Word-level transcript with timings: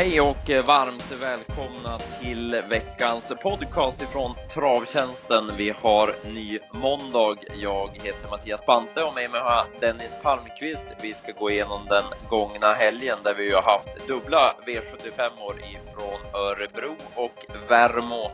Hej 0.00 0.20
och 0.20 0.50
varmt 0.66 1.12
välkomna 1.20 1.98
till 1.98 2.62
veckans 2.68 3.32
podcast 3.42 4.02
ifrån 4.02 4.34
Travtjänsten. 4.54 5.56
Vi 5.56 5.70
har 5.70 6.14
ny 6.24 6.58
måndag. 6.72 7.36
Jag 7.62 7.88
heter 8.04 8.28
Mattias 8.30 8.66
Bante 8.66 9.02
och 9.02 9.14
med 9.14 9.30
mig 9.30 9.40
har 9.40 9.52
jag 9.52 9.66
Dennis 9.80 10.16
Palmqvist. 10.22 10.84
Vi 11.02 11.14
ska 11.14 11.32
gå 11.32 11.50
igenom 11.50 11.86
den 11.88 12.02
gångna 12.28 12.72
helgen 12.72 13.18
där 13.24 13.34
vi 13.34 13.52
har 13.52 13.62
haft 13.62 14.06
dubbla 14.08 14.54
V75-år 14.66 15.56
ifrån 15.58 16.20
Örebro 16.34 16.94
och 17.14 17.46
Värmo. 17.68 18.30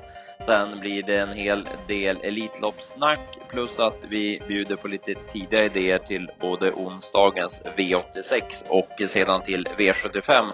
Sen 0.46 0.80
blir 0.80 1.02
det 1.02 1.20
en 1.20 1.32
hel 1.32 1.68
del 1.86 2.16
Elitloppssnack 2.22 3.38
plus 3.48 3.78
att 3.78 4.04
vi 4.08 4.42
bjuder 4.48 4.76
på 4.76 4.88
lite 4.88 5.14
tidiga 5.14 5.64
idéer 5.64 5.98
till 5.98 6.30
både 6.40 6.72
onsdagens 6.72 7.62
V86 7.76 8.42
och 8.68 9.08
sedan 9.08 9.42
till 9.42 9.66
V75 9.78 10.52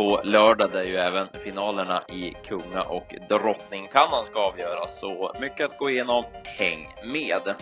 på 0.00 0.20
lördag 0.24 0.70
där 0.72 0.84
ju 0.84 0.96
även 0.96 1.28
finalerna 1.44 2.02
i 2.08 2.34
Kunga 2.44 2.82
och 2.82 3.14
Drottningkannan 3.28 4.24
ska 4.24 4.40
avgöras. 4.40 5.00
Så 5.00 5.32
mycket 5.40 5.66
att 5.66 5.78
gå 5.78 5.90
igenom. 5.90 6.24
Häng 6.44 6.88
med! 7.04 7.54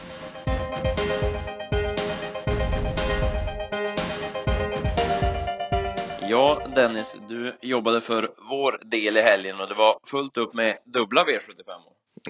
Ja, 6.29 6.63
Dennis, 6.75 7.17
du 7.29 7.57
jobbade 7.61 8.01
för 8.01 8.31
vår 8.51 8.81
del 8.85 9.17
i 9.17 9.23
helgen 9.23 9.61
och 9.61 9.69
det 9.69 9.75
var 9.75 9.99
fullt 10.07 10.37
upp 10.37 10.55
med 10.55 10.79
dubbla 10.85 11.25
V75. 11.25 11.81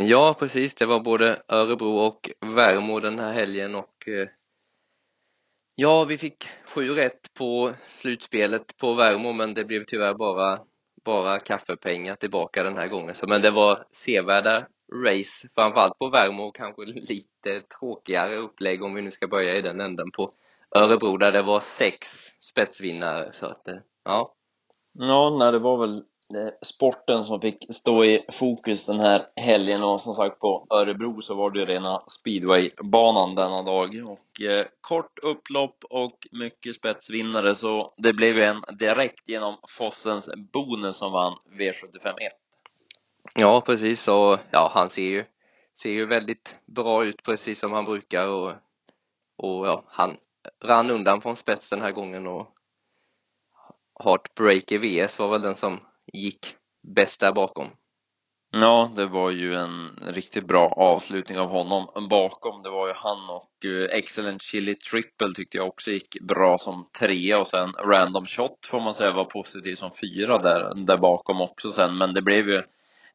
Ja, 0.01 0.37
precis. 0.39 0.75
Det 0.75 0.87
var 0.87 1.01
både 1.01 1.43
Örebro 1.49 1.99
och 1.99 2.31
Värmo 2.41 3.01
den 3.01 3.19
här 3.19 3.33
helgen 3.33 3.75
och 3.75 4.09
eh, 4.09 4.29
ja, 5.81 6.05
vi 6.05 6.19
fick 6.19 6.49
sju 6.65 6.95
rätt 6.95 7.35
på 7.35 7.73
slutspelet 7.87 8.77
på 8.81 8.95
Värmo 8.95 9.33
men 9.33 9.55
det 9.55 9.65
blev 9.65 9.85
tyvärr 9.85 10.15
bara 10.15 10.59
bara 11.05 11.39
kaffepengar 11.39 12.17
tillbaka 12.17 12.63
den 12.63 12.77
här 12.77 12.89
gången. 12.89 13.15
Så, 13.15 13.27
men 13.27 13.43
det 13.43 13.51
var 13.51 13.85
sevärda 13.93 14.67
race, 15.05 15.49
framförallt 15.55 15.99
på 15.99 16.09
Värmo 16.09 16.43
och 16.43 16.57
kanske 16.57 16.85
lite 16.85 17.61
tråkigare 17.61 18.37
upplägg 18.37 18.83
om 18.83 18.95
vi 18.95 19.03
nu 19.03 19.11
ska 19.11 19.29
börja 19.29 19.57
i 19.57 19.63
den 19.63 19.81
änden 19.81 20.11
på 20.17 20.33
Örebro 20.77 21.17
där 21.17 21.33
det 21.33 21.43
var 21.43 21.61
sex 21.61 22.09
spetsvinnare 22.41 23.33
så 23.33 23.47
att 23.47 23.69
eh, 23.69 23.77
ja. 24.05 24.35
Ja, 24.93 25.37
nej, 25.39 25.53
det 25.53 25.59
var 25.59 25.79
väl 25.79 26.05
sporten 26.63 27.25
som 27.25 27.41
fick 27.41 27.75
stå 27.75 28.05
i 28.05 28.25
fokus 28.33 28.87
den 28.87 29.01
här 29.01 29.27
helgen 29.37 29.83
och 29.83 30.01
som 30.01 30.15
sagt 30.15 30.39
på 30.39 30.67
Örebro 30.71 31.23
så 31.23 31.35
var 31.35 31.51
det 31.51 31.61
ju 31.61 31.67
rena 31.67 32.03
speedwaybanan 32.07 33.35
denna 33.35 33.63
dag. 33.63 33.91
Och 34.07 34.41
eh, 34.41 34.67
kort 34.81 35.19
upplopp 35.23 35.85
och 35.91 36.29
mycket 36.33 36.75
spetsvinnare 36.75 37.55
så 37.55 37.95
det 37.97 38.13
blev 38.13 38.37
ju 38.37 38.43
en 38.43 38.63
direkt 38.79 39.29
genom 39.29 39.57
Fossens 39.79 40.31
bonus 40.53 40.97
som 40.97 41.13
vann 41.13 41.39
V75 41.59 42.09
1. 42.09 42.33
Ja, 43.35 43.61
precis. 43.61 44.09
Och 44.09 44.39
ja, 44.51 44.71
han 44.75 44.91
ser 44.91 45.03
ju 45.03 45.25
ser 45.75 45.91
ju 45.91 46.07
väldigt 46.07 46.57
bra 46.67 47.05
ut 47.05 47.23
precis 47.23 47.59
som 47.59 47.73
han 47.73 47.85
brukar. 47.85 48.27
Och 48.27 48.53
och 49.39 49.67
ja, 49.67 49.85
han 49.87 50.17
rann 50.65 50.91
undan 50.91 51.21
från 51.21 51.37
spets 51.37 51.71
den 51.71 51.81
här 51.81 51.93
gången 51.93 52.27
och 52.27 52.55
Heartbreaker 54.05 54.79
VS 54.79 55.19
var 55.19 55.29
väl 55.29 55.43
den 55.43 55.57
som 55.57 55.81
gick 56.13 56.57
bäst 56.95 57.21
där 57.21 57.33
bakom. 57.33 57.71
Ja, 58.53 58.91
det 58.97 59.07
var 59.07 59.31
ju 59.31 59.55
en 59.55 59.99
riktigt 60.07 60.47
bra 60.47 60.69
avslutning 60.69 61.39
av 61.39 61.49
honom 61.49 62.09
bakom. 62.11 62.63
Det 62.63 62.71
var 62.71 62.89
ju 62.89 62.95
han 62.97 63.31
och 63.31 63.65
eh, 63.65 63.99
Excellent 63.99 64.43
Chili 64.43 64.75
Triple 64.75 65.35
tyckte 65.35 65.57
jag 65.57 65.69
också 65.69 65.91
gick 65.91 66.21
bra 66.21 66.59
som 66.59 66.89
trea 66.99 67.41
och 67.41 67.47
sen 67.47 67.73
Random 67.73 68.27
Shot 68.27 68.67
får 68.67 68.81
man 68.81 68.95
säga 68.95 69.13
var 69.13 69.25
positiv 69.25 69.75
som 69.75 69.91
fyra 70.01 70.39
där, 70.39 70.75
där 70.87 70.97
bakom 70.97 71.41
också 71.41 71.73
sen. 71.73 71.99
Men 71.99 72.15
det 72.15 72.23
blev 72.23 72.49
ju 72.49 72.63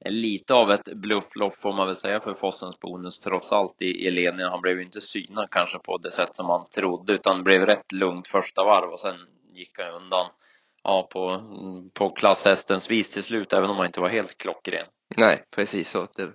lite 0.05 0.53
av 0.53 0.71
ett 0.71 0.93
blufflopp 0.93 1.61
får 1.61 1.73
man 1.73 1.87
väl 1.87 1.95
säga 1.95 2.19
för 2.19 2.33
Fossens 2.33 2.79
bonus 2.79 3.19
trots 3.19 3.51
allt 3.51 3.81
i, 3.81 4.07
i 4.07 4.11
ledningen. 4.11 4.51
Han 4.51 4.61
blev 4.61 4.77
ju 4.77 4.83
inte 4.83 5.01
synad 5.01 5.49
kanske 5.51 5.79
på 5.79 5.97
det 5.97 6.11
sätt 6.11 6.35
som 6.35 6.45
man 6.45 6.69
trodde 6.69 7.13
utan 7.13 7.37
det 7.37 7.43
blev 7.43 7.65
rätt 7.65 7.91
lugnt 7.91 8.27
första 8.27 8.63
varv 8.63 8.91
och 8.91 8.99
sen 8.99 9.15
gick 9.53 9.79
han 9.79 9.93
undan 10.03 10.25
ja, 10.83 11.07
på, 11.11 11.41
på 11.93 12.09
klasshästens 12.09 12.91
vis 12.91 13.09
till 13.09 13.23
slut, 13.23 13.53
även 13.53 13.69
om 13.69 13.77
han 13.77 13.85
inte 13.85 14.01
var 14.01 14.09
helt 14.09 14.37
klockren. 14.37 14.85
Nej, 15.17 15.43
precis 15.51 15.89
så. 15.89 16.07
Det... 16.15 16.31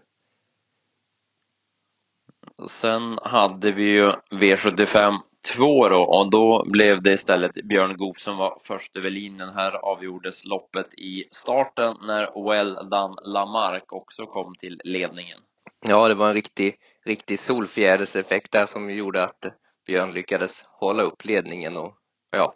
Sen 2.69 3.19
hade 3.23 3.73
vi 3.73 3.83
ju 3.83 4.13
V75 4.31 5.19
2 5.57 5.89
då 5.89 6.03
och 6.03 6.31
då 6.31 6.65
blev 6.67 7.03
det 7.03 7.13
istället 7.13 7.55
Björn 7.55 7.97
Goop 7.97 8.21
som 8.21 8.37
var 8.37 8.59
först 8.65 8.97
över 8.97 9.11
linjen. 9.11 9.49
Här 9.49 9.73
avgjordes 9.73 10.45
loppet 10.45 10.95
i 10.95 11.25
starten 11.31 11.97
när 12.03 12.49
Well 12.51 12.75
Done 12.75 13.15
Lamarck 13.23 13.93
också 13.93 14.27
kom 14.27 14.55
till 14.55 14.81
ledningen. 14.85 15.39
Ja, 15.87 16.09
det 16.09 16.15
var 16.15 16.29
en 16.29 16.35
riktig, 16.35 16.77
riktig 17.05 17.41
solfjäderseffekt 17.41 18.53
där 18.53 18.67
som 18.67 18.91
gjorde 18.91 19.25
att 19.25 19.45
Björn 19.87 20.13
lyckades 20.13 20.65
hålla 20.65 21.03
upp 21.03 21.25
ledningen 21.25 21.77
och 21.77 21.95
ja, 22.31 22.55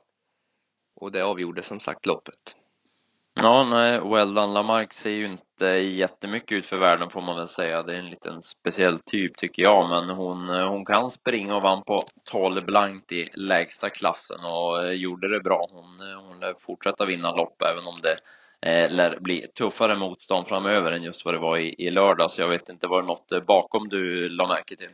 och 1.03 1.13
det 1.13 1.23
avgjorde 1.23 1.63
som 1.63 1.81
sagt 1.81 2.07
loppet. 2.07 2.57
Ja, 3.35 3.65
nej, 3.65 4.01
Wellan 4.01 4.55
Lamarck 4.55 4.93
ser 4.93 5.11
ju 5.11 5.25
inte 5.25 5.67
jättemycket 5.67 6.53
ut 6.53 6.67
för 6.67 6.77
världen 6.77 7.11
får 7.11 7.21
man 7.21 7.37
väl 7.37 7.49
säga. 7.49 7.83
Det 7.83 7.95
är 7.95 7.99
en 7.99 8.11
liten 8.11 8.43
speciell 8.43 8.99
typ 8.99 9.37
tycker 9.37 9.62
jag, 9.62 9.89
men 9.89 10.17
hon, 10.17 10.49
hon 10.49 10.85
kan 10.85 11.11
springa 11.11 11.57
och 11.57 11.62
vann 11.62 11.83
på 11.83 12.03
12 12.31 12.65
blankt 12.65 13.12
i 13.12 13.29
lägsta 13.35 13.91
klassen 13.91 14.45
och 14.45 14.85
eh, 14.85 14.93
gjorde 14.93 15.29
det 15.29 15.41
bra. 15.41 15.69
Hon, 15.71 16.15
hon 16.27 16.41
lär 16.41 16.55
fortsätta 16.61 17.05
vinna 17.05 17.35
lopp 17.35 17.62
även 17.62 17.87
om 17.87 18.01
det 18.03 18.17
eh, 18.71 18.91
lär 18.91 19.19
bli 19.21 19.47
tuffare 19.59 19.97
motstånd 19.97 20.49
framöver 20.49 20.93
än 20.93 21.03
just 21.03 21.25
vad 21.25 21.35
det 21.35 21.41
var 21.41 21.59
i, 21.59 21.75
i 21.79 21.91
lördags. 21.91 22.39
Jag 22.39 22.49
vet 22.49 22.69
inte, 22.69 22.87
var 22.87 23.03
det 23.03 23.09
något 23.09 23.33
eh, 23.33 23.41
bakom 23.41 23.89
du 23.89 24.29
la 24.29 24.49
märke 24.49 24.77
till? 24.77 24.91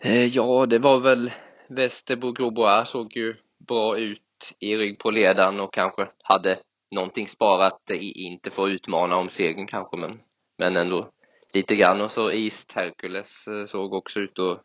Eh, 0.00 0.24
ja, 0.24 0.66
det 0.66 0.78
var 0.78 1.00
väl 1.00 1.30
Västerbro 1.68 2.32
Grobois 2.32 2.88
såg 2.88 3.16
ju 3.16 3.36
bra 3.68 3.98
ut 3.98 4.22
i 4.60 4.76
rygg 4.76 4.98
på 4.98 5.10
ledaren 5.10 5.60
och 5.60 5.74
kanske 5.74 6.08
hade 6.22 6.58
någonting 6.90 7.28
sparat, 7.28 7.90
inte 8.00 8.50
för 8.50 8.64
att 8.64 8.70
utmana 8.70 9.16
om 9.16 9.28
segern 9.28 9.66
kanske 9.66 9.96
men, 9.96 10.20
men 10.58 10.76
ändå 10.76 11.10
lite 11.52 11.76
grann 11.76 12.00
och 12.00 12.10
så 12.10 12.30
East 12.30 12.72
Hercules 12.72 13.46
eh, 13.46 13.66
såg 13.66 13.94
också 13.94 14.20
ut 14.20 14.38
att 14.38 14.62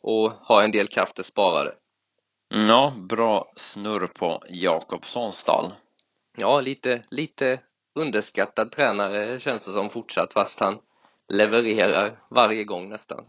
och 0.00 0.32
ha 0.32 0.62
en 0.62 0.70
del 0.70 0.88
krafter 0.88 1.22
sparade. 1.22 1.74
Ja, 2.48 2.92
bra 2.96 3.52
snurr 3.56 4.06
på 4.06 4.42
Jakobssons 4.48 5.36
stall. 5.36 5.72
Ja, 6.36 6.60
lite, 6.60 7.02
lite 7.10 7.60
underskattad 7.94 8.72
tränare 8.72 9.40
känns 9.40 9.66
det 9.66 9.72
som 9.72 9.90
fortsatt 9.90 10.32
fast 10.32 10.60
han 10.60 10.78
levererar 11.28 12.18
varje 12.30 12.64
gång 12.64 12.88
nästan. 12.88 13.24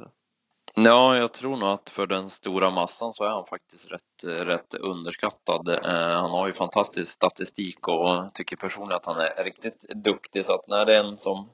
Ja, 0.85 1.17
jag 1.17 1.33
tror 1.33 1.57
nog 1.57 1.69
att 1.69 1.89
för 1.89 2.07
den 2.07 2.29
stora 2.29 2.69
massan 2.69 3.13
så 3.13 3.23
är 3.23 3.29
han 3.29 3.45
faktiskt 3.45 3.91
rätt, 3.91 4.23
rätt 4.47 4.73
underskattad. 4.73 5.67
Eh, 5.69 6.21
han 6.21 6.31
har 6.31 6.47
ju 6.47 6.53
fantastisk 6.53 7.11
statistik 7.11 7.87
och 7.87 8.33
tycker 8.33 8.55
personligen 8.55 8.95
att 8.95 9.05
han 9.05 9.19
är 9.19 9.43
riktigt 9.43 9.85
duktig 10.03 10.45
så 10.45 10.53
att 10.53 10.67
när 10.67 10.85
det 10.85 10.95
är 10.95 11.03
en 11.03 11.17
som 11.17 11.49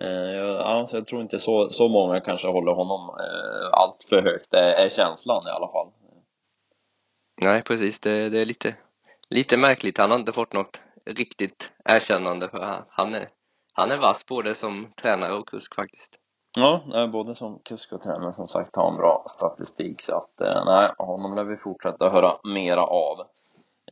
eh, 0.00 0.06
ja, 0.08 0.80
alltså 0.80 0.96
jag 0.96 1.06
tror 1.06 1.22
inte 1.22 1.38
så, 1.38 1.70
så 1.70 1.88
många 1.88 2.20
kanske 2.20 2.48
håller 2.48 2.72
honom 2.72 3.08
eh, 3.08 3.68
allt 3.72 4.06
för 4.08 4.22
högt, 4.22 4.50
det 4.50 4.74
är 4.74 4.88
känslan 4.88 5.46
i 5.46 5.50
alla 5.50 5.68
fall. 5.68 5.88
Nej, 7.40 7.62
precis, 7.62 8.00
det, 8.00 8.28
det 8.28 8.40
är 8.40 8.44
lite, 8.44 8.76
lite 9.30 9.56
märkligt. 9.56 9.98
Han 9.98 10.10
har 10.10 10.18
inte 10.18 10.32
fått 10.32 10.52
något 10.52 10.80
riktigt 11.06 11.70
erkännande 11.84 12.48
för 12.48 12.58
han, 12.58 12.84
han 12.88 13.14
är, 13.14 13.28
han 13.72 13.90
är 13.90 13.96
vass 13.96 14.26
både 14.26 14.54
som 14.54 14.92
tränare 14.96 15.34
och 15.34 15.48
kusk 15.48 15.74
faktiskt. 15.74 16.21
Ja, 16.54 17.08
både 17.12 17.34
som 17.34 17.58
kusk 17.64 17.92
och 17.92 18.00
tränare 18.00 18.32
som 18.32 18.46
sagt 18.46 18.76
har 18.76 18.90
en 18.90 18.96
bra 18.96 19.24
statistik 19.28 20.02
så 20.02 20.16
att 20.16 20.40
eh, 20.40 20.64
nej, 20.64 20.90
honom 20.98 21.36
lär 21.36 21.44
vi 21.44 21.56
fortsätta 21.56 22.10
höra 22.10 22.32
mera 22.44 22.82
av. 22.82 23.20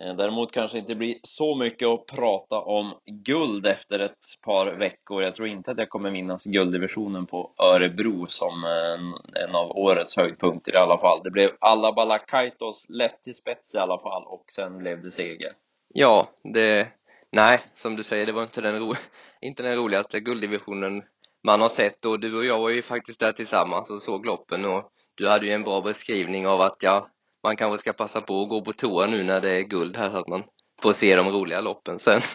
Eh, 0.00 0.16
däremot 0.16 0.52
kanske 0.52 0.78
inte 0.78 0.94
blir 0.94 1.16
så 1.22 1.54
mycket 1.54 1.88
att 1.88 2.06
prata 2.06 2.60
om 2.60 2.94
guld 3.06 3.66
efter 3.66 3.98
ett 3.98 4.18
par 4.44 4.66
veckor. 4.66 5.22
Jag 5.22 5.34
tror 5.34 5.48
inte 5.48 5.70
att 5.70 5.78
jag 5.78 5.88
kommer 5.88 6.10
minnas 6.10 6.44
gulddivisionen 6.44 7.26
på 7.26 7.50
Örebro 7.62 8.26
som 8.26 8.64
eh, 8.64 8.92
en, 8.92 9.14
en 9.44 9.54
av 9.54 9.70
årets 9.70 10.16
höjdpunkter 10.16 10.74
i 10.74 10.76
alla 10.76 10.98
fall. 10.98 11.20
Det 11.24 11.30
blev 11.30 11.50
alla 11.60 11.92
Balakaitos 11.92 12.86
lätt 12.88 13.22
till 13.22 13.34
spets 13.34 13.74
i 13.74 13.78
alla 13.78 13.98
fall 13.98 14.24
och 14.26 14.44
sen 14.52 14.78
blev 14.78 15.02
det 15.02 15.10
seger. 15.10 15.52
Ja, 15.88 16.28
det, 16.54 16.88
nej, 17.32 17.60
som 17.74 17.96
du 17.96 18.04
säger, 18.04 18.26
det 18.26 18.32
var 18.32 18.42
inte 18.42 18.60
den, 18.60 18.78
ro, 18.78 18.94
inte 19.40 19.62
den 19.62 19.76
roligaste 19.76 20.20
gulddivisionen 20.20 21.02
man 21.44 21.60
har 21.60 21.68
sett. 21.68 22.04
Och 22.04 22.20
du 22.20 22.36
och 22.36 22.44
jag 22.44 22.60
var 22.60 22.70
ju 22.70 22.82
faktiskt 22.82 23.20
där 23.20 23.32
tillsammans 23.32 23.90
och 23.90 24.02
såg 24.02 24.26
loppen. 24.26 24.64
Och 24.64 24.90
du 25.14 25.28
hade 25.28 25.46
ju 25.46 25.52
en 25.52 25.64
bra 25.64 25.80
beskrivning 25.80 26.46
av 26.46 26.60
att 26.60 26.76
ja, 26.80 27.08
man 27.42 27.56
kanske 27.56 27.78
ska 27.78 27.92
passa 27.92 28.20
på 28.20 28.42
att 28.42 28.48
gå 28.48 28.64
på 28.64 28.72
toa 28.72 29.06
nu 29.06 29.22
när 29.22 29.40
det 29.40 29.50
är 29.50 29.60
guld 29.60 29.96
här 29.96 30.10
så 30.10 30.16
att 30.16 30.28
man 30.28 30.44
får 30.82 30.92
se 30.92 31.16
de 31.16 31.28
roliga 31.28 31.60
loppen 31.60 31.98
sen. 31.98 32.20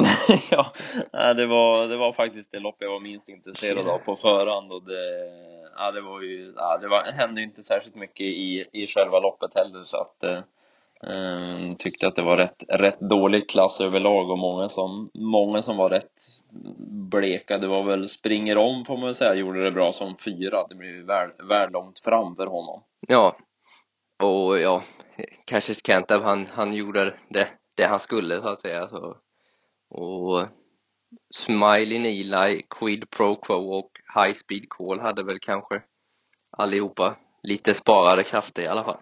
ja, 0.50 1.34
det 1.34 1.46
var, 1.46 1.88
det 1.88 1.96
var 1.96 2.12
faktiskt 2.12 2.52
det 2.52 2.58
lopp 2.58 2.76
jag 2.78 2.90
var 2.90 3.00
minst 3.00 3.28
intresserad 3.28 3.88
av 3.88 3.98
på 3.98 4.16
förhand. 4.16 4.72
Och 4.72 4.82
det, 4.84 5.30
ja 5.76 5.90
det 5.90 6.00
var 6.00 6.20
ju, 6.20 6.52
ja 6.56 6.78
det 6.78 6.88
var, 6.88 7.02
hände 7.02 7.40
ju 7.40 7.46
inte 7.46 7.62
särskilt 7.62 7.96
mycket 7.96 8.26
i, 8.26 8.66
i 8.72 8.86
själva 8.86 9.20
loppet 9.20 9.54
heller. 9.54 9.82
Så 9.82 9.96
att 9.96 10.24
eh, 10.24 10.40
Ehm, 11.06 11.76
tyckte 11.76 12.06
att 12.06 12.16
det 12.16 12.22
var 12.22 12.36
rätt, 12.36 12.64
rätt 12.68 13.00
dålig 13.00 13.48
klass 13.48 13.80
överlag 13.80 14.30
och 14.30 14.38
många 14.38 14.68
som, 14.68 15.10
många 15.14 15.62
som 15.62 15.76
var 15.76 15.90
rätt 15.90 16.12
bleka. 17.10 17.58
Det 17.58 17.66
var 17.66 17.82
väl 17.82 18.08
springer 18.08 18.56
om 18.56 18.84
får 18.84 18.96
man 18.96 19.04
väl 19.04 19.14
säga, 19.14 19.34
gjorde 19.34 19.64
det 19.64 19.70
bra 19.70 19.92
som 19.92 20.16
fyra. 20.16 20.66
Det 20.68 20.74
blev 20.74 21.04
väl, 21.06 21.30
väl 21.48 21.70
långt 21.70 21.98
fram 21.98 22.36
för 22.36 22.46
honom. 22.46 22.82
Ja. 23.08 23.36
Och 24.22 24.60
ja, 24.60 24.82
Cassius 25.46 25.86
Kentab 25.86 26.22
han, 26.22 26.46
han 26.46 26.72
gjorde 26.72 27.18
det, 27.28 27.48
det 27.76 27.86
han 27.86 28.00
skulle 28.00 28.42
så 28.42 28.48
att 28.48 28.60
säga 28.60 28.88
så. 28.88 29.16
Och 29.90 30.46
Smiley 31.34 32.20
Eli, 32.20 32.62
Quid 32.70 33.10
Pro 33.10 33.36
Quo 33.36 33.54
och 33.54 33.90
High 34.14 34.34
Speed 34.34 34.68
Call 34.68 35.00
hade 35.00 35.22
väl 35.22 35.38
kanske 35.38 35.82
allihopa 36.50 37.16
lite 37.42 37.74
sparade 37.74 38.22
krafter 38.22 38.62
i 38.62 38.66
alla 38.66 38.84
fall. 38.84 39.00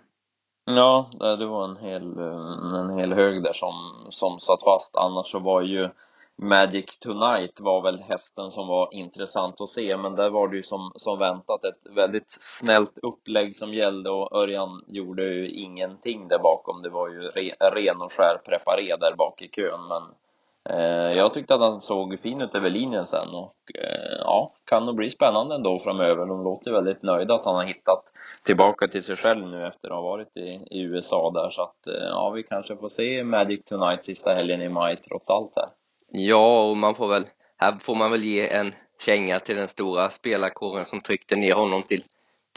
Ja, 0.75 1.11
det 1.19 1.47
var 1.47 1.65
en 1.65 1.76
hel, 1.76 2.19
eh, 2.19 2.81
en 2.81 2.99
hel 2.99 3.12
hög 3.12 3.43
där 3.43 3.53
som, 3.53 4.06
som 4.09 4.41
satt 4.41 4.62
fast. 4.62 4.97
Annars 4.97 5.31
så 5.31 5.38
var 5.38 5.62
ju 5.62 5.88
Magic 6.37 6.99
Tonight 6.99 7.61
var 7.61 7.82
väl 7.82 8.00
hästen 8.00 8.50
som 8.50 8.69
var 8.69 8.88
intressant 8.94 9.61
att 9.61 9.69
se, 9.69 9.97
men 9.97 10.15
där 10.15 10.31
var 10.31 10.49
det 10.49 10.56
ju 10.56 10.62
som, 10.62 10.93
som 10.94 11.19
väntat 11.19 11.65
ett 11.65 11.87
väldigt 11.97 12.37
snällt 12.61 12.99
upplägg 13.03 13.56
som 13.56 13.75
gällde 13.75 14.11
och 14.11 14.37
Örjan 14.37 14.85
gjorde 14.87 15.25
ju 15.25 15.50
ingenting 15.50 16.29
där 16.29 16.38
bakom. 16.38 16.82
Det 16.82 16.91
var 16.91 17.09
ju 17.09 17.21
re, 17.21 17.55
ren 17.75 18.03
och 18.03 18.12
skär 18.12 18.41
preparé 18.44 18.97
där 18.97 19.17
bak 19.17 19.43
i 19.43 19.49
kön, 19.49 19.88
men 19.88 20.03
Eh, 20.03 20.28
Eh, 20.69 21.12
jag 21.12 21.35
tyckte 21.35 21.55
att 21.55 21.61
han 21.61 21.81
såg 21.81 22.20
fin 22.20 22.41
ut 22.41 22.55
över 22.55 22.70
linjen 22.70 23.06
sen 23.06 23.29
och 23.29 23.55
eh, 23.75 24.19
ja, 24.20 24.55
kan 24.65 24.87
nog 24.87 24.97
bli 24.97 25.11
spännande 25.11 25.55
ändå 25.55 25.79
framöver. 25.79 26.26
De 26.26 26.44
låter 26.44 26.73
väldigt 26.73 27.03
nöjda 27.03 27.35
att 27.35 27.44
han 27.44 27.55
har 27.55 27.65
hittat 27.65 28.03
tillbaka 28.44 28.88
till 28.88 29.03
sig 29.03 29.17
själv 29.17 29.47
nu 29.47 29.67
efter 29.67 29.88
att 29.88 29.94
ha 29.94 30.03
varit 30.03 30.37
i, 30.37 30.67
i 30.70 30.82
USA 30.82 31.31
där 31.31 31.50
så 31.50 31.62
att 31.62 31.87
eh, 31.87 32.09
ja, 32.09 32.31
vi 32.31 32.43
kanske 32.43 32.76
får 32.76 32.88
se 32.88 33.25
Magic 33.25 33.65
Tonight 33.65 34.05
sista 34.05 34.35
helgen 34.35 34.62
i 34.62 34.69
maj 34.69 34.97
trots 34.97 35.31
allt 35.31 35.53
här. 35.56 35.69
Ja, 36.09 36.62
och 36.71 36.76
man 36.76 36.94
får 36.94 37.09
väl, 37.09 37.25
här 37.56 37.73
får 37.81 37.94
man 37.94 38.11
väl 38.11 38.25
ge 38.25 38.49
en 38.49 38.75
känga 39.06 39.41
till 39.41 39.56
den 39.56 39.69
stora 39.69 40.11
spelarkåren 40.11 40.87
som 40.87 41.00
tryckte 41.00 41.37
ner 41.37 41.55
honom 41.55 41.82
till 41.82 42.05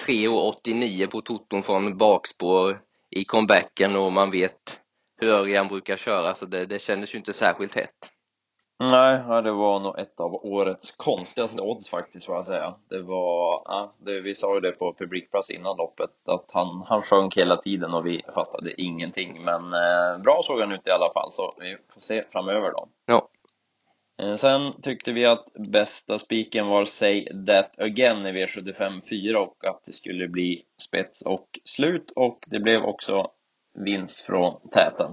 3,89 0.07 1.07
på 1.07 1.21
toton 1.21 1.63
från 1.63 1.97
bakspår 1.97 2.79
i 3.09 3.25
comebacken 3.25 3.95
och 3.95 4.11
man 4.11 4.31
vet 4.31 4.80
hur 5.21 5.29
Örjan 5.29 5.68
brukar 5.68 5.97
köra 5.97 6.33
så 6.35 6.45
det, 6.45 6.65
det 6.65 6.81
kändes 6.81 7.13
ju 7.13 7.18
inte 7.18 7.33
särskilt 7.33 7.75
hett. 7.75 8.12
Nej, 8.79 9.41
det 9.44 9.51
var 9.51 9.79
nog 9.79 10.00
ett 10.00 10.19
av 10.19 10.33
årets 10.33 10.91
konstigaste 10.91 11.62
odds 11.62 11.89
faktiskt 11.89 12.25
får 12.25 12.35
jag 12.35 12.45
säga. 12.45 12.75
Det 12.89 13.01
var, 13.01 13.62
ja, 13.65 13.94
det, 14.00 14.21
vi 14.21 14.35
sa 14.35 14.56
ju 14.56 14.59
det 14.59 14.71
på 14.71 14.94
publikplats 14.94 15.50
innan 15.50 15.77
loppet 15.77 16.09
att 16.27 16.51
han, 16.53 16.83
han 16.88 17.01
sjönk 17.01 17.38
hela 17.38 17.57
tiden 17.57 17.94
och 17.94 18.06
vi 18.06 18.21
fattade 18.33 18.81
ingenting. 18.81 19.44
Men 19.44 19.73
eh, 19.73 20.21
bra 20.23 20.41
såg 20.44 20.59
han 20.59 20.71
ut 20.71 20.88
i 20.88 20.91
alla 20.91 21.13
fall 21.13 21.31
så 21.31 21.56
vi 21.59 21.77
får 21.94 22.00
se 22.00 22.24
framöver 22.31 22.71
då. 22.71 22.88
Ja. 23.06 23.29
Eh, 24.21 24.35
sen 24.35 24.81
tyckte 24.81 25.13
vi 25.13 25.25
att 25.25 25.45
bästa 25.53 26.19
spiken 26.19 26.67
var 26.67 26.85
Say 26.85 27.25
That 27.47 27.79
Again 27.79 28.25
i 28.25 28.31
V75 28.31 29.01
4 29.09 29.39
och 29.39 29.65
att 29.65 29.83
det 29.85 29.94
skulle 29.94 30.27
bli 30.27 30.63
spets 30.88 31.21
och 31.21 31.59
slut 31.65 32.12
och 32.15 32.39
det 32.47 32.59
blev 32.59 32.83
också 32.83 33.31
vinst 33.73 34.21
från 34.21 34.69
täten. 34.71 35.12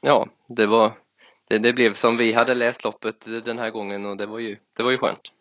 Ja, 0.00 0.26
det 0.46 0.66
var 0.66 0.92
det, 1.48 1.58
det 1.58 1.72
blev 1.72 1.94
som 1.94 2.16
vi 2.16 2.32
hade 2.32 2.54
läst 2.54 2.84
loppet 2.84 3.24
den 3.44 3.58
här 3.58 3.70
gången 3.70 4.06
och 4.06 4.16
det 4.16 4.26
var 4.26 4.38
ju, 4.38 4.56
det 4.76 4.82
var 4.82 4.90
ju 4.90 4.98
skönt. 4.98 5.32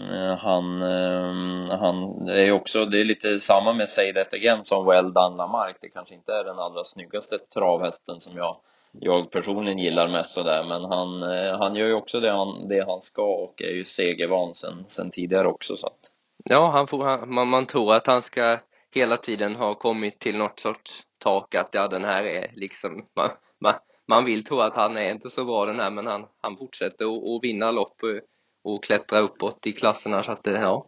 Eh, 0.00 0.36
han, 0.36 0.82
eh, 0.82 1.78
han 1.78 2.28
är 2.28 2.44
ju 2.44 2.52
också, 2.52 2.84
det 2.84 3.00
är 3.00 3.04
lite 3.04 3.40
samma 3.40 3.72
med 3.72 3.88
Say 3.88 4.12
That 4.12 4.34
Again 4.34 4.64
som 4.64 4.86
Well 4.86 5.12
Done 5.12 5.36
Lamarck. 5.36 5.76
Det 5.80 5.88
kanske 5.88 6.14
inte 6.14 6.32
är 6.32 6.44
den 6.44 6.58
allra 6.58 6.84
snyggaste 6.84 7.38
travhästen 7.38 8.20
som 8.20 8.36
jag, 8.36 8.56
jag 8.92 9.30
personligen 9.30 9.78
gillar 9.78 10.08
mest 10.08 10.34
sådär, 10.34 10.64
men 10.64 10.84
han, 10.84 11.22
eh, 11.22 11.58
han 11.58 11.74
gör 11.74 11.86
ju 11.86 11.94
också 11.94 12.20
det 12.20 12.30
han, 12.30 12.68
det 12.68 12.84
han 12.86 13.00
ska 13.00 13.22
och 13.22 13.62
är 13.62 13.72
ju 13.72 13.84
segervan 13.84 14.54
sen, 14.54 14.84
sen 14.86 15.10
tidigare 15.10 15.48
också 15.48 15.76
så 15.76 15.86
att. 15.86 16.10
Ja, 16.44 16.70
han 16.70 16.86
får, 16.86 17.04
han, 17.04 17.34
man, 17.34 17.48
man 17.48 17.66
tror 17.66 17.94
att 17.94 18.06
han 18.06 18.22
ska 18.22 18.58
hela 18.96 19.16
tiden 19.16 19.56
ha 19.56 19.74
kommit 19.74 20.20
till 20.20 20.36
något 20.36 20.60
sorts 20.60 21.02
tak 21.18 21.54
att 21.54 21.68
ja, 21.72 21.88
den 21.88 22.04
här 22.04 22.22
är 22.22 22.50
liksom, 22.54 23.06
man, 23.16 23.30
man, 23.60 23.74
man 24.08 24.24
vill 24.24 24.44
tro 24.44 24.60
att 24.60 24.76
han 24.76 24.96
är 24.96 25.10
inte 25.10 25.30
så 25.30 25.44
bra 25.44 25.66
den 25.66 25.80
här 25.80 25.90
men 25.90 26.06
han, 26.06 26.26
han 26.40 26.56
fortsätter 26.56 27.04
att 27.04 27.44
vinna 27.44 27.70
lopp 27.70 27.96
och, 28.02 28.72
och 28.72 28.84
klättra 28.84 29.18
uppåt 29.18 29.66
i 29.66 29.72
klasserna 29.72 30.22
så 30.22 30.32
att 30.32 30.44
det, 30.44 30.50
ja. 30.50 30.86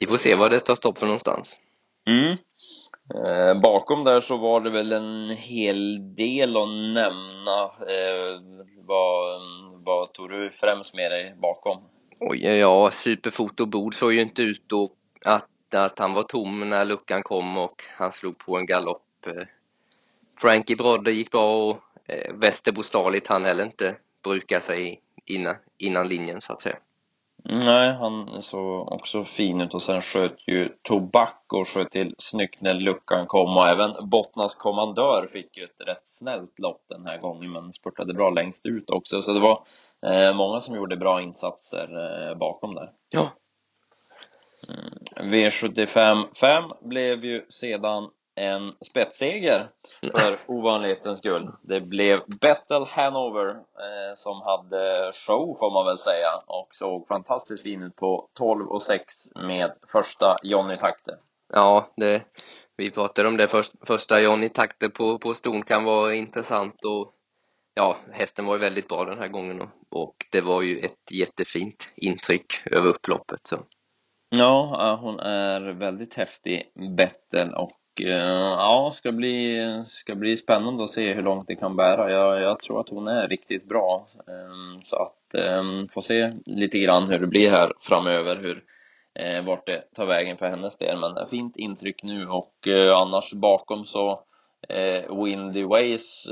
Vi 0.00 0.06
får 0.06 0.16
se 0.16 0.34
vad 0.34 0.50
det 0.50 0.60
tar 0.60 0.74
stopp 0.74 0.98
för 0.98 1.06
någonstans. 1.06 1.58
Mm. 2.06 2.36
Eh, 3.14 3.60
bakom 3.60 4.04
där 4.04 4.20
så 4.20 4.36
var 4.36 4.60
det 4.60 4.70
väl 4.70 4.92
en 4.92 5.30
hel 5.30 6.14
del 6.14 6.56
att 6.56 6.68
nämna. 6.68 7.62
Eh, 7.64 8.40
vad, 8.86 9.40
vad 9.84 10.12
tog 10.12 10.30
du 10.30 10.50
främst 10.50 10.94
med 10.94 11.10
dig 11.10 11.34
bakom? 11.42 11.82
Oj, 12.20 12.46
ja, 12.46 12.90
superfotobord 12.92 13.94
såg 13.94 14.12
ju 14.12 14.22
inte 14.22 14.42
ut 14.42 14.62
då 14.66 14.90
att, 15.24 15.48
att 15.74 15.98
han 15.98 16.14
var 16.14 16.22
tom 16.22 16.70
när 16.70 16.84
luckan 16.84 17.22
kom 17.22 17.58
och 17.58 17.82
han 17.98 18.12
slog 18.12 18.38
på 18.38 18.58
en 18.58 18.66
galopp 18.66 19.26
eh, 19.26 19.46
Frankie 20.40 20.76
Brodde 20.76 21.12
gick 21.12 21.30
bra 21.30 21.68
och 21.68 21.78
eh, 22.06 22.34
Västerbo 22.34 22.82
Starlit 22.82 23.26
han 23.26 23.44
heller 23.44 23.64
inte 23.64 23.96
brukar 24.24 24.60
sig 24.60 25.00
innan, 25.26 25.56
innan 25.78 26.08
linjen 26.08 26.40
så 26.40 26.52
att 26.52 26.62
säga. 26.62 26.76
Nej, 27.44 27.94
han 27.94 28.42
såg 28.42 28.92
också 28.92 29.24
fin 29.24 29.60
ut 29.60 29.74
och 29.74 29.82
sen 29.82 30.02
sköt 30.02 30.48
ju 30.48 30.68
Tobak 30.82 31.44
och 31.52 31.68
sköt 31.68 31.90
till 31.90 32.14
snyggt 32.18 32.60
när 32.60 32.74
luckan 32.74 33.26
kom 33.26 33.56
och 33.56 33.68
även 33.68 34.08
Bottnas 34.10 34.54
kommandör 34.54 35.28
fick 35.32 35.56
ju 35.56 35.64
ett 35.64 35.80
rätt 35.86 36.02
snällt 36.04 36.58
lopp 36.58 36.82
den 36.88 37.06
här 37.06 37.18
gången 37.18 37.52
men 37.52 37.72
spurtade 37.72 38.14
bra 38.14 38.30
längst 38.30 38.66
ut 38.66 38.90
också 38.90 39.22
så 39.22 39.32
det 39.32 39.40
var 39.40 39.64
eh, 40.06 40.34
många 40.34 40.60
som 40.60 40.74
gjorde 40.74 40.96
bra 40.96 41.22
insatser 41.22 41.88
eh, 42.30 42.38
bakom 42.38 42.74
där. 42.74 42.92
Ja. 43.08 43.30
Mm. 44.68 45.32
V75 45.32 46.34
5 46.34 46.64
blev 46.80 47.24
ju 47.24 47.44
sedan 47.48 48.10
en 48.34 48.72
spetsseger 48.90 49.68
för 50.00 50.36
ovanlighetens 50.46 51.18
skull. 51.18 51.50
Det 51.62 51.80
blev 51.80 52.20
Battle 52.40 52.86
Hanover 52.88 53.48
eh, 53.54 54.14
som 54.14 54.42
hade 54.42 55.12
show 55.12 55.56
får 55.58 55.70
man 55.70 55.86
väl 55.86 55.98
säga 55.98 56.30
och 56.46 56.68
såg 56.70 57.08
fantastiskt 57.08 57.62
fin 57.62 57.82
ut 57.82 57.96
på 57.96 58.28
12 58.34 58.68
och 58.68 58.82
6 58.82 59.04
med 59.34 59.72
första 59.92 60.36
Johnny 60.42 60.76
Takte. 60.76 61.18
Ja, 61.52 61.92
det, 61.96 62.22
vi 62.76 62.90
pratade 62.90 63.28
om 63.28 63.36
det 63.36 63.48
först, 63.48 63.72
första 63.86 64.20
Johnny 64.20 64.48
Takte 64.48 64.88
på, 64.88 65.18
på 65.18 65.34
ston 65.34 65.62
kan 65.62 65.84
vara 65.84 66.14
intressant 66.14 66.84
och 66.84 67.14
ja, 67.74 67.96
hästen 68.12 68.46
var 68.46 68.54
ju 68.54 68.60
väldigt 68.60 68.88
bra 68.88 69.04
den 69.04 69.18
här 69.18 69.28
gången 69.28 69.60
och, 69.60 69.68
och 69.90 70.14
det 70.30 70.40
var 70.40 70.62
ju 70.62 70.78
ett 70.78 71.10
jättefint 71.10 71.88
intryck 71.96 72.62
över 72.70 72.88
upploppet 72.88 73.40
så. 73.42 73.56
Ja, 74.30 74.98
hon 75.02 75.20
är 75.20 75.60
väldigt 75.60 76.14
häftig, 76.14 76.72
Bettel 76.96 77.54
och 77.54 78.02
eh, 78.02 78.52
ja, 78.58 78.90
ska 78.94 79.12
bli, 79.12 79.58
ska 79.84 80.14
bli 80.14 80.36
spännande 80.36 80.84
att 80.84 80.90
se 80.90 81.14
hur 81.14 81.22
långt 81.22 81.48
det 81.48 81.54
kan 81.54 81.76
bära. 81.76 82.10
Jag, 82.10 82.42
jag 82.42 82.60
tror 82.60 82.80
att 82.80 82.88
hon 82.88 83.08
är 83.08 83.28
riktigt 83.28 83.68
bra. 83.68 84.06
Ehm, 84.28 84.82
så 84.82 84.96
att, 84.96 85.14
få 85.32 85.92
får 85.94 86.00
se 86.00 86.32
lite 86.46 86.78
grann 86.78 87.08
hur 87.08 87.18
det 87.18 87.26
blir 87.26 87.50
här 87.50 87.72
framöver, 87.80 88.36
hur, 88.36 88.62
eh, 89.14 89.44
vart 89.44 89.66
det 89.66 89.94
tar 89.94 90.06
vägen 90.06 90.36
för 90.36 90.46
hennes 90.46 90.76
del. 90.76 90.98
Men 90.98 91.28
fint 91.28 91.56
intryck 91.56 92.02
nu 92.02 92.26
och 92.26 92.68
eh, 92.68 92.98
annars 92.98 93.32
bakom 93.32 93.84
så 93.84 94.20
Windy 95.24 95.64
Ways 95.64 96.26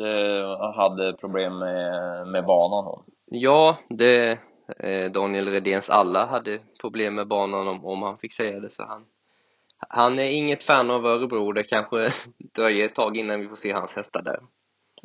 hade 0.74 1.12
problem 1.12 1.58
med, 1.58 2.26
med 2.26 2.44
banan 2.44 2.84
hon. 2.84 3.02
Ja, 3.26 3.76
det 3.88 4.38
Eh, 4.78 5.12
Daniel 5.12 5.49
Redéns 5.49 5.90
alla 5.90 6.26
hade 6.26 6.58
problem 6.80 7.14
med 7.14 7.28
banan 7.28 7.68
om, 7.68 7.85
om 7.87 8.02
han 8.02 8.18
fick 8.18 8.32
säga 8.32 8.61
det 8.61 8.70
så 8.70 8.82
han 8.82 9.04
han 9.88 10.18
är 10.18 10.30
inget 10.30 10.62
fan 10.62 10.90
av 10.90 11.06
Örebro. 11.06 11.52
Det 11.52 11.62
kanske 11.62 12.12
dröjer 12.54 12.87
ett 12.87 12.94
tag 12.94 13.16
innan 13.16 13.40
vi 13.40 13.49
får 13.49 13.56
se 13.56 13.73
hans 13.73 13.96
hästar 13.96 14.23
där. 14.23 14.40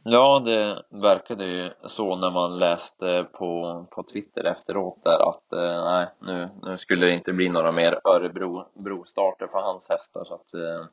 Ja, 0.03 0.39
det 0.46 0.84
verkade 0.89 1.46
ju 1.46 1.72
så 1.86 2.15
när 2.15 2.32
man 2.32 2.60
läste 2.60 3.27
på, 3.34 3.86
på 3.91 4.03
Twitter 4.03 4.44
efteråt 4.44 5.03
där 5.03 5.30
att 5.30 5.53
eh, 5.53 5.84
nej, 5.84 6.08
nu, 6.20 6.50
nu 6.63 6.77
skulle 6.77 7.06
det 7.06 7.13
inte 7.13 7.34
bli 7.34 7.50
några 7.50 7.72
mer 7.72 8.00
Örebro 8.03 8.65
brostarter 8.84 9.48
för 9.48 9.62
hans 9.62 9.89
hästar 9.89 10.24
så 10.24 10.34
att 10.34 10.53
eh, 10.53 10.86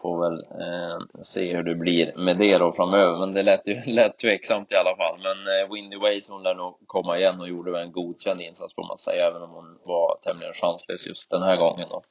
får 0.00 0.30
väl 0.30 0.38
eh, 0.38 1.22
se 1.22 1.56
hur 1.56 1.62
det 1.62 1.74
blir 1.74 2.16
med 2.16 2.38
det 2.38 2.58
då 2.58 2.72
framöver. 2.72 3.18
Men 3.18 3.34
det 3.34 3.42
lät 3.42 3.68
ju, 3.68 3.74
lät 3.86 4.18
tveksamt 4.18 4.72
i 4.72 4.74
alla 4.74 4.96
fall. 4.96 5.18
Men 5.22 5.38
eh, 5.54 5.72
Windy 5.72 5.96
Ways 5.96 6.28
hon 6.28 6.42
lär 6.42 6.54
nog 6.54 6.74
komma 6.86 7.18
igen 7.18 7.40
och 7.40 7.48
gjorde 7.48 7.70
väl 7.70 7.82
en 7.82 7.92
godkänd 7.92 8.40
insats 8.40 8.74
får 8.74 8.86
man 8.86 8.98
säga, 8.98 9.26
även 9.26 9.42
om 9.42 9.50
hon 9.50 9.78
var 9.82 10.18
tämligen 10.22 10.54
chanslös 10.54 11.06
just 11.06 11.30
den 11.30 11.42
här 11.42 11.56
gången 11.56 11.88
då. 11.90 12.02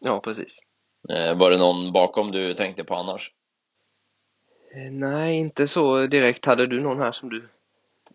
Ja, 0.00 0.20
precis. 0.20 0.58
Eh, 1.08 1.38
var 1.38 1.50
det 1.50 1.56
någon 1.56 1.92
bakom 1.92 2.32
du 2.32 2.54
tänkte 2.54 2.84
på 2.84 2.94
annars? 2.94 3.32
Eh, 4.74 4.92
nej, 4.92 5.38
inte 5.38 5.68
så 5.68 6.06
direkt. 6.06 6.44
Hade 6.44 6.66
du 6.66 6.80
någon 6.80 7.00
här 7.00 7.12
som 7.12 7.30
du 7.30 7.48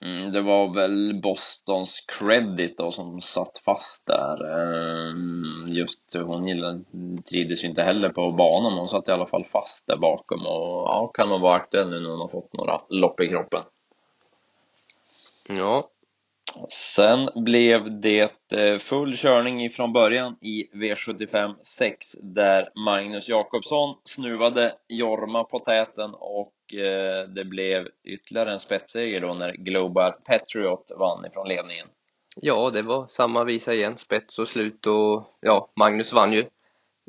Mm, 0.01 0.31
det 0.31 0.41
var 0.41 0.73
väl 0.73 1.19
Bostons 1.23 2.05
credit 2.07 2.77
då 2.77 2.91
som 2.91 3.21
satt 3.21 3.57
fast 3.65 4.05
där. 4.05 4.45
Ehm, 4.59 5.67
just 5.67 6.15
hon 6.15 6.47
gillade, 6.47 6.83
trivdes 7.29 7.63
ju 7.63 7.67
inte 7.67 7.83
heller 7.83 8.09
på 8.09 8.31
banan, 8.31 8.77
hon 8.77 8.87
satt 8.87 9.07
i 9.07 9.11
alla 9.11 9.25
fall 9.25 9.45
fast 9.45 9.87
där 9.87 9.97
bakom 9.97 10.39
och 10.39 10.87
ja, 10.87 11.11
kan 11.13 11.29
nog 11.29 11.41
vara 11.41 11.55
aktuell 11.55 11.89
nu 11.89 11.99
när 11.99 12.09
hon 12.09 12.19
har 12.19 12.27
fått 12.27 12.53
några 12.53 12.81
lopp 12.89 13.19
i 13.19 13.27
kroppen. 13.27 13.63
Ja. 15.47 15.89
Sen 16.69 17.29
blev 17.35 18.01
det 18.01 18.51
eh, 18.53 18.77
full 18.79 19.17
körning 19.17 19.65
ifrån 19.65 19.93
början 19.93 20.37
i 20.41 20.69
V75 20.73 21.55
6 21.61 22.07
där 22.21 22.69
Magnus 22.85 23.29
Jakobsson 23.29 23.95
snuvade 24.03 24.75
Jorma 24.87 25.43
på 25.43 25.59
täten 25.59 26.13
och 26.13 26.53
Eh, 26.73 27.29
det 27.29 27.45
blev 27.45 27.87
ytterligare 28.03 28.51
en 28.51 28.59
spetsseger 28.59 29.21
då 29.21 29.33
när 29.33 29.51
Global 29.51 30.11
Patriot 30.11 30.91
vann 30.99 31.25
ifrån 31.25 31.47
ledningen. 31.47 31.87
Ja, 32.35 32.69
det 32.69 32.81
var 32.81 33.07
samma 33.07 33.43
visa 33.43 33.73
igen, 33.73 33.97
spets 33.97 34.39
och 34.39 34.47
slut 34.47 34.87
och 34.87 35.37
ja, 35.41 35.71
Magnus 35.75 36.13
vann 36.13 36.33
ju 36.33 36.45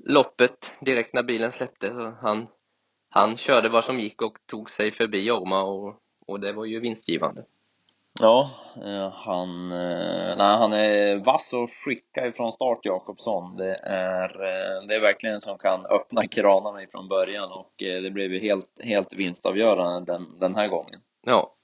loppet 0.06 0.72
direkt 0.80 1.14
när 1.14 1.22
bilen 1.22 1.52
släppte. 1.52 2.14
Han, 2.22 2.46
han 3.10 3.36
körde 3.36 3.68
vad 3.68 3.84
som 3.84 4.00
gick 4.00 4.22
och 4.22 4.38
tog 4.46 4.70
sig 4.70 4.92
förbi 4.92 5.24
Jorma 5.24 5.62
och, 5.62 5.94
och 6.26 6.40
det 6.40 6.52
var 6.52 6.64
ju 6.64 6.80
vinstgivande. 6.80 7.44
Ja, 8.18 8.50
eh, 8.76 9.10
han, 9.12 9.72
eh, 9.72 10.36
nej, 10.36 10.56
han 10.56 10.72
är 10.72 11.24
vass 11.24 11.52
och 11.52 11.70
skicka 11.84 12.26
ifrån 12.26 12.52
start 12.52 12.78
Jakobsson. 12.82 13.56
Det 13.56 13.74
är, 13.82 14.28
eh, 14.28 14.86
det 14.88 14.94
är 14.94 15.00
verkligen 15.00 15.34
en 15.34 15.40
som 15.40 15.58
kan 15.58 15.86
öppna 15.86 16.26
kranarna 16.26 16.82
ifrån 16.82 17.08
början 17.08 17.52
och 17.52 17.72
det 17.78 18.12
blev 18.12 18.32
ju 18.32 18.40
helt, 18.40 18.80
helt 18.84 19.14
vinstavgörande 19.14 20.12
den, 20.12 20.38
den 20.38 20.54
här 20.54 20.68
gången. 20.68 21.00
Ja. 21.26 21.56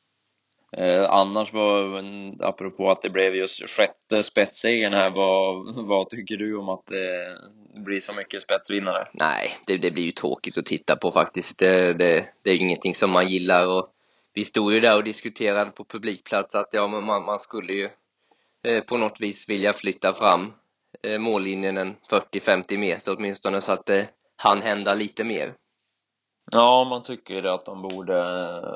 Annars 1.09 1.53
var, 1.53 2.05
apropå 2.41 2.91
att 2.91 3.03
det 3.03 3.11
blev 3.11 3.37
just 3.37 3.71
sjätte 3.71 4.23
spetssegern 4.23 4.93
här, 4.93 5.11
vad, 5.11 5.75
vad 5.87 6.09
tycker 6.09 6.37
du 6.37 6.57
om 6.57 6.69
att 6.69 6.87
det 6.87 7.37
blir 7.81 8.01
så 8.01 8.13
mycket 8.13 8.43
spetsvinnare? 8.43 9.09
Nej, 9.13 9.51
det, 9.67 9.77
det 9.77 9.91
blir 9.91 10.03
ju 10.03 10.13
tråkigt 10.13 10.59
att 10.59 10.67
titta 10.67 10.97
på 10.97 11.13
faktiskt. 11.13 11.59
Det, 11.59 11.95
det, 11.95 12.27
det 12.43 12.51
är 12.51 12.57
ingenting 12.57 12.95
som 12.95 13.11
man 13.11 13.29
gillar 13.29 13.67
och 13.67 13.96
vi 14.37 14.45
stod 14.45 14.73
ju 14.73 14.81
där 14.81 14.97
och 14.97 15.05
diskuterade 15.05 15.71
på 15.71 15.85
publikplats 15.85 16.55
att 16.55 16.69
ja, 16.73 16.87
man, 16.87 17.25
man 17.25 17.41
skulle 17.41 17.73
ju 17.73 17.89
eh, 18.67 18.85
på 18.85 18.97
något 18.97 19.21
vis 19.21 19.49
vilja 19.49 19.73
flytta 19.73 20.13
fram 20.13 20.53
eh, 21.03 21.19
mållinjen 21.19 21.77
en 21.77 21.97
40-50 22.11 22.77
meter 22.77 23.17
åtminstone 23.17 23.61
så 23.61 23.73
att 23.73 23.89
eh, 23.89 23.97
det 23.97 24.09
hann 24.37 24.63
hända 24.63 24.95
lite 24.95 25.25
mer. 25.25 25.55
Ja, 26.53 26.85
man 26.85 27.03
tycker 27.03 27.47
att 27.47 27.65
de 27.65 27.83
borde, 27.83 28.17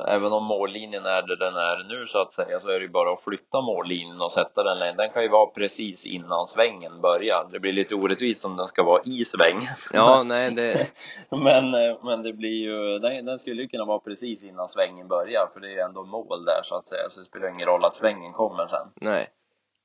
även 0.09 0.33
om 0.33 0.45
mållinjen 0.45 1.07
är 1.07 1.23
där 1.23 1.37
den 1.37 1.57
är 1.57 1.85
nu 1.89 2.07
så 2.07 2.23
att 2.23 2.33
säga, 2.33 2.61
så 2.61 2.69
är 2.69 2.75
det 2.75 2.85
ju 2.85 2.89
bara 2.89 3.13
att 3.13 3.23
flytta 3.23 3.61
mållinjen 3.61 4.21
och 4.21 4.33
sätta 4.33 4.63
den, 4.63 4.97
den 4.97 5.11
kan 5.11 5.23
ju 5.23 5.29
vara 5.29 5.51
precis 5.51 6.07
innan 6.07 6.49
svängen 6.49 7.01
börjar. 7.01 7.49
Det 7.53 7.61
blir 7.61 7.73
lite 7.73 7.95
orättvist 7.95 8.45
om 8.45 8.57
den 8.57 8.67
ska 8.67 8.83
vara 8.83 9.03
i 9.05 9.25
svängen. 9.25 9.75
Ja, 9.93 10.23
nej 10.23 10.51
det... 10.51 10.87
men, 11.31 11.71
men 12.03 12.23
det 12.23 12.33
blir 12.33 12.63
ju, 12.63 12.99
den, 12.99 13.25
den 13.25 13.39
skulle 13.39 13.63
ju 13.63 13.69
kunna 13.69 13.85
vara 13.85 13.99
precis 13.99 14.45
innan 14.45 14.69
svängen 14.69 15.09
börjar, 15.09 15.51
för 15.53 15.61
det 15.61 15.67
är 15.67 15.73
ju 15.73 15.81
ändå 15.81 16.05
mål 16.05 16.45
där 16.45 16.61
så 16.63 16.77
att 16.77 16.87
säga, 16.87 17.09
så 17.09 17.21
det 17.21 17.27
spelar 17.27 17.49
ingen 17.49 17.67
roll 17.67 17.85
att 17.85 17.97
svängen 17.97 18.33
kommer 18.33 18.67
sen. 18.67 18.89
Nej. 18.95 19.29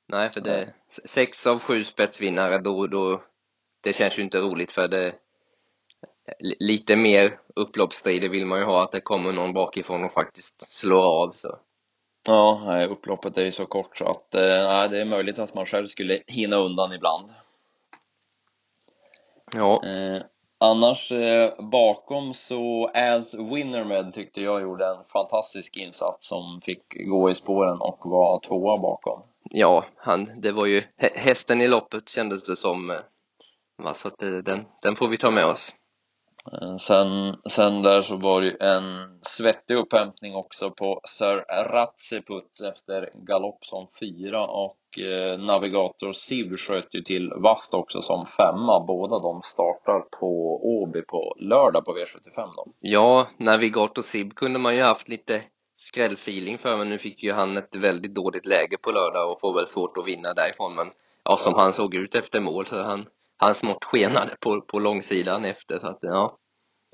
Nej, 0.07 0.29
för 0.31 0.41
det, 0.41 0.73
sex 1.05 1.47
av 1.47 1.59
sju 1.59 1.83
spetsvinnare, 1.83 2.57
då, 2.57 2.87
då, 2.87 3.21
det 3.83 3.93
känns 3.93 4.19
ju 4.19 4.23
inte 4.23 4.39
roligt 4.39 4.71
för 4.71 4.87
det 4.87 5.13
lite 6.59 6.95
mer 6.95 7.33
upploppsstrider 7.55 8.29
vill 8.29 8.45
man 8.45 8.59
ju 8.59 8.65
ha, 8.65 8.83
att 8.83 8.91
det 8.91 9.01
kommer 9.01 9.31
någon 9.31 9.53
bakifrån 9.53 10.03
och 10.03 10.13
faktiskt 10.13 10.73
slår 10.73 11.23
av 11.23 11.31
så. 11.31 11.57
Ja, 12.27 12.85
upploppet 12.89 13.37
är 13.37 13.45
ju 13.45 13.51
så 13.51 13.65
kort 13.65 13.97
så 13.97 14.05
att, 14.05 14.35
eh, 14.35 14.89
det 14.89 15.01
är 15.01 15.05
möjligt 15.05 15.39
att 15.39 15.53
man 15.53 15.65
själv 15.65 15.87
skulle 15.87 16.19
hinna 16.27 16.55
undan 16.55 16.93
ibland. 16.93 17.29
Ja. 19.53 19.85
Eh, 19.85 20.23
annars 20.57 21.11
eh, 21.11 21.53
bakom 21.71 22.33
så 22.33 22.91
As 22.93 23.33
Winnermed 23.33 24.13
tyckte 24.13 24.41
jag 24.41 24.61
gjorde 24.61 24.85
en 24.85 25.03
fantastisk 25.13 25.77
insats 25.77 26.27
som 26.27 26.61
fick 26.61 27.07
gå 27.07 27.29
i 27.29 27.33
spåren 27.33 27.81
och 27.81 27.99
var 28.03 28.39
tvåa 28.39 28.77
bakom. 28.77 29.21
Ja, 29.49 29.85
han, 29.97 30.41
det 30.41 30.51
var 30.51 30.65
ju 30.65 30.83
hästen 30.97 31.61
i 31.61 31.67
loppet 31.67 32.09
kändes 32.09 32.43
det 32.43 32.55
som. 32.55 32.89
Eh, 32.89 33.93
så 33.93 34.07
att 34.07 34.17
det, 34.17 34.41
den, 34.41 34.65
den 34.81 34.95
får 34.95 35.07
vi 35.07 35.17
ta 35.17 35.31
med 35.31 35.45
oss. 35.45 35.73
Eh, 36.51 36.75
sen, 36.75 37.35
sen 37.49 37.81
där 37.81 38.01
så 38.01 38.15
var 38.17 38.41
det 38.41 38.47
ju 38.47 38.57
en 38.59 39.19
svettig 39.21 39.75
upphämtning 39.75 40.35
också 40.35 40.71
på 40.71 41.01
Sir 41.03 41.45
Ratsiput 41.73 42.61
efter 42.73 43.09
galopp 43.13 43.65
som 43.65 43.87
fyra 43.99 44.47
och 44.47 44.99
eh, 44.99 45.39
Navigator 45.39 46.13
Siv 46.13 46.55
sköt 46.55 46.95
ju 46.95 47.01
till 47.01 47.33
vast 47.35 47.73
också 47.73 48.01
som 48.01 48.25
femma. 48.25 48.85
Båda 48.87 49.19
de 49.19 49.41
startar 49.41 49.99
på 50.19 50.59
Åby 50.63 51.01
på 51.01 51.35
lördag 51.39 51.85
på 51.85 51.91
V75 51.91 52.35
då. 52.55 52.67
Ja, 52.79 53.27
Navigator 53.37 54.01
Sib 54.01 54.35
kunde 54.35 54.59
man 54.59 54.75
ju 54.75 54.81
haft 54.81 55.09
lite 55.09 55.43
skrällfeeling 55.77 56.57
för 56.57 56.77
men 56.77 56.89
nu 56.89 56.97
fick 56.97 57.23
ju 57.23 57.31
han 57.31 57.57
ett 57.57 57.75
väldigt 57.75 58.15
dåligt 58.15 58.45
läge 58.45 58.77
på 58.77 58.91
lördag 58.91 59.31
och 59.31 59.39
får 59.39 59.53
väl 59.53 59.67
svårt 59.67 59.97
att 59.97 60.07
vinna 60.07 60.33
därifrån 60.33 60.75
men 60.75 60.87
ja, 61.23 61.37
som 61.37 61.53
han 61.53 61.73
såg 61.73 61.95
ut 61.95 62.15
efter 62.15 62.39
mål 62.39 62.65
så 62.65 62.81
han 62.81 63.05
han 63.37 63.55
smått 63.55 63.83
skenade 63.83 64.35
på, 64.39 64.61
på 64.61 64.79
långsidan 64.79 65.45
efter 65.45 65.79
så 65.79 65.87
att 65.87 65.99
ja 66.01 66.37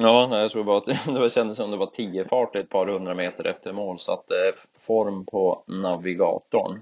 Ja, 0.03 0.27
nej, 0.27 0.41
jag 0.41 0.51
tror 0.51 0.63
bara 0.63 0.77
att 0.77 0.85
det 1.05 1.33
kändes 1.33 1.57
som 1.57 1.71
det 1.71 1.77
var 1.77 1.87
tio 1.87 2.27
fart 2.27 2.55
ett 2.55 2.69
par 2.69 2.87
hundra 2.87 3.15
meter 3.15 3.47
efter 3.47 3.73
mål 3.73 3.99
så 3.99 4.13
att 4.13 4.31
eh, 4.31 4.37
det 4.37 4.47
är 4.47 4.53
form 4.85 5.25
på 5.25 5.63
navigatorn 5.67 6.81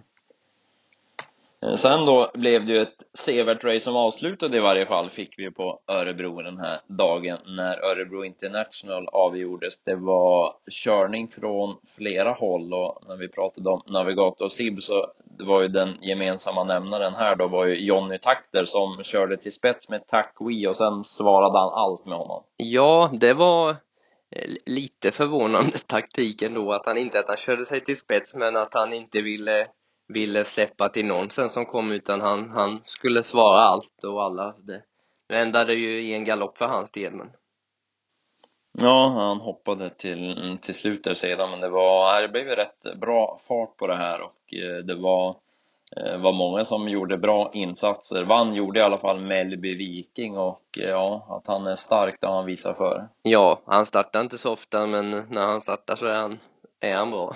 eh, 1.61 1.73
sen 1.73 2.05
då 2.05 2.31
blev 2.33 2.65
det 2.65 2.73
ju 2.73 2.81
ett 2.81 3.03
sevärt 3.25 3.63
race 3.63 3.79
som 3.79 3.95
avslutade 3.95 4.57
i 4.57 4.59
varje 4.59 4.85
fall 4.85 5.09
fick 5.09 5.39
vi 5.39 5.51
på 5.51 5.79
Örebro 5.87 6.41
den 6.41 6.57
här 6.57 6.79
dagen 6.87 7.37
när 7.45 7.85
Örebro 7.85 8.25
International 8.25 9.07
avgjordes. 9.07 9.83
Det 9.83 9.95
var 9.95 10.53
körning 10.83 11.27
från 11.27 11.75
flera 11.97 12.31
håll 12.31 12.73
och 12.73 13.03
när 13.07 13.17
vi 13.17 13.27
pratade 13.27 13.69
om 13.69 13.81
Navigator 13.87 14.45
och 14.45 14.51
Sib 14.51 14.81
så 14.81 15.05
det 15.39 15.45
var 15.45 15.61
ju 15.61 15.67
den 15.67 15.97
gemensamma 16.01 16.63
nämnaren 16.63 17.13
här 17.13 17.35
då 17.35 17.47
var 17.47 17.65
ju 17.65 17.85
Jonny 17.85 18.17
Takter 18.17 18.63
som 18.65 19.03
körde 19.03 19.37
till 19.37 19.51
spets 19.51 19.89
med 19.89 20.07
Takwi 20.07 20.67
och 20.67 20.75
sen 20.75 21.03
svarade 21.03 21.59
han 21.59 21.69
allt 21.69 22.05
med 22.05 22.17
honom. 22.17 22.43
Ja, 22.55 23.09
det 23.13 23.33
var 23.33 23.69
eh, 23.69 24.49
lite 24.65 25.11
förvånande 25.11 25.77
taktik 25.87 26.41
ändå 26.41 26.73
att 26.73 26.85
han 26.85 26.97
inte, 26.97 27.19
att 27.19 27.27
han 27.27 27.37
körde 27.37 27.65
sig 27.65 27.83
till 27.83 27.97
spets 27.97 28.35
men 28.35 28.55
att 28.55 28.73
han 28.73 28.93
inte 28.93 29.21
ville 29.21 29.67
ville 30.13 30.45
släppa 30.45 30.89
till 30.89 31.05
någon 31.05 31.29
sen 31.29 31.49
som 31.49 31.65
kom 31.65 31.91
utan 31.91 32.21
han, 32.21 32.49
han 32.49 32.81
skulle 32.85 33.23
svara 33.23 33.59
allt 33.59 34.03
och 34.03 34.23
alla 34.23 34.55
det, 34.57 34.83
det 35.27 35.35
ändade 35.35 35.73
ju 35.73 36.01
i 36.01 36.13
en 36.13 36.25
galopp 36.25 36.57
för 36.57 36.65
hans 36.65 36.91
del 36.91 37.13
men 37.13 37.27
Ja, 38.81 39.09
han 39.09 39.37
hoppade 39.37 39.89
till, 39.89 40.57
till 40.61 40.73
slut 40.73 41.03
där 41.03 41.13
sedan 41.13 41.51
men 41.51 41.59
det 41.59 41.69
var, 41.69 42.21
det 42.21 42.27
blev 42.27 42.47
ju 42.47 42.55
rätt 42.55 42.99
bra 43.01 43.39
fart 43.47 43.77
på 43.77 43.87
det 43.87 43.95
här 43.95 44.21
och 44.21 44.53
eh, 44.53 44.77
det 44.83 44.95
var 44.95 45.35
eh, 45.97 46.17
var 46.17 46.33
många 46.33 46.65
som 46.65 46.89
gjorde 46.89 47.17
bra 47.17 47.51
insatser. 47.53 48.23
Vann 48.23 48.53
gjorde 48.53 48.79
i 48.79 48.83
alla 48.83 48.97
fall 48.97 49.19
Mellby 49.19 49.75
Viking 49.75 50.37
och 50.37 50.79
eh, 50.81 50.89
ja, 50.89 51.25
att 51.29 51.47
han 51.47 51.67
är 51.67 51.75
stark 51.75 52.15
det 52.21 52.27
har 52.27 52.35
han 52.35 52.45
visat 52.45 52.77
för. 52.77 53.07
Ja, 53.21 53.59
han 53.65 53.85
startar 53.85 54.21
inte 54.21 54.37
så 54.37 54.51
ofta 54.51 54.85
men 54.85 55.11
när 55.29 55.45
han 55.45 55.61
startar 55.61 55.95
så 55.95 56.05
är 56.05 56.15
han, 56.15 56.39
är 56.79 56.95
han 56.95 57.11
bra. 57.11 57.35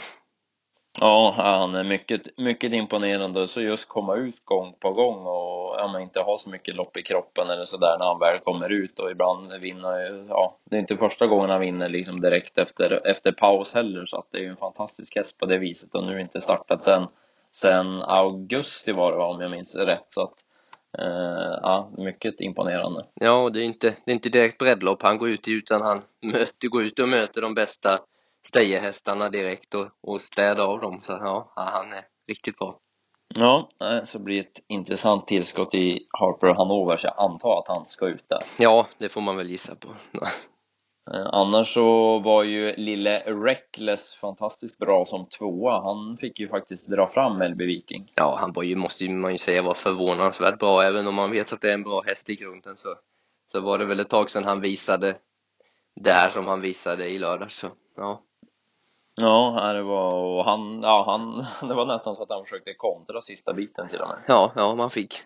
Ja, 0.99 1.33
han 1.37 1.75
är 1.75 1.83
mycket, 1.83 2.37
mycket 2.37 2.73
imponerande. 2.73 3.47
Så 3.47 3.61
just 3.61 3.87
komma 3.87 4.15
ut 4.15 4.45
gång 4.45 4.75
på 4.79 4.91
gång 4.91 5.25
och 5.25 5.75
ja, 5.77 5.89
men 5.93 6.01
inte 6.01 6.19
ha 6.19 6.37
så 6.37 6.49
mycket 6.49 6.75
lopp 6.75 6.97
i 6.97 7.03
kroppen 7.03 7.49
eller 7.49 7.65
sådär 7.65 7.97
när 7.99 8.05
han 8.05 8.19
väl 8.19 8.39
kommer 8.39 8.69
ut 8.69 8.99
och 8.99 9.11
ibland 9.11 9.53
vinner, 9.53 10.25
ja, 10.29 10.57
det 10.69 10.75
är 10.75 10.79
inte 10.79 10.97
första 10.97 11.27
gången 11.27 11.49
han 11.49 11.59
vinner 11.59 11.89
liksom 11.89 12.21
direkt 12.21 12.57
efter, 12.57 13.07
efter 13.07 13.31
paus 13.31 13.73
heller 13.73 14.05
så 14.05 14.17
att 14.17 14.31
det 14.31 14.37
är 14.37 14.41
ju 14.41 14.49
en 14.49 14.55
fantastisk 14.55 15.15
häst 15.15 15.39
på 15.39 15.45
det 15.45 15.57
viset 15.57 15.95
och 15.95 16.03
nu 16.03 16.21
inte 16.21 16.41
startat 16.41 16.83
sen, 16.83 17.07
sen 17.51 18.01
augusti 18.01 18.91
var 18.91 19.11
det 19.11 19.17
om 19.17 19.41
jag 19.41 19.51
minns 19.51 19.75
rätt 19.75 20.07
så 20.09 20.21
att 20.21 20.35
eh, 20.99 21.59
ja, 21.61 21.89
mycket 21.97 22.41
imponerande. 22.41 23.05
Ja, 23.13 23.41
och 23.41 23.51
det 23.51 23.59
är 23.59 23.65
inte, 23.65 23.95
det 24.05 24.11
är 24.11 24.15
inte 24.15 24.29
direkt 24.29 24.57
breddlopp 24.57 25.01
han 25.01 25.17
går 25.17 25.29
ut 25.29 25.47
i 25.47 25.51
utan 25.51 25.81
han 25.81 26.01
möter, 26.21 26.67
går 26.67 26.83
ut 26.83 26.99
och 26.99 27.09
möter 27.09 27.41
de 27.41 27.53
bästa 27.53 27.99
stejehästarna 28.47 29.29
direkt 29.29 29.73
och, 29.73 29.87
och 30.01 30.21
städa 30.21 30.63
av 30.63 30.79
dem. 30.79 31.01
Så 31.03 31.11
ja, 31.11 31.53
han 31.55 31.93
är 31.93 32.05
riktigt 32.27 32.57
bra. 32.57 32.79
Ja, 33.35 33.69
så 34.03 34.19
blir 34.19 34.39
ett 34.39 34.63
intressant 34.67 35.27
tillskott 35.27 35.75
i 35.75 36.07
Harper 36.19 36.53
Hanover 36.53 36.97
så 36.97 37.07
jag 37.07 37.15
antar 37.17 37.59
att 37.59 37.67
han 37.67 37.85
ska 37.85 38.07
ut 38.07 38.29
där. 38.29 38.43
Ja, 38.57 38.87
det 38.97 39.09
får 39.09 39.21
man 39.21 39.37
väl 39.37 39.49
gissa 39.49 39.75
på. 39.75 39.95
Eh, 41.11 41.29
annars 41.31 41.73
så 41.73 42.19
var 42.19 42.43
ju 42.43 42.75
lille 42.75 43.19
Reckless 43.19 44.15
fantastiskt 44.15 44.77
bra 44.77 45.05
som 45.05 45.25
tvåa. 45.25 45.81
Han 45.81 46.17
fick 46.17 46.39
ju 46.39 46.47
faktiskt 46.47 46.87
dra 46.87 47.07
fram 47.07 47.37
Melby 47.37 47.65
Viking. 47.65 48.11
Ja, 48.15 48.37
han 48.39 48.53
var 48.53 48.63
ju, 48.63 48.75
måste 48.75 49.09
man 49.09 49.31
ju 49.31 49.37
säga, 49.37 49.61
var 49.61 49.73
förvånansvärt 49.73 50.59
bra. 50.59 50.81
Även 50.83 51.07
om 51.07 51.15
man 51.15 51.31
vet 51.31 51.53
att 51.53 51.61
det 51.61 51.69
är 51.69 51.73
en 51.73 51.83
bra 51.83 52.01
häst 52.01 52.29
i 52.29 52.35
grunden 52.35 52.77
så, 52.77 52.87
så 53.51 53.61
var 53.61 53.77
det 53.77 53.85
väl 53.85 53.99
ett 53.99 54.09
tag 54.09 54.29
sedan 54.29 54.43
han 54.43 54.61
visade 54.61 55.17
det 55.95 56.13
här 56.13 56.29
som 56.29 56.47
han 56.47 56.61
visade 56.61 57.07
i 57.07 57.19
lördag 57.19 57.51
så, 57.51 57.67
ja. 57.95 58.21
Ja, 59.15 59.73
det 59.73 59.83
var, 59.83 60.15
och 60.15 60.45
han, 60.45 60.81
ja 60.81 61.03
han, 61.07 61.45
det 61.69 61.75
var 61.75 61.85
nästan 61.85 62.15
så 62.15 62.23
att 62.23 62.29
han 62.29 62.43
försökte 62.43 62.73
kontra 62.73 63.21
sista 63.21 63.53
biten 63.53 63.87
till 63.89 64.01
och 64.01 64.07
med. 64.07 64.17
Ja, 64.27 64.51
ja, 64.55 64.75
man 64.75 64.89
fick 64.89 65.23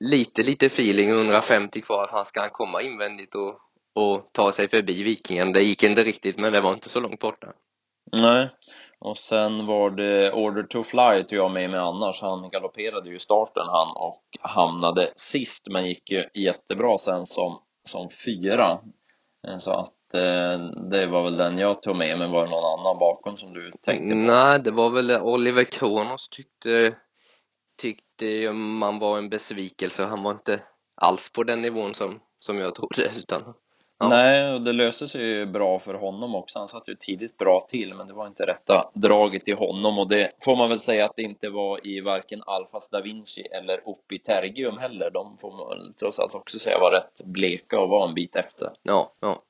lite, 0.00 0.42
lite 0.42 0.66
feeling 0.66 1.10
150 1.10 1.80
kvar 1.80 2.04
att 2.04 2.10
han 2.10 2.24
ska 2.24 2.40
han 2.40 2.50
komma 2.50 2.82
invändigt 2.82 3.34
och, 3.34 3.58
och 3.94 4.30
ta 4.32 4.52
sig 4.52 4.68
förbi 4.68 5.02
Vikingen. 5.02 5.52
Det 5.52 5.62
gick 5.62 5.82
inte 5.82 6.04
riktigt, 6.04 6.38
men 6.38 6.52
det 6.52 6.60
var 6.60 6.72
inte 6.72 6.88
så 6.88 7.00
långt 7.00 7.20
borta. 7.20 7.52
Nej, 8.12 8.50
och 8.98 9.16
sen 9.16 9.66
var 9.66 9.90
det 9.90 10.32
Order 10.32 10.62
to 10.62 10.82
Fly 10.82 11.24
tog 11.24 11.38
jag 11.38 11.50
med 11.50 11.70
mig 11.70 11.80
annars. 11.80 12.20
Han 12.22 12.50
galopperade 12.50 13.10
ju 13.10 13.18
starten 13.18 13.66
han 13.66 13.88
och 13.96 14.22
hamnade 14.40 15.12
sist 15.16 15.68
men 15.70 15.86
gick 15.86 16.10
ju 16.10 16.24
jättebra 16.34 16.98
sen 16.98 17.26
som, 17.26 17.58
som 17.84 18.08
fyra. 18.24 18.78
Så 19.58 19.70
att 19.70 19.86
eh, 19.86 19.90
det 20.90 21.06
var 21.06 21.22
väl 21.22 21.36
den 21.36 21.58
jag 21.58 21.82
tog 21.82 21.96
med 21.96 22.18
men 22.18 22.30
var 22.30 22.44
det 22.44 22.50
någon 22.50 22.78
annan 22.78 22.98
bakom 22.98 23.36
som 23.36 23.52
du 23.52 23.72
tänkte 23.82 24.08
på? 24.08 24.14
Nej, 24.14 24.60
det 24.60 24.70
var 24.70 24.90
väl 24.90 25.10
Oliver 25.10 25.64
Kronos 25.64 26.28
tyckte 26.28 26.96
tyckte 27.82 28.52
man 28.52 28.98
var 28.98 29.18
en 29.18 29.28
besvikelse. 29.28 30.04
Han 30.04 30.22
var 30.22 30.30
inte 30.30 30.60
alls 30.94 31.32
på 31.32 31.44
den 31.44 31.62
nivån 31.62 31.94
som, 31.94 32.20
som 32.38 32.58
jag 32.58 32.74
trodde 32.74 33.10
utan 33.18 33.54
Ja. 34.02 34.08
Nej, 34.08 34.52
och 34.52 34.62
det 34.62 34.72
löste 34.72 35.08
sig 35.08 35.22
ju 35.22 35.46
bra 35.46 35.78
för 35.78 35.94
honom 35.94 36.34
också. 36.34 36.58
Han 36.58 36.68
satt 36.68 36.88
ju 36.88 36.94
tidigt 36.94 37.38
bra 37.38 37.66
till, 37.68 37.94
men 37.94 38.06
det 38.06 38.12
var 38.12 38.26
inte 38.26 38.46
rätta 38.46 38.90
draget 38.94 39.48
i 39.48 39.52
honom 39.52 39.98
och 39.98 40.08
det 40.08 40.32
får 40.44 40.56
man 40.56 40.68
väl 40.68 40.80
säga 40.80 41.04
att 41.04 41.16
det 41.16 41.22
inte 41.22 41.48
var 41.48 41.86
i 41.86 42.00
varken 42.00 42.42
Alfas 42.46 42.88
da 42.88 43.00
Vinci 43.00 43.42
eller 43.42 43.88
uppe 43.88 44.14
i 44.14 44.18
Tergium 44.18 44.78
heller. 44.78 45.10
De 45.10 45.38
får 45.38 45.52
man 45.52 45.94
trots 46.00 46.18
allt 46.18 46.34
också 46.34 46.58
säga 46.58 46.78
var 46.78 46.90
rätt 46.90 47.20
bleka 47.24 47.80
och 47.80 47.88
var 47.88 48.08
en 48.08 48.14
bit 48.14 48.36
efter. 48.36 48.70
Ja, 48.82 49.12
ja. 49.20 49.42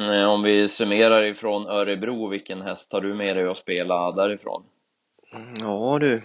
Eh, 0.00 0.28
om 0.28 0.42
vi 0.42 0.68
summerar 0.68 1.22
ifrån 1.22 1.66
Örebro, 1.66 2.28
vilken 2.28 2.62
häst 2.62 2.90
tar 2.90 3.00
du 3.00 3.14
med 3.14 3.36
dig 3.36 3.48
att 3.48 3.56
spela 3.56 4.12
därifrån? 4.12 4.64
Mm, 5.32 5.54
ja 5.58 5.98
du. 6.00 6.22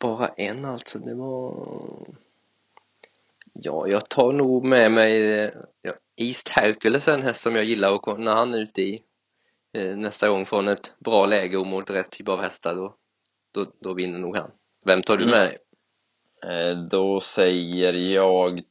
Bara 0.00 0.28
en 0.28 0.64
alltså, 0.64 0.98
det 0.98 1.14
var 1.14 1.54
Ja, 3.56 3.86
jag 3.88 4.08
tar 4.08 4.32
nog 4.32 4.64
med 4.64 4.92
mig 4.92 5.20
ja, 5.82 5.92
East 6.16 6.48
Hercules 6.48 7.08
en 7.08 7.22
häst 7.22 7.42
som 7.42 7.56
jag 7.56 7.64
gillar 7.64 7.90
och 7.90 8.20
när 8.20 8.34
han 8.34 8.54
är 8.54 8.58
ute 8.58 8.82
i 8.82 9.02
eh, 9.72 9.96
nästa 9.96 10.28
gång 10.28 10.46
från 10.46 10.68
ett 10.68 10.92
bra 10.98 11.26
läge 11.26 11.56
och 11.56 11.66
mot 11.66 11.90
rätt 11.90 12.10
typ 12.10 12.28
av 12.28 12.40
hästar 12.40 12.74
då, 12.74 12.94
då, 13.52 13.66
då 13.80 13.94
vinner 13.94 14.18
nog 14.18 14.36
han. 14.36 14.50
Vem 14.84 15.02
tar 15.02 15.16
du 15.16 15.26
med 15.26 15.40
dig? 15.40 15.58
Eh, 16.46 16.78
då 16.78 17.20
säger 17.20 17.92
jag 17.92 18.62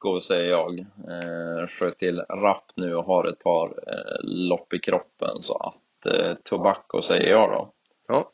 Tobacco 0.00 0.20
säger 0.20 0.50
jag. 0.50 0.78
Eh, 0.78 1.66
sköt 1.68 1.98
till 1.98 2.20
rapp 2.20 2.72
nu 2.76 2.94
och 2.94 3.04
har 3.04 3.24
ett 3.24 3.38
par 3.38 3.66
eh, 3.66 4.20
lopp 4.22 4.72
i 4.72 4.78
kroppen 4.78 5.42
så 5.42 5.56
att 5.56 6.06
eh, 6.06 6.34
Tobacco 6.44 7.02
säger 7.02 7.30
jag 7.30 7.50
då. 7.50 7.72
Ja. 8.08 8.30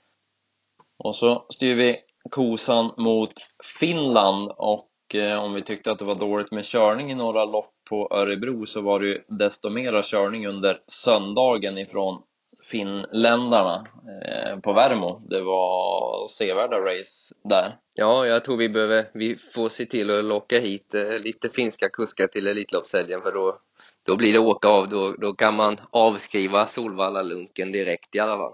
Och 0.98 1.16
så 1.16 1.46
styr 1.48 1.74
vi 1.74 1.98
kosan 2.30 2.92
mot 2.96 3.32
Finland 3.80 4.50
och 4.56 4.88
och 5.06 5.14
eh, 5.14 5.44
om 5.44 5.54
vi 5.54 5.62
tyckte 5.62 5.92
att 5.92 5.98
det 5.98 6.04
var 6.04 6.14
dåligt 6.14 6.50
med 6.50 6.64
körning 6.64 7.10
i 7.10 7.14
några 7.14 7.44
lopp 7.44 7.72
på 7.88 8.08
Örebro 8.10 8.66
så 8.66 8.80
var 8.80 9.00
det 9.00 9.06
ju 9.06 9.22
desto 9.28 9.70
mera 9.70 10.02
körning 10.02 10.46
under 10.46 10.80
söndagen 10.86 11.78
ifrån 11.78 12.22
finländarna 12.70 13.86
eh, 14.24 14.58
på 14.60 14.72
Värmo. 14.72 15.22
Det 15.30 15.40
var 15.40 16.28
sevärda 16.28 16.76
race 16.76 17.34
där. 17.44 17.76
Ja, 17.94 18.26
jag 18.26 18.44
tror 18.44 18.56
vi 18.56 18.68
behöver, 18.68 19.04
vi 19.14 19.36
får 19.54 19.68
se 19.68 19.86
till 19.86 20.18
att 20.18 20.24
locka 20.24 20.58
hit 20.58 20.94
eh, 20.94 21.18
lite 21.18 21.48
finska 21.48 21.88
kuskar 21.88 22.26
till 22.26 22.46
Elitloppshelgen 22.46 23.22
för 23.22 23.32
då, 23.32 23.58
då 24.06 24.16
blir 24.16 24.32
det 24.32 24.38
åka 24.38 24.68
av, 24.68 24.88
då, 24.88 25.12
då 25.12 25.32
kan 25.32 25.54
man 25.54 25.76
avskriva 25.90 26.66
Solvalla-lunken 26.66 27.72
direkt 27.72 28.14
i 28.14 28.18
alla 28.18 28.36
fall. 28.36 28.52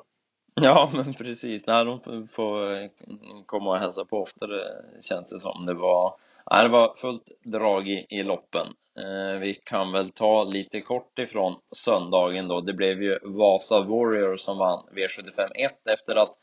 Ja, 0.55 0.91
men 0.93 1.15
precis. 1.15 1.67
Nej, 1.67 1.85
de 1.85 2.29
får 2.29 2.89
komma 3.47 3.71
och 3.71 3.79
hälsa 3.79 4.05
på 4.05 4.23
oftare 4.23 4.61
känns 5.01 5.31
det 5.31 5.41
som. 5.41 5.67
Det 5.67 5.75
var 5.75 6.15
det 6.45 6.69
var 6.69 6.95
fullt 6.95 7.31
drag 7.45 7.89
i, 7.89 8.07
i 8.09 8.23
loppen. 8.23 8.67
Eh, 8.99 9.41
vi 9.41 9.55
kan 9.55 9.93
väl 9.93 10.13
ta 10.13 10.45
lite 10.45 10.81
kort 10.81 11.19
ifrån 11.19 11.61
söndagen 11.77 12.49
då. 12.49 12.61
Det 12.61 12.73
blev 12.73 13.03
ju 13.03 13.19
Vasa 13.23 13.81
Warrior 13.81 14.37
som 14.37 14.59
vann 14.59 14.87
V75 14.93 15.51
1 15.55 15.87
efter 15.87 16.17
att 16.17 16.35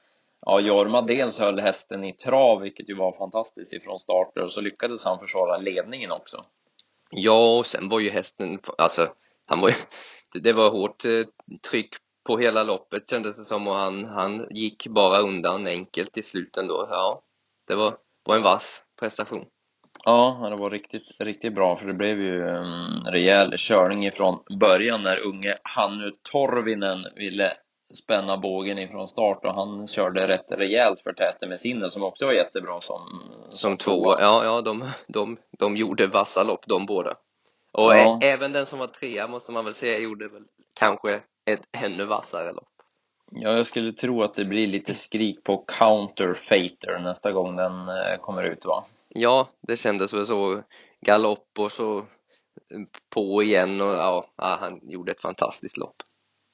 ja, 0.46 0.60
Jorma 0.60 1.02
dels 1.02 1.40
höll 1.40 1.60
hästen 1.60 2.04
i 2.04 2.14
trav, 2.14 2.62
vilket 2.62 2.90
ju 2.90 2.96
var 2.96 3.18
fantastiskt 3.18 3.74
ifrån 3.74 4.00
starter, 4.00 4.44
och 4.44 4.52
så 4.52 4.62
lyckades 4.62 5.06
han 5.06 5.20
försvara 5.20 5.58
ledningen 5.58 6.12
också. 6.12 6.46
Ja, 7.12 7.58
och 7.58 7.66
sen 7.66 7.90
var 7.90 8.00
ju 8.00 8.10
hästen, 8.10 8.60
alltså, 8.78 9.14
han 9.46 9.62
var 9.62 9.70
ju, 9.70 9.76
det 10.42 10.54
var 10.54 10.70
hårt 10.70 11.06
eh, 11.06 11.26
tryck 11.70 11.96
på 12.28 12.38
hela 12.38 12.64
loppet 12.64 13.10
kändes 13.10 13.38
det 13.38 13.46
som 13.46 13.68
och 13.68 13.76
han, 13.76 14.06
han 14.06 14.48
gick 14.50 14.88
bara 14.88 15.20
undan 15.20 15.68
enkelt 15.68 16.18
i 16.18 16.24
slutet 16.24 16.68
då. 16.68 16.88
Ja, 16.92 17.22
det 17.68 17.76
var, 17.76 17.98
var 18.24 18.36
en 18.36 18.44
vass 18.44 18.84
prestation. 19.00 19.46
Ja, 20.06 20.48
det 20.50 20.56
var 20.56 20.70
riktigt, 20.70 21.12
riktigt 21.20 21.54
bra 21.54 21.76
för 21.76 21.88
det 21.88 21.94
blev 21.94 22.22
ju 22.22 22.50
en 22.50 23.00
rejäl 23.06 23.54
körning 23.58 24.06
ifrån 24.06 24.40
början 24.60 25.04
när 25.04 25.20
unge 25.20 25.58
Hannu 25.64 26.12
Torvinen 26.32 27.06
ville 27.16 27.54
spänna 27.94 28.38
bågen 28.38 28.80
ifrån 28.80 29.08
start 29.08 29.46
och 29.46 29.54
han 29.54 29.88
körde 29.88 30.28
rätt 30.28 30.52
rejält 30.52 31.02
för 31.02 31.14
täte 31.14 31.48
med 31.48 31.60
sinne 31.60 31.90
som 31.90 32.04
också 32.04 32.26
var 32.26 32.34
jättebra 32.34 32.82
som 32.82 33.02
som 33.54 33.78
två, 33.78 34.20
ja, 34.20 34.46
ja, 34.46 34.62
de, 34.62 34.90
de, 35.08 35.38
de 35.60 35.78
gjorde 35.78 36.08
vassa 36.08 36.44
lopp 36.44 36.66
de 36.68 36.86
båda 36.86 37.14
och 37.72 37.96
ja. 37.96 38.20
även 38.22 38.52
den 38.52 38.66
som 38.66 38.80
var 38.80 38.88
trea 38.88 39.28
måste 39.28 39.52
man 39.52 39.66
väl 39.66 39.76
säga 39.76 40.00
gjorde 40.00 40.28
väl 40.28 40.44
kanske 40.80 41.22
ett 41.46 41.62
ännu 41.84 42.06
vassare 42.06 42.52
lopp 42.52 42.70
Ja, 43.32 43.52
jag 43.52 43.68
skulle 43.68 43.92
tro 43.92 44.24
att 44.24 44.34
det 44.34 44.46
blir 44.46 44.68
lite 44.68 44.94
skrik 44.94 45.44
på 45.44 45.58
counterfeiter 45.58 47.00
nästa 47.00 47.32
gång 47.32 47.56
den 47.56 47.90
eh, 47.90 48.18
kommer 48.22 48.44
ut 48.44 48.66
va? 48.66 48.86
Ja, 49.10 49.50
det 49.62 49.78
kändes 49.78 50.14
väl 50.14 50.28
så. 50.28 50.64
Galopp 51.02 51.60
och 51.60 51.72
så 51.72 52.06
på 53.10 53.44
igen 53.44 53.82
och 53.82 53.94
ja, 53.94 54.26
han 54.38 54.80
gjorde 54.84 55.12
ett 55.12 55.22
fantastiskt 55.22 55.78
lopp. 55.78 55.96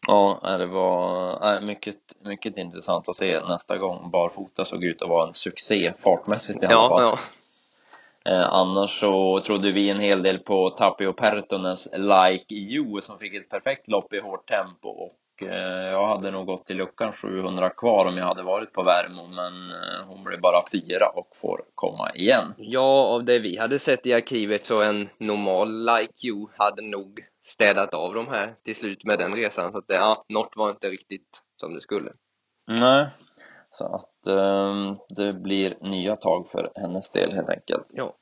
Ja, 0.07 0.39
det 0.57 0.65
var 0.65 1.61
mycket, 1.61 1.97
mycket 2.19 2.57
intressant 2.57 3.09
att 3.09 3.15
se 3.15 3.39
nästa 3.39 3.77
gång. 3.77 4.11
Barfota 4.11 4.65
såg 4.65 4.83
ut 4.83 5.01
att 5.01 5.09
vara 5.09 5.27
en 5.27 5.33
succé 5.33 5.93
fartmässigt 6.03 6.63
i 6.63 6.65
alla 6.65 6.75
ja, 6.75 6.89
fall. 6.89 7.03
Ja. 7.03 7.19
Eh, 8.31 8.53
annars 8.53 8.99
så 8.99 9.39
trodde 9.39 9.71
vi 9.71 9.89
en 9.89 9.99
hel 9.99 10.23
del 10.23 10.39
på 10.39 10.69
Tapio 10.69 11.13
Pertonens 11.13 11.89
Like 11.93 12.55
You 12.55 13.01
som 13.01 13.19
fick 13.19 13.33
ett 13.33 13.49
perfekt 13.49 13.87
lopp 13.87 14.13
i 14.13 14.19
hårt 14.19 14.47
tempo 14.47 14.89
och 14.89 15.15
jag 15.41 16.07
hade 16.07 16.31
nog 16.31 16.45
gått 16.45 16.65
till 16.65 16.77
luckan 16.77 17.13
700 17.13 17.69
kvar 17.69 18.05
om 18.05 18.17
jag 18.17 18.25
hade 18.25 18.43
varit 18.43 18.73
på 18.73 18.83
Värmo 18.83 19.27
men 19.27 19.71
eh, 19.71 20.07
hon 20.07 20.23
blev 20.23 20.41
bara 20.41 20.63
fyra 20.71 21.07
och 21.09 21.35
får 21.41 21.61
komma 21.75 22.11
igen. 22.11 22.53
Ja, 22.57 23.05
av 23.05 23.23
det 23.23 23.39
vi 23.39 23.57
hade 23.57 23.79
sett 23.79 24.05
i 24.05 24.13
arkivet 24.13 24.65
så 24.65 24.81
en 24.81 25.09
normal 25.17 25.85
Like 25.85 26.27
You 26.27 26.47
hade 26.57 26.81
nog 26.81 27.19
städat 27.43 27.93
av 27.93 28.13
de 28.13 28.27
här 28.27 28.55
till 28.63 28.75
slut 28.75 29.03
med 29.03 29.19
den 29.19 29.35
resan 29.35 29.71
så 29.71 29.77
att 29.77 29.87
det, 29.87 29.95
ja, 29.95 30.25
något 30.29 30.53
var 30.55 30.69
inte 30.69 30.89
riktigt 30.89 31.41
som 31.59 31.73
det 31.73 31.81
skulle. 31.81 32.11
Nej, 32.67 33.07
så 33.71 33.85
att 33.85 34.33
um, 34.33 34.97
det 35.15 35.33
blir 35.33 35.77
nya 35.81 36.15
tag 36.15 36.47
för 36.51 36.71
hennes 36.75 37.11
del 37.11 37.33
helt 37.33 37.49
enkelt. 37.49 37.85
Ja. 37.89 38.13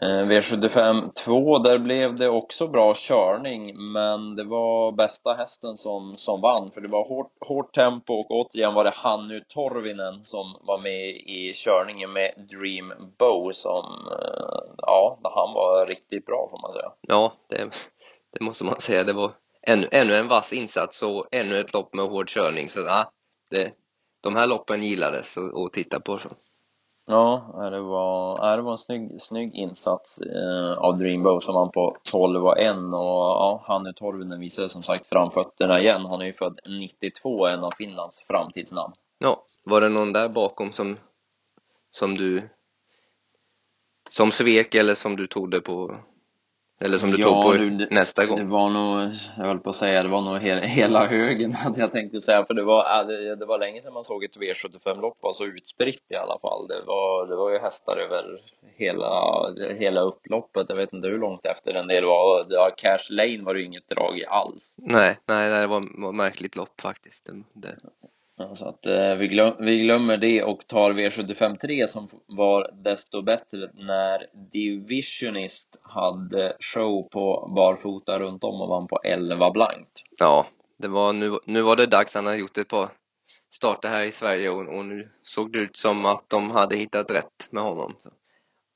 Eh, 0.00 0.26
V75 0.26 1.12
2, 1.24 1.58
där 1.58 1.78
blev 1.78 2.16
det 2.16 2.28
också 2.28 2.68
bra 2.68 2.94
körning, 2.96 3.92
men 3.92 4.36
det 4.36 4.44
var 4.44 4.92
bästa 4.92 5.34
hästen 5.34 5.76
som, 5.76 6.16
som 6.16 6.40
vann, 6.40 6.70
för 6.70 6.80
det 6.80 6.88
var 6.88 7.08
hårt, 7.08 7.32
hårt 7.40 7.74
tempo 7.74 8.14
och 8.14 8.30
återigen 8.30 8.74
var 8.74 8.84
det 8.84 8.90
Hannu 8.90 9.40
Torvinen 9.48 10.24
som 10.24 10.56
var 10.60 10.78
med 10.78 11.08
i 11.10 11.52
körningen 11.54 12.12
med 12.12 12.32
Dream 12.36 12.92
Bow 13.18 13.52
som, 13.52 13.84
eh, 14.10 14.74
ja, 14.78 15.18
han 15.22 15.54
var 15.54 15.86
riktigt 15.86 16.26
bra 16.26 16.48
får 16.50 16.60
man 16.62 16.72
säga. 16.72 16.92
Ja, 17.00 17.32
det, 17.48 17.70
det 18.32 18.44
måste 18.44 18.64
man 18.64 18.80
säga. 18.80 19.04
Det 19.04 19.12
var 19.12 19.30
ännu, 19.66 19.88
ännu 19.92 20.16
en 20.16 20.28
vass 20.28 20.52
insats 20.52 21.02
och 21.02 21.26
ännu 21.30 21.60
ett 21.60 21.72
lopp 21.72 21.94
med 21.94 22.04
hård 22.04 22.28
körning, 22.28 22.68
så 22.68 22.80
ja, 22.80 23.10
det, 23.50 23.72
de 24.22 24.36
här 24.36 24.46
loppen 24.46 24.82
gillades 24.82 25.36
att, 25.36 25.54
att 25.54 25.72
titta 25.72 26.00
på. 26.00 26.18
Så. 26.18 26.28
Ja, 27.06 27.68
det 27.70 27.80
var, 27.80 28.56
det 28.56 28.62
var 28.62 28.72
en 28.72 28.78
snygg, 28.78 29.20
snygg 29.20 29.54
insats 29.54 30.18
eh, 30.18 30.72
av 30.72 30.98
Dreambow 30.98 31.40
som 31.40 31.54
vann 31.54 31.70
på 31.70 31.96
12 32.12 32.46
och 32.46 32.58
1 32.58 32.76
och 32.76 32.82
ja, 32.92 33.64
Hannu 33.66 33.92
Torvinen 33.92 34.40
visade 34.40 34.68
som 34.68 34.82
sagt 34.82 35.06
framfötterna 35.06 35.80
igen. 35.80 36.04
Han 36.04 36.20
är 36.20 36.26
ju 36.26 36.32
född 36.32 36.60
92, 36.68 37.46
en 37.46 37.64
av 37.64 37.70
Finlands 37.70 38.24
framtidsnamn. 38.26 38.94
Ja, 39.18 39.44
var 39.64 39.80
det 39.80 39.88
någon 39.88 40.12
där 40.12 40.28
bakom 40.28 40.72
som, 40.72 40.98
som 41.90 42.14
du, 42.14 42.48
som 44.10 44.30
svek 44.30 44.74
eller 44.74 44.94
som 44.94 45.16
du 45.16 45.26
tog 45.26 45.50
det 45.50 45.60
på 45.60 45.96
eller 46.80 46.98
som 46.98 47.10
du 47.10 47.20
Ja, 47.20 47.26
tog 47.26 47.42
på 47.42 47.52
du, 47.52 47.70
det- 47.70 47.90
nästa 47.90 48.22
Det 48.22 48.26
gång. 48.28 48.48
var 48.48 48.70
nog, 48.70 49.10
jag 49.38 49.44
höll 49.44 49.58
på 49.58 49.70
att 49.70 49.76
säga, 49.76 50.02
det 50.02 50.08
var 50.08 50.22
nog 50.22 50.38
hela, 50.38 50.60
hela 50.60 51.06
högen 51.16 51.52
hade 51.52 51.80
jag 51.80 51.92
tänkt 51.92 52.24
säga, 52.24 52.44
för 52.44 52.54
det 52.54 52.62
var, 52.64 53.04
det, 53.04 53.36
det 53.36 53.46
var 53.46 53.58
länge 53.58 53.82
sedan 53.82 53.92
man 53.92 54.04
såg 54.04 54.24
ett 54.24 54.36
V75-lopp 54.36 55.22
vara 55.22 55.34
så 55.34 55.44
utspritt 55.44 56.04
i 56.08 56.16
alla 56.16 56.38
fall. 56.38 56.68
Det 56.68 56.82
var, 56.86 57.26
det 57.26 57.36
var 57.36 57.50
ju 57.50 57.58
hästar 57.58 57.96
över 57.96 58.24
hela, 58.76 59.20
hela 59.78 60.00
upploppet. 60.00 60.66
Jag 60.68 60.76
vet 60.76 60.92
inte 60.92 61.08
hur 61.08 61.18
långt 61.18 61.46
efter 61.46 61.74
en 61.74 61.86
del 61.86 62.04
var. 62.04 62.46
Ja, 62.48 62.70
Cash 62.76 63.10
Lane 63.10 63.42
var 63.42 63.54
det 63.54 63.60
ju 63.60 63.66
inget 63.66 63.88
drag 63.88 64.18
i 64.18 64.26
alls. 64.26 64.74
Nej, 64.76 65.18
nej, 65.26 65.50
det 65.50 65.66
var, 65.66 65.80
var 66.02 66.08
ett 66.08 66.14
märkligt 66.14 66.56
lopp 66.56 66.80
faktiskt. 66.80 67.24
Det, 67.26 67.42
det. 67.60 67.76
Så 68.54 68.68
att 68.68 68.86
eh, 68.86 69.14
vi, 69.14 69.28
glöm, 69.28 69.54
vi 69.58 69.78
glömmer 69.78 70.16
det 70.16 70.42
och 70.42 70.66
tar 70.66 70.92
V75 70.92 71.56
3 71.56 71.88
som 71.88 72.08
var 72.26 72.70
desto 72.84 73.22
bättre 73.22 73.70
när 73.74 74.26
Divisionist 74.52 75.80
hade 75.82 76.56
show 76.60 77.08
på 77.12 77.52
barfota 77.56 78.18
runt 78.18 78.44
om 78.44 78.60
och 78.60 78.68
vann 78.68 78.86
på 78.86 79.00
11 79.04 79.50
blankt. 79.50 80.02
Ja, 80.18 80.46
det 80.78 80.88
var, 80.88 81.12
nu, 81.12 81.38
nu 81.46 81.62
var 81.62 81.76
det 81.76 81.86
dags. 81.86 82.14
Han 82.14 82.26
hade 82.26 82.38
gjort 82.38 82.58
ett 82.58 82.68
par 82.68 82.88
starter 83.50 83.88
här 83.88 84.02
i 84.02 84.12
Sverige 84.12 84.50
och, 84.50 84.76
och 84.76 84.84
nu 84.84 85.10
såg 85.22 85.52
det 85.52 85.58
ut 85.58 85.76
som 85.76 86.06
att 86.06 86.24
de 86.28 86.50
hade 86.50 86.76
hittat 86.76 87.10
rätt 87.10 87.48
med 87.50 87.62
honom. 87.62 87.96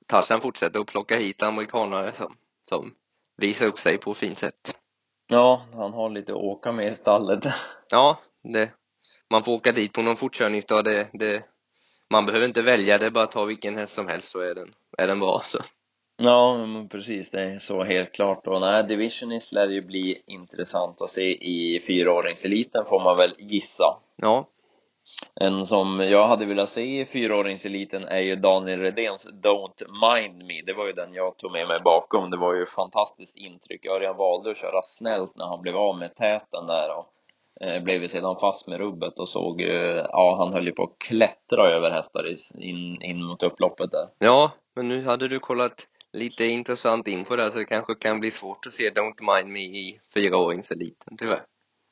Tarzan 0.07 0.40
fortsätter 0.40 0.81
att 0.81 0.87
plocka 0.87 1.16
hit 1.16 1.42
amerikanare 1.42 2.12
som, 2.12 2.35
som 2.69 2.95
visar 3.37 3.66
upp 3.66 3.79
sig 3.79 3.99
på 3.99 4.14
fint 4.14 4.38
sätt. 4.38 4.75
Ja, 5.29 5.66
han 5.75 5.92
har 5.92 6.11
lite 6.11 6.33
att 6.33 6.38
åka 6.38 6.73
med 6.73 6.87
i 6.87 6.90
stallet. 6.90 7.45
Ja, 7.90 8.19
det, 8.42 8.71
man 9.31 9.43
får 9.45 9.53
åka 9.53 9.73
dit 9.73 9.93
på 9.93 10.03
någon 10.03 10.17
fortkörningsdag, 10.17 10.85
det, 10.85 11.11
det, 11.12 11.45
man 12.11 12.27
behöver 12.27 12.47
inte 12.47 12.62
välja, 12.62 12.99
det 12.99 13.07
är 13.07 13.11
bara 13.11 13.25
att 13.25 13.33
ta 13.33 13.45
vilken 13.45 13.77
häst 13.77 13.95
som 13.95 14.09
helst 14.09 14.29
så 14.29 14.41
är 14.41 14.55
den, 14.55 14.75
är 14.99 15.07
den 15.07 15.21
bra 15.21 15.43
så. 15.53 15.59
Ja, 16.19 16.67
men 16.67 16.89
precis, 16.89 17.31
det 17.31 17.43
är 17.43 17.59
så 17.59 17.85
helt 17.85 18.12
klart. 18.12 18.47
Och 18.47 18.61
nej, 18.61 18.85
Divisionist 18.85 19.53
lär 19.53 19.69
ju 19.69 19.83
bli 19.83 20.23
intressant 20.27 21.03
att 21.03 21.11
se 21.11 21.37
i 21.37 21.81
fyraåringseliten 21.87 22.85
får 22.85 23.01
man 23.01 23.17
väl 23.17 23.35
gissa. 23.39 23.99
Ja, 24.17 24.49
En 25.41 25.67
som 25.67 26.01
jag 26.01 26.29
hade 26.29 26.45
velat 26.45 26.69
se 26.69 27.01
i 27.01 27.07
fyraåringseliten 27.07 28.05
är 28.05 28.21
ju 28.21 28.37
Daniel 28.37 28.81
Redéns 28.81 29.27
Don't 29.27 29.85
Mind 30.03 30.45
Me. 30.47 30.62
Det 30.67 30.73
var 30.73 30.87
ju 30.87 30.93
den 30.93 31.15
jag 31.15 31.37
tog 31.37 31.53
med 31.53 31.69
mig 31.69 31.81
bakom. 31.85 32.31
Det 32.31 32.37
var 32.37 32.55
ju 32.55 32.67
fantastiskt 32.67 33.37
intryck. 33.37 33.87
Örjan 33.87 34.17
valde 34.17 34.51
att 34.51 34.57
köra 34.57 34.83
snällt 34.83 35.37
när 35.37 35.47
han 35.47 35.62
blev 35.62 35.77
av 35.77 35.99
med 35.99 36.15
täten 36.15 36.67
där 36.67 36.97
och 36.99 37.07
blev 37.83 38.03
ju 38.03 38.09
sedan 38.09 38.37
fast 38.40 38.69
med 38.69 38.79
rubbet 38.79 39.19
och 39.19 39.29
såg 39.29 39.61
ja 40.12 40.37
han 40.38 40.53
höll 40.53 40.66
ju 40.66 40.73
på 40.73 40.83
att 40.83 40.99
klättra 41.09 41.71
över 41.71 41.90
hästar 41.90 42.35
in, 42.59 43.03
in 43.03 43.25
mot 43.25 43.42
upploppet 43.42 43.90
där. 43.90 44.09
ja, 44.19 44.51
men 44.77 44.88
nu 44.88 45.05
hade 45.05 45.29
du 45.29 45.38
kollat 45.38 45.87
lite 46.12 46.45
intressant 46.45 47.09
info 47.09 47.37
där 47.37 47.51
så 47.51 47.59
det 47.59 47.64
kanske 47.64 47.95
kan 47.95 48.21
bli 48.21 48.31
svårt 48.31 48.66
att 48.66 48.73
se 48.73 48.90
Don't 48.90 49.37
Mind 49.37 49.53
Me 49.53 49.61
i 49.61 50.01
fyraåringseliten 50.14 51.16
tyvärr. 51.19 51.42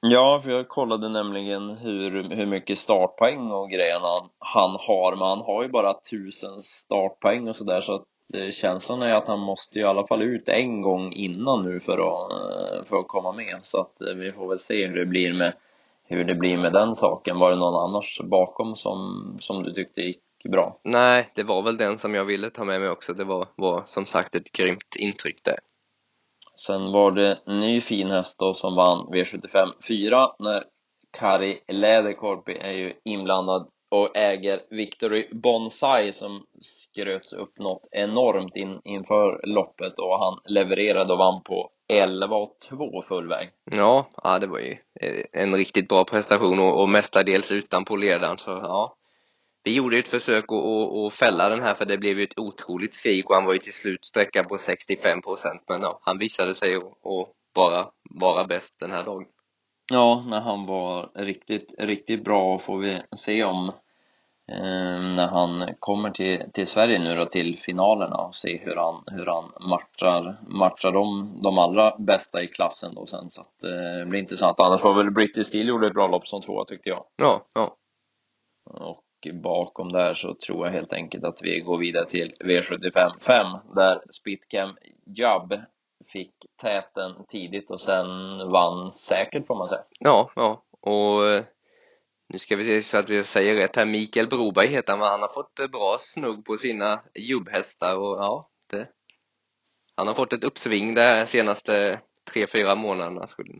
Ja, 0.00 0.40
för 0.44 0.50
jag 0.50 0.68
kollade 0.68 1.08
nämligen 1.08 1.70
hur, 1.70 2.34
hur 2.36 2.46
mycket 2.46 2.78
startpoäng 2.78 3.50
och 3.50 3.70
grejer 3.70 3.98
han, 4.00 4.28
han 4.38 4.70
har, 4.70 5.16
men 5.16 5.28
han 5.28 5.38
har 5.38 5.62
ju 5.62 5.68
bara 5.68 6.00
tusen 6.10 6.62
startpoäng 6.62 7.48
och 7.48 7.56
sådär 7.56 7.80
så 7.80 7.94
att 7.94 8.02
eh, 8.02 8.06
känslan 8.52 9.02
är 9.02 9.14
att 9.14 9.28
han 9.28 9.40
måste 9.40 9.78
ju 9.78 9.84
i 9.84 9.88
alla 9.88 10.06
fall 10.06 10.22
ut 10.22 10.48
en 10.48 10.80
gång 10.80 11.12
innan 11.12 11.64
nu 11.64 11.80
för 11.80 11.92
att, 11.92 12.32
eh, 12.32 12.84
för 12.84 12.96
att 12.96 13.08
komma 13.08 13.32
med 13.32 13.58
så 13.62 13.80
att 13.80 14.02
eh, 14.02 14.14
vi 14.14 14.32
får 14.32 14.48
väl 14.48 14.58
se 14.58 14.86
hur 14.86 14.96
det 14.96 15.06
blir 15.06 15.32
med 15.32 15.52
hur 16.06 16.24
det 16.24 16.34
blir 16.34 16.56
med 16.56 16.72
den 16.72 16.94
saken. 16.94 17.38
Var 17.38 17.50
det 17.50 17.56
någon 17.56 17.90
annars 17.90 18.20
bakom 18.24 18.76
som, 18.76 18.98
som 19.40 19.62
du 19.62 19.72
tyckte 19.72 20.00
gick 20.00 20.20
bra? 20.50 20.80
Nej, 20.84 21.32
det 21.34 21.42
var 21.42 21.62
väl 21.62 21.76
den 21.76 21.98
som 21.98 22.14
jag 22.14 22.24
ville 22.24 22.50
ta 22.50 22.64
med 22.64 22.80
mig 22.80 22.90
också. 22.90 23.14
Det 23.14 23.24
var, 23.24 23.46
var 23.56 23.84
som 23.86 24.06
sagt 24.06 24.34
ett 24.34 24.52
grymt 24.52 24.96
intryck 24.98 25.44
där. 25.44 25.58
Sen 26.66 26.92
var 26.92 27.10
det 27.10 27.38
ny 27.46 27.80
fin 27.80 28.10
häst 28.10 28.38
då 28.38 28.54
som 28.54 28.76
vann 28.76 29.06
V75 29.12 29.72
4 29.88 30.28
när 30.38 30.64
Kari 31.18 31.60
Läderkorpi 31.68 32.58
är 32.60 32.72
ju 32.72 32.92
inblandad 33.04 33.68
och 33.94 34.16
äger 34.16 34.60
Victory 34.70 35.28
Bonsai 35.30 36.12
som 36.12 36.46
skröts 36.60 37.32
upp 37.32 37.58
något 37.58 37.88
enormt 37.90 38.56
in, 38.56 38.80
inför 38.84 39.40
loppet 39.44 39.98
och 39.98 40.18
han 40.18 40.38
levererade 40.44 41.12
och 41.12 41.18
vann 41.18 41.42
på 41.42 41.70
11 41.88 42.36
och 42.36 42.56
2 42.68 43.02
full 43.08 43.28
väg. 43.28 43.50
Ja, 43.64 44.06
ja 44.22 44.38
det 44.38 44.46
var 44.46 44.58
ju 44.58 44.76
eh, 45.00 45.42
en 45.42 45.56
riktigt 45.56 45.88
bra 45.88 46.04
prestation 46.04 46.58
och, 46.58 46.82
och 46.82 46.88
mestadels 46.88 47.52
utan 47.52 47.84
på 47.84 47.96
ledaren 47.96 48.38
så 48.38 48.50
ja. 48.50 48.96
Vi 49.64 49.74
gjorde 49.74 49.98
ett 49.98 50.08
försök 50.08 50.44
att, 50.44 50.64
att, 50.64 50.94
att 50.94 51.14
fälla 51.14 51.48
den 51.48 51.62
här 51.62 51.74
för 51.74 51.84
det 51.84 51.98
blev 51.98 52.18
ju 52.18 52.24
ett 52.24 52.38
otroligt 52.38 52.94
skrik 52.94 53.30
och 53.30 53.34
han 53.34 53.44
var 53.44 53.52
ju 53.52 53.58
till 53.58 53.72
slut 53.72 54.04
sträckad 54.04 54.48
på 54.48 54.58
65 54.58 55.22
procent 55.22 55.62
men 55.68 55.82
ja, 55.82 55.98
han 56.02 56.18
visade 56.18 56.54
sig 56.54 56.76
att 56.76 57.28
bara 57.54 57.86
vara 58.10 58.44
bäst 58.44 58.74
den 58.80 58.90
här 58.90 59.04
dagen. 59.04 59.24
Ja, 59.92 60.24
när 60.26 60.40
han 60.40 60.66
var 60.66 61.10
riktigt, 61.14 61.74
riktigt 61.78 62.24
bra 62.24 62.58
får 62.58 62.78
vi 62.78 63.02
se 63.16 63.44
om 63.44 63.72
när 64.46 65.26
han 65.26 65.74
kommer 65.78 66.10
till, 66.10 66.42
till 66.52 66.66
Sverige 66.66 66.98
nu 66.98 67.16
då 67.16 67.24
till 67.24 67.58
finalerna 67.58 68.16
och 68.16 68.34
se 68.34 68.60
hur 68.64 68.76
han, 68.76 69.04
hur 69.06 69.26
han 69.26 69.44
matchar, 69.70 70.36
matchar 70.48 70.92
de, 70.92 71.38
de 71.42 71.58
allra 71.58 71.96
bästa 71.98 72.42
i 72.42 72.48
klassen 72.48 72.94
då 72.94 73.06
sen 73.06 73.30
så 73.30 73.40
att 73.40 73.64
eh, 73.64 73.98
det 73.98 74.06
blir 74.06 74.20
intressant. 74.20 74.60
Annars 74.60 74.84
var 74.84 74.94
väl 74.94 75.10
British 75.10 75.46
Steel 75.46 75.68
gjorde 75.68 75.86
ett 75.86 75.94
bra 75.94 76.06
lopp 76.06 76.28
som 76.28 76.40
tvåa 76.40 76.64
tyckte 76.64 76.88
jag. 76.88 77.04
Ja, 77.16 77.46
ja. 77.54 77.76
Och 78.70 79.04
bakom 79.32 79.92
där 79.92 80.14
så 80.14 80.34
tror 80.34 80.66
jag 80.66 80.72
helt 80.72 80.92
enkelt 80.92 81.24
att 81.24 81.42
vi 81.42 81.60
går 81.60 81.78
vidare 81.78 82.04
till 82.04 82.32
V75 82.44 83.10
5 83.20 83.46
där 83.74 84.00
Spitcam 84.10 84.76
Jubb 85.06 85.54
fick 86.12 86.34
täten 86.62 87.14
tidigt 87.28 87.70
och 87.70 87.80
sen 87.80 88.06
vann 88.50 88.92
säkert 88.92 89.46
får 89.46 89.54
man 89.54 89.68
säga. 89.68 89.84
Ja, 89.98 90.30
ja. 90.36 90.62
Och 90.80 91.26
eh, 91.26 91.44
nu 92.34 92.38
ska 92.38 92.56
vi 92.56 92.82
se 92.82 92.88
så 92.88 92.98
att 92.98 93.10
vi 93.10 93.24
säger 93.24 93.54
rätt 93.54 93.76
här. 93.76 93.84
Mikael 93.84 94.28
Broberg 94.28 94.68
heter 94.68 94.92
han, 94.92 95.02
han 95.02 95.20
har 95.20 95.34
fått 95.34 95.58
eh, 95.60 95.66
bra 95.66 95.98
snugg 96.00 96.44
på 96.44 96.56
sina 96.56 97.00
jubbhästar 97.14 97.96
och 97.96 98.18
ja, 98.18 98.48
det 98.70 98.88
han 99.96 100.06
har 100.06 100.14
fått 100.14 100.32
ett 100.32 100.44
uppsving 100.44 100.94
de 100.94 101.26
senaste 101.28 102.00
tre, 102.32 102.46
fyra 102.46 102.74
månaderna 102.74 103.26
skulle 103.26 103.52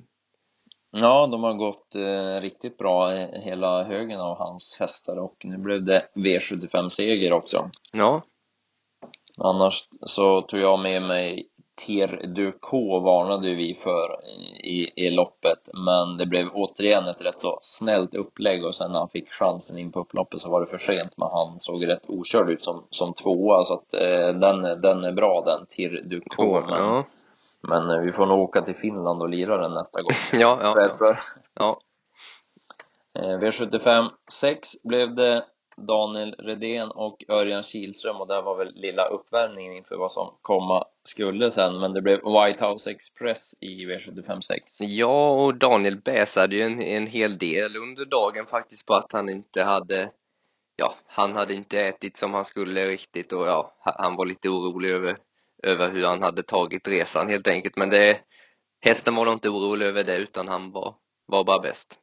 Ja, 0.91 1.27
de 1.27 1.43
har 1.43 1.55
gått 1.55 1.95
eh, 1.95 2.41
riktigt 2.41 2.79
bra 2.79 3.13
eh, 3.13 3.41
hela 3.41 3.85
högen 3.85 4.21
av 4.21 4.39
hans 4.39 4.77
hästar 4.81 5.17
och 5.17 5.37
nu 5.45 5.59
blev 5.59 5.85
det 5.85 6.09
V75-seger 6.15 7.33
också. 7.33 7.71
Ja, 7.93 8.23
Annars 9.39 9.89
så 10.07 10.43
tog 10.43 10.61
jag 10.61 10.79
med 10.79 11.03
mig 11.03 11.49
Tier 11.77 12.21
du 12.35 12.53
K 12.53 13.01
varnade 13.01 13.55
vi 13.55 13.75
för 13.75 14.19
i, 14.65 15.07
i 15.07 15.11
loppet 15.11 15.69
men 15.87 16.17
det 16.19 16.27
blev 16.27 16.49
återigen 16.55 17.07
ett 17.07 17.25
rätt 17.25 17.41
så 17.41 17.59
snällt 17.63 18.15
upplägg 18.15 18.65
och 18.65 18.75
sen 18.75 18.93
när 18.93 18.99
han 18.99 19.09
fick 19.09 19.31
chansen 19.31 19.79
in 19.79 19.93
på 19.93 20.01
upploppet 20.01 20.41
så 20.41 20.51
var 20.51 20.61
det 20.61 20.67
för 20.67 20.79
sent 20.79 21.13
men 21.17 21.29
han 21.29 21.61
såg 21.61 21.89
rätt 21.89 22.05
okörd 22.09 22.51
ut 22.51 22.63
som, 22.63 22.85
som 22.91 23.15
tvåa 23.15 23.65
så 23.65 23.75
att 23.75 23.95
eh, 23.95 24.41
den, 24.41 24.63
den 24.63 25.05
är 25.05 25.13
bra 25.13 25.43
den 25.47 25.67
Tier 25.69 26.03
du 26.05 26.21
K 26.21 26.27
två, 26.37 26.61
men, 26.61 26.71
ja, 26.71 27.05
men 27.61 27.91
eh, 27.91 27.99
vi 27.99 28.13
får 28.13 28.27
nog 28.27 28.41
åka 28.41 28.63
till 28.63 28.77
Finland 28.77 29.23
och 29.23 29.29
lira 29.29 29.57
den 29.57 29.75
nästa 29.75 30.03
gång. 30.03 30.13
ja, 30.41 30.59
ja, 30.63 30.75
ja, 30.77 30.95
för. 30.99 31.19
ja, 31.61 31.79
Eh, 33.19 33.39
V75 33.39 34.11
6 34.33 34.69
blev 34.85 35.15
det 35.15 35.45
Daniel 35.77 36.35
Redén 36.39 36.91
och 36.91 37.25
Örjan 37.29 37.63
Kihlström 37.63 38.17
och 38.21 38.27
det 38.29 38.43
var 38.43 38.57
väl 38.57 38.73
lilla 38.75 39.07
uppvärmningen 39.07 39.73
inför 39.77 39.97
vad 39.97 40.13
som 40.13 40.35
komma 40.43 40.85
skulle 41.03 41.51
sen 41.51 41.79
men 41.81 41.93
det 41.93 42.03
blev 42.03 42.21
White 42.25 42.67
House 42.67 42.91
Express 42.91 43.55
i 43.61 43.87
V75 43.87 44.41
6. 44.41 44.81
ja 44.81 45.31
och 45.31 45.55
Daniel 45.55 46.01
bäsade 46.01 46.57
ju 46.57 46.63
en, 46.63 46.83
en 46.83 47.07
hel 47.07 47.39
del 47.39 47.77
under 47.77 48.05
dagen 48.05 48.47
faktiskt 48.47 48.87
på 48.87 48.95
att 48.95 49.13
han 49.13 49.29
inte 49.29 49.63
hade 49.63 50.11
ja, 50.77 50.95
han 51.07 51.33
hade 51.33 51.55
inte 51.55 51.81
ätit 51.81 52.17
som 52.17 52.35
han 52.35 52.45
skulle 52.45 52.89
riktigt 52.89 53.33
och 53.33 53.47
ja, 53.47 53.75
ha- 53.85 53.97
han 53.99 54.17
var 54.17 54.27
lite 54.27 54.49
orolig 54.49 54.91
över 54.91 55.17
över 55.63 55.91
hur 55.93 56.05
han 56.07 56.23
hade 56.23 56.43
tagit 56.43 56.89
resan 56.89 57.29
helt 57.29 57.47
enkelt 57.49 57.77
men 57.77 57.91
det 57.91 58.21
hästen 58.81 59.15
var 59.15 59.25
nog 59.25 59.35
inte 59.35 59.49
orolig 59.49 59.87
över 59.87 60.05
det 60.05 60.17
utan 60.17 60.49
han 60.49 60.73
var 60.73 60.95
var 61.27 61.45
bara 61.45 61.59
bäst 61.59 61.99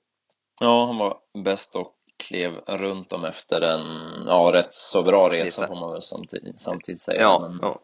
Ja, 0.59 0.85
han 0.85 0.97
var 0.97 1.17
bäst 1.43 1.75
och 1.75 1.93
klev 2.21 2.55
runt 2.65 3.09
dem 3.09 3.25
efter 3.25 3.61
en, 3.61 3.81
ja, 4.27 4.51
rätt 4.53 4.73
så 4.73 5.03
bra 5.03 5.29
resa 5.29 5.67
får 5.67 5.75
man 5.75 5.91
väl 5.91 6.01
samtidigt, 6.01 6.59
samtidigt 6.59 7.01
säga. 7.01 7.21
ja, 7.21 7.39
men, 7.39 7.59
ja, 7.61 7.79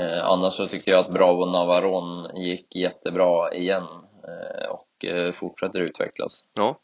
eh, 0.00 0.24
annars 0.24 0.54
så 0.54 0.68
tycker 0.68 0.90
jag 0.90 1.00
att 1.00 1.12
Bravo 1.12 1.46
Navarone 1.46 2.40
gick 2.40 2.76
jättebra 2.76 3.52
igen 3.54 3.86
eh, 4.24 4.68
och 4.70 5.04
eh, 5.04 5.32
fortsätter 5.32 5.80
utvecklas. 5.80 6.44
ja, 6.54 6.78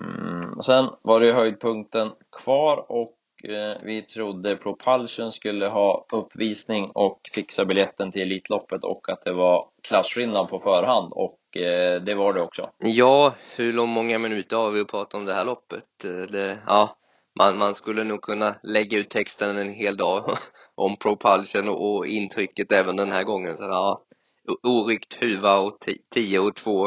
Mm. 0.00 0.52
och 0.58 0.64
Sen 0.64 0.90
var 1.02 1.20
det 1.20 1.32
höjdpunkten 1.32 2.10
kvar 2.32 2.92
och 2.92 3.16
eh, 3.44 3.76
vi 3.82 4.02
trodde 4.02 4.56
Propulsion 4.56 5.32
skulle 5.32 5.66
ha 5.66 6.06
uppvisning 6.12 6.90
och 6.94 7.20
fixa 7.34 7.64
biljetten 7.64 8.12
till 8.12 8.22
Elitloppet 8.22 8.84
och 8.84 9.08
att 9.08 9.24
det 9.24 9.32
var 9.32 9.66
klasskillnad 9.82 10.48
på 10.48 10.60
förhand 10.60 11.12
och 11.12 11.37
det 12.04 12.14
var 12.14 12.34
det 12.34 12.42
också. 12.42 12.70
Ja, 12.78 13.34
hur 13.56 13.72
lång- 13.72 13.88
många 13.88 14.18
minuter 14.18 14.56
har 14.56 14.70
vi 14.70 14.80
att 14.80 14.88
prata 14.90 15.16
om 15.16 15.24
det 15.24 15.34
här 15.34 15.44
loppet? 15.44 16.04
Eh, 16.04 16.10
Det, 16.32 16.58
ja, 16.66 16.96
man, 17.38 17.58
man 17.58 17.74
skulle 17.74 18.04
nog 18.04 18.22
kunna 18.22 18.54
lägga 18.62 18.98
ut 18.98 19.10
texten 19.10 19.56
en 19.58 19.72
hel 19.72 19.96
dag 19.96 20.38
om 20.74 20.96
propulsion 20.96 21.68
och, 21.68 21.96
och 21.96 22.06
intrycket 22.06 22.72
även 22.72 22.96
den 22.96 23.12
här 23.12 23.24
gången 23.24 23.56
så 23.56 23.62
ja 23.64 24.02
oryckt 24.62 25.14
huva 25.22 25.56
och 25.58 25.78
10 26.14 26.38
och 26.38 26.56
2 26.56 26.86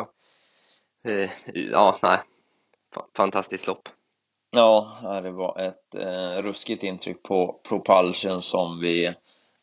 eh, 1.07 1.29
ja 1.71 1.97
nej 2.01 2.17
fantastiskt 3.17 3.67
lopp 3.67 3.89
Ja, 4.51 5.21
det 5.23 5.31
var 5.31 5.59
ett 5.59 5.95
eh, 5.95 6.41
ruskigt 6.43 6.83
intryck 6.83 7.23
på 7.23 7.61
Propulsion 7.69 8.41
som 8.41 8.79
vi 8.79 9.13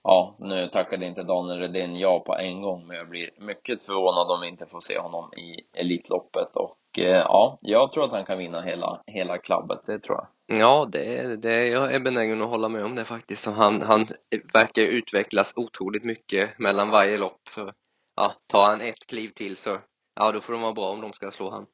Ja, 0.02 0.36
nu 0.38 0.66
tackade 0.66 1.06
inte 1.06 1.22
Daniel 1.22 1.58
Redén 1.58 1.96
ja 1.96 2.20
på 2.20 2.36
en 2.36 2.62
gång, 2.62 2.86
men 2.86 2.96
jag 2.96 3.08
blir 3.08 3.30
mycket 3.38 3.82
förvånad 3.82 4.30
om 4.30 4.40
vi 4.40 4.48
inte 4.48 4.66
får 4.66 4.80
se 4.80 4.98
honom 4.98 5.32
i 5.32 5.78
Elitloppet 5.80 6.56
och 6.56 6.98
eh, 6.98 7.04
ja, 7.04 7.58
jag 7.60 7.92
tror 7.92 8.04
att 8.04 8.12
han 8.12 8.24
kan 8.24 8.38
vinna 8.38 8.60
hela, 8.60 9.02
hela 9.06 9.38
klubbet, 9.38 9.86
det 9.86 9.98
tror 9.98 10.18
jag. 10.18 10.58
Ja, 10.58 10.88
det, 10.92 11.36
det, 11.36 11.66
jag 11.68 11.94
är 11.94 12.00
benägen 12.00 12.42
att 12.42 12.50
hålla 12.50 12.68
med 12.68 12.84
om 12.84 12.94
det 12.94 13.04
faktiskt. 13.04 13.46
Han, 13.46 13.82
han 13.82 14.06
verkar 14.52 14.82
utvecklas 14.82 15.52
otroligt 15.56 16.04
mycket 16.04 16.58
mellan 16.58 16.90
varje 16.90 17.18
lopp. 17.18 17.40
Så, 17.54 17.72
ja, 18.16 18.32
tar 18.46 18.66
han 18.66 18.80
ett 18.80 19.06
kliv 19.06 19.28
till 19.28 19.56
så, 19.56 19.78
ja, 20.14 20.32
då 20.32 20.40
får 20.40 20.52
de 20.52 20.62
vara 20.62 20.72
bra 20.72 20.90
om 20.90 21.00
de 21.00 21.12
ska 21.12 21.30
slå 21.30 21.50
han. 21.50 21.66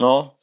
Ja, 0.00 0.34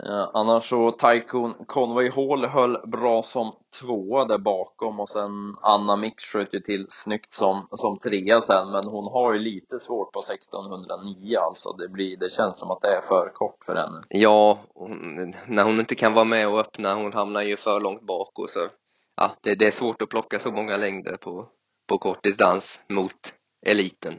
Eh, 0.00 0.28
annars 0.34 0.68
så 0.68 0.90
Tycoon 0.90 1.54
Conway 1.66 2.10
Hall 2.10 2.44
höll 2.44 2.86
bra 2.86 3.22
som 3.22 3.52
tvåa 3.80 4.24
där 4.24 4.38
bakom 4.38 5.00
och 5.00 5.08
sen 5.08 5.56
Anna 5.62 5.96
Mix 5.96 6.24
sköt 6.24 6.54
ju 6.54 6.60
till 6.60 6.86
snyggt 6.88 7.32
som, 7.32 7.68
som 7.70 7.98
trea 7.98 8.40
sen 8.40 8.70
men 8.70 8.84
hon 8.84 9.12
har 9.12 9.32
ju 9.32 9.38
lite 9.38 9.80
svårt 9.80 10.12
på 10.12 10.20
1609 10.20 11.38
alltså. 11.38 11.72
Det 11.72 11.88
blir, 11.88 12.16
det 12.16 12.32
känns 12.32 12.58
som 12.58 12.70
att 12.70 12.80
det 12.80 12.88
är 12.88 13.00
för 13.00 13.32
kort 13.34 13.64
för 13.66 13.76
henne. 13.76 14.02
Ja, 14.08 14.58
hon, 14.74 15.34
när 15.48 15.64
hon 15.64 15.80
inte 15.80 15.94
kan 15.94 16.14
vara 16.14 16.24
med 16.24 16.48
och 16.48 16.60
öppna, 16.60 16.94
hon 16.94 17.12
hamnar 17.12 17.42
ju 17.42 17.56
för 17.56 17.80
långt 17.80 18.02
bak 18.02 18.38
och 18.38 18.50
så 18.50 18.68
ja, 19.16 19.30
det, 19.42 19.54
det 19.54 19.66
är 19.66 19.70
svårt 19.70 20.02
att 20.02 20.08
plocka 20.08 20.38
så 20.38 20.52
många 20.52 20.76
längder 20.76 21.16
på, 21.16 21.48
på 21.88 21.98
kortdistans 21.98 22.84
mot 22.88 23.34
eliten. 23.66 24.14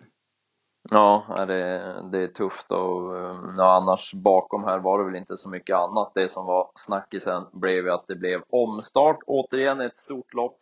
Ja, 0.90 1.46
det, 1.48 1.96
det 2.12 2.24
är 2.24 2.28
tufft 2.28 2.72
och 2.72 3.16
um, 3.16 3.54
ja, 3.58 3.76
annars 3.76 4.14
bakom 4.14 4.64
här 4.64 4.80
var 4.80 5.00
det 5.00 5.06
väl 5.06 5.16
inte 5.16 5.38
så 5.38 5.50
mycket 5.50 5.76
annat. 5.76 6.12
Det 6.14 6.30
som 6.30 6.46
var 6.46 6.72
snackisen 6.76 7.46
blev 7.54 7.86
ju 7.86 7.92
att 7.92 8.08
det 8.08 8.16
blev 8.16 8.42
omstart, 8.50 9.20
återigen 9.28 9.82
ett 9.82 9.98
stort 9.98 10.34
lopp. 10.34 10.60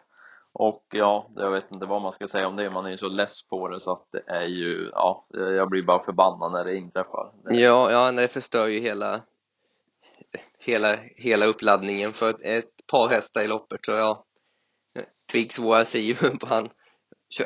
Och 0.53 0.83
ja, 0.91 1.29
jag 1.35 1.51
vet 1.51 1.71
inte 1.71 1.85
vad 1.85 2.01
man 2.01 2.11
ska 2.11 2.27
säga 2.27 2.47
om 2.47 2.55
det, 2.55 2.69
man 2.69 2.85
är 2.85 2.89
ju 2.89 2.97
så 2.97 3.07
less 3.07 3.47
på 3.47 3.67
det 3.67 3.79
så 3.79 3.91
att 3.91 4.07
det 4.11 4.23
är 4.27 4.45
ju, 4.45 4.89
ja, 4.93 5.25
jag 5.29 5.69
blir 5.69 5.83
bara 5.83 6.03
förbannad 6.03 6.51
när 6.51 6.63
det 6.63 6.75
inträffar. 6.75 7.31
Ja, 7.43 7.91
ja, 7.91 8.11
det 8.11 8.27
förstör 8.27 8.67
ju 8.67 8.79
hela, 8.79 9.21
hela, 10.59 10.97
hela 11.15 11.45
uppladdningen 11.45 12.13
för 12.13 12.29
ett, 12.29 12.41
ett 12.43 12.87
par 12.91 13.07
hästar 13.07 13.41
i 13.41 13.47
loppet 13.47 13.85
så 13.85 13.91
ja, 13.91 14.23
Twix 15.31 15.59
ju 15.93 16.15
på 16.39 16.47
han 16.47 16.69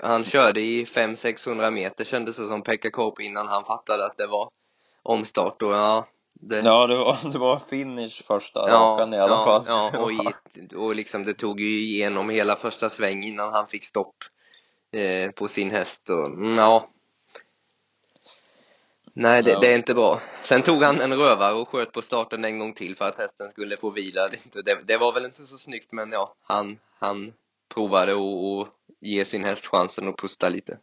han 0.03 0.23
körde 0.23 0.61
i 0.61 0.85
500-600 0.85 1.71
meter 1.71 2.05
kändes 2.05 2.37
det 2.37 2.47
som 2.47 2.61
Pekka 2.61 2.91
Korpi 2.91 3.23
innan 3.23 3.47
han 3.47 3.63
fattade 3.63 4.05
att 4.05 4.17
det 4.17 4.27
var 4.27 4.49
omstart 5.03 5.61
och 5.61 5.73
ja 5.73 6.07
det... 6.41 6.59
Ja, 6.59 6.87
det 6.87 6.95
var, 6.97 7.31
det 7.31 7.37
var 7.37 7.59
finish 7.59 8.23
första 8.27 8.59
ja, 8.69 8.75
rakan 8.75 9.13
i 9.13 9.19
alla 9.19 9.35
ja, 9.35 9.45
fall. 9.45 9.63
Ja, 9.67 9.99
och, 9.99 10.11
i, 10.11 10.17
och 10.75 10.95
liksom 10.95 11.25
det 11.25 11.33
tog 11.33 11.59
ju 11.59 11.79
igenom 11.83 12.29
hela 12.29 12.55
första 12.55 12.89
sväng 12.89 13.23
innan 13.23 13.53
han 13.53 13.67
fick 13.67 13.85
stopp 13.85 14.15
eh, 14.91 15.31
på 15.31 15.47
sin 15.47 15.71
häst 15.71 16.09
och 16.09 16.27
mm, 16.27 16.57
ja. 16.57 16.89
Nej, 19.13 19.43
det, 19.43 19.59
det, 19.59 19.67
är 19.67 19.75
inte 19.75 19.93
bra. 19.93 20.21
Sen 20.43 20.63
tog 20.63 20.83
han 20.83 21.01
en 21.01 21.13
rövare 21.13 21.53
och 21.53 21.69
sköt 21.69 21.91
på 21.91 22.01
starten 22.01 22.45
en 22.45 22.59
gång 22.59 22.73
till 22.73 22.95
för 22.95 23.05
att 23.05 23.17
hästen 23.17 23.49
skulle 23.49 23.77
få 23.77 23.89
vila. 23.89 24.29
Det, 24.53 24.87
det 24.87 24.97
var 24.97 25.13
väl 25.13 25.25
inte 25.25 25.45
så 25.45 25.57
snyggt 25.57 25.91
men 25.91 26.11
ja, 26.11 26.33
han, 26.43 26.79
han 26.99 27.33
provade 27.73 28.11
att 28.11 28.67
ge 29.01 29.25
sin 29.25 29.43
häst 29.43 29.65
chansen 29.65 30.07
att 30.07 30.17
pusta 30.17 30.49
lite. 30.49 30.77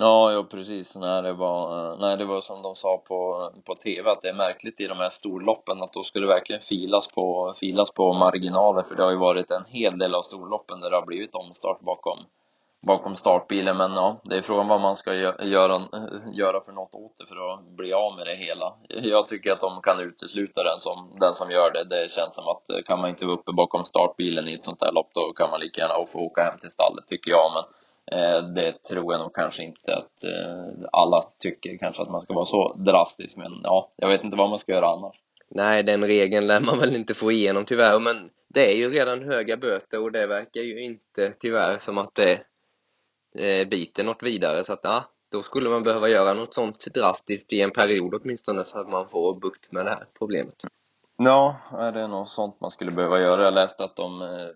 Ja, 0.00 0.32
ja 0.32 0.44
precis. 0.50 0.96
Nej, 0.96 1.22
det 1.22 1.32
var, 1.32 1.96
nej, 1.96 2.16
det 2.16 2.24
var 2.24 2.40
som 2.40 2.62
de 2.62 2.74
sa 2.74 2.96
på, 2.96 3.50
på 3.64 3.74
tv 3.74 4.10
att 4.10 4.22
det 4.22 4.28
är 4.28 4.34
märkligt 4.34 4.80
i 4.80 4.86
de 4.86 4.98
här 4.98 5.08
storloppen 5.08 5.82
att 5.82 5.92
då 5.92 6.02
skulle 6.02 6.26
det 6.26 6.32
verkligen 6.34 6.62
filas 6.62 7.08
på, 7.08 7.54
filas 7.60 7.90
på 7.90 8.12
marginaler 8.12 8.82
för 8.82 8.94
det 8.94 9.02
har 9.02 9.10
ju 9.10 9.16
varit 9.16 9.50
en 9.50 9.64
hel 9.64 9.98
del 9.98 10.14
av 10.14 10.22
storloppen 10.22 10.80
där 10.80 10.90
det 10.90 10.96
har 10.96 11.06
blivit 11.06 11.34
omstart 11.34 11.80
bakom 11.80 12.18
bakom 12.86 13.16
startbilen 13.16 13.76
men 13.76 13.92
ja, 13.92 14.20
det 14.24 14.36
är 14.36 14.42
frågan 14.42 14.68
vad 14.68 14.80
man 14.80 14.96
ska 14.96 15.14
göra, 15.14 15.44
göra 16.32 16.60
för 16.64 16.72
något 16.72 16.94
åt 16.94 17.18
det 17.18 17.26
för 17.26 17.52
att 17.52 17.62
bli 17.62 17.92
av 17.92 18.16
med 18.16 18.26
det 18.26 18.34
hela. 18.34 18.74
Jag 18.88 19.28
tycker 19.28 19.52
att 19.52 19.60
de 19.60 19.82
kan 19.82 20.00
utesluta 20.00 20.62
den 20.62 20.78
som, 20.78 21.16
den 21.20 21.34
som 21.34 21.50
gör 21.50 21.72
det. 21.72 21.84
Det 21.84 22.10
känns 22.10 22.34
som 22.34 22.48
att 22.48 22.70
eh, 22.70 22.82
kan 22.86 23.00
man 23.00 23.10
inte 23.10 23.24
vara 23.26 23.36
uppe 23.36 23.52
bakom 23.52 23.84
startbilen 23.84 24.48
i 24.48 24.54
ett 24.54 24.64
sånt 24.64 24.82
här 24.82 24.92
lopp 24.92 25.10
då 25.14 25.32
kan 25.32 25.50
man 25.50 25.60
lika 25.60 25.80
gärna 25.80 26.06
få 26.06 26.18
åka 26.18 26.42
hem 26.42 26.58
till 26.58 26.70
stallet 26.70 27.06
tycker 27.06 27.30
jag 27.30 27.50
men 27.54 27.64
eh, 28.18 28.42
det 28.42 28.72
tror 28.72 29.12
jag 29.12 29.20
nog 29.20 29.34
kanske 29.34 29.62
inte 29.62 29.96
att 29.96 30.24
eh, 30.24 30.88
alla 30.92 31.24
tycker 31.38 31.78
kanske 31.78 32.02
att 32.02 32.10
man 32.10 32.20
ska 32.20 32.34
vara 32.34 32.46
så 32.46 32.74
drastisk 32.74 33.36
men 33.36 33.60
ja, 33.62 33.88
jag 33.96 34.08
vet 34.08 34.24
inte 34.24 34.36
vad 34.36 34.50
man 34.50 34.58
ska 34.58 34.72
göra 34.72 34.88
annars. 34.88 35.16
Nej, 35.50 35.82
den 35.82 36.04
regeln 36.04 36.46
lär 36.46 36.60
man 36.60 36.78
väl 36.78 36.96
inte 36.96 37.14
få 37.14 37.32
igenom 37.32 37.64
tyvärr 37.64 37.98
men 37.98 38.30
det 38.48 38.72
är 38.72 38.76
ju 38.76 38.90
redan 38.90 39.22
höga 39.22 39.56
böter 39.56 40.02
och 40.02 40.12
det 40.12 40.26
verkar 40.26 40.60
ju 40.60 40.84
inte 40.84 41.32
tyvärr 41.40 41.78
som 41.78 41.98
att 41.98 42.14
det 42.14 42.40
eh, 43.34 43.68
biter 43.68 44.04
något 44.04 44.22
vidare 44.22 44.64
så 44.64 44.72
att 44.72 44.80
ja, 44.82 45.04
då 45.32 45.42
skulle 45.42 45.70
man 45.70 45.82
behöva 45.82 46.08
göra 46.08 46.34
något 46.34 46.54
sånt 46.54 46.94
drastiskt 46.94 47.52
i 47.52 47.60
en 47.60 47.70
period 47.70 48.14
åtminstone 48.14 48.64
så 48.64 48.78
att 48.78 48.88
man 48.88 49.08
får 49.08 49.40
bukt 49.40 49.72
med 49.72 49.86
det 49.86 49.90
här 49.90 50.06
problemet. 50.18 50.64
Ja, 51.22 51.56
det 51.70 52.00
är 52.00 52.08
nog 52.08 52.28
sånt 52.28 52.60
man 52.60 52.70
skulle 52.70 52.90
behöva 52.90 53.20
göra. 53.20 53.44
Jag 53.44 53.54
läste 53.54 53.84
att 53.84 53.96
de, 53.96 54.22
eh, 54.22 54.48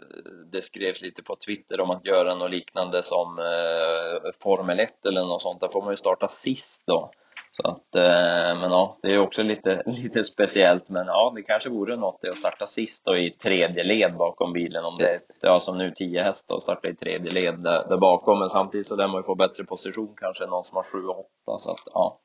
det 0.53 0.63
skrevs 0.63 1.03
lite 1.03 1.23
på 1.23 1.37
Twitter 1.37 1.81
om 1.81 1.91
att 1.91 2.07
göra 2.07 2.35
något 2.35 2.51
liknande 2.51 3.03
som 3.03 3.39
eh, 3.39 4.31
Formel 4.43 4.81
1 4.81 5.07
eller 5.07 5.21
något 5.21 5.43
sånt. 5.43 5.61
Där 5.61 5.69
får 5.69 5.83
man 5.83 5.93
ju 5.93 5.97
starta 5.97 6.29
sist 6.29 6.83
då. 6.87 7.11
Så 7.57 7.69
att, 7.69 7.95
eh, 7.95 8.61
men 8.61 8.71
ja, 8.71 8.99
det 9.03 9.15
är 9.15 9.19
också 9.19 9.43
lite, 9.43 9.83
lite 9.87 10.25
speciellt. 10.25 10.89
Men 10.89 11.07
ja, 11.07 11.33
det 11.37 11.43
kanske 11.43 11.69
vore 11.69 11.97
något 11.97 12.23
det 12.23 12.31
att 12.31 12.39
starta 12.39 12.67
sist 12.67 13.05
då 13.05 13.17
i 13.17 13.31
tredje 13.31 13.85
led 13.85 14.17
bakom 14.17 14.53
bilen. 14.53 14.85
Om 14.85 14.99
det 14.99 15.09
är, 15.09 15.21
ja 15.41 15.61
som 15.61 15.79
nu 15.79 15.91
tio 15.91 16.23
hästar 16.23 16.55
och 16.55 16.63
starta 16.63 16.89
i 16.89 16.95
tredje 16.95 17.33
led 17.33 17.59
där, 17.59 17.89
där 17.89 17.97
bakom. 17.97 18.39
Men 18.39 18.49
samtidigt 18.49 18.87
så 18.87 18.97
lär 18.97 19.09
man 19.09 19.17
ju 19.17 19.23
få 19.23 19.35
bättre 19.35 19.65
position 19.65 20.15
kanske 20.17 20.45
än 20.45 20.51
någon 20.51 20.65
som 20.65 20.77
har 20.77 20.83
sju 20.83 21.07
och 21.07 21.19
åtta. 21.19 21.59
Så 21.59 21.71
att 21.71 21.81
ja. 21.95 22.21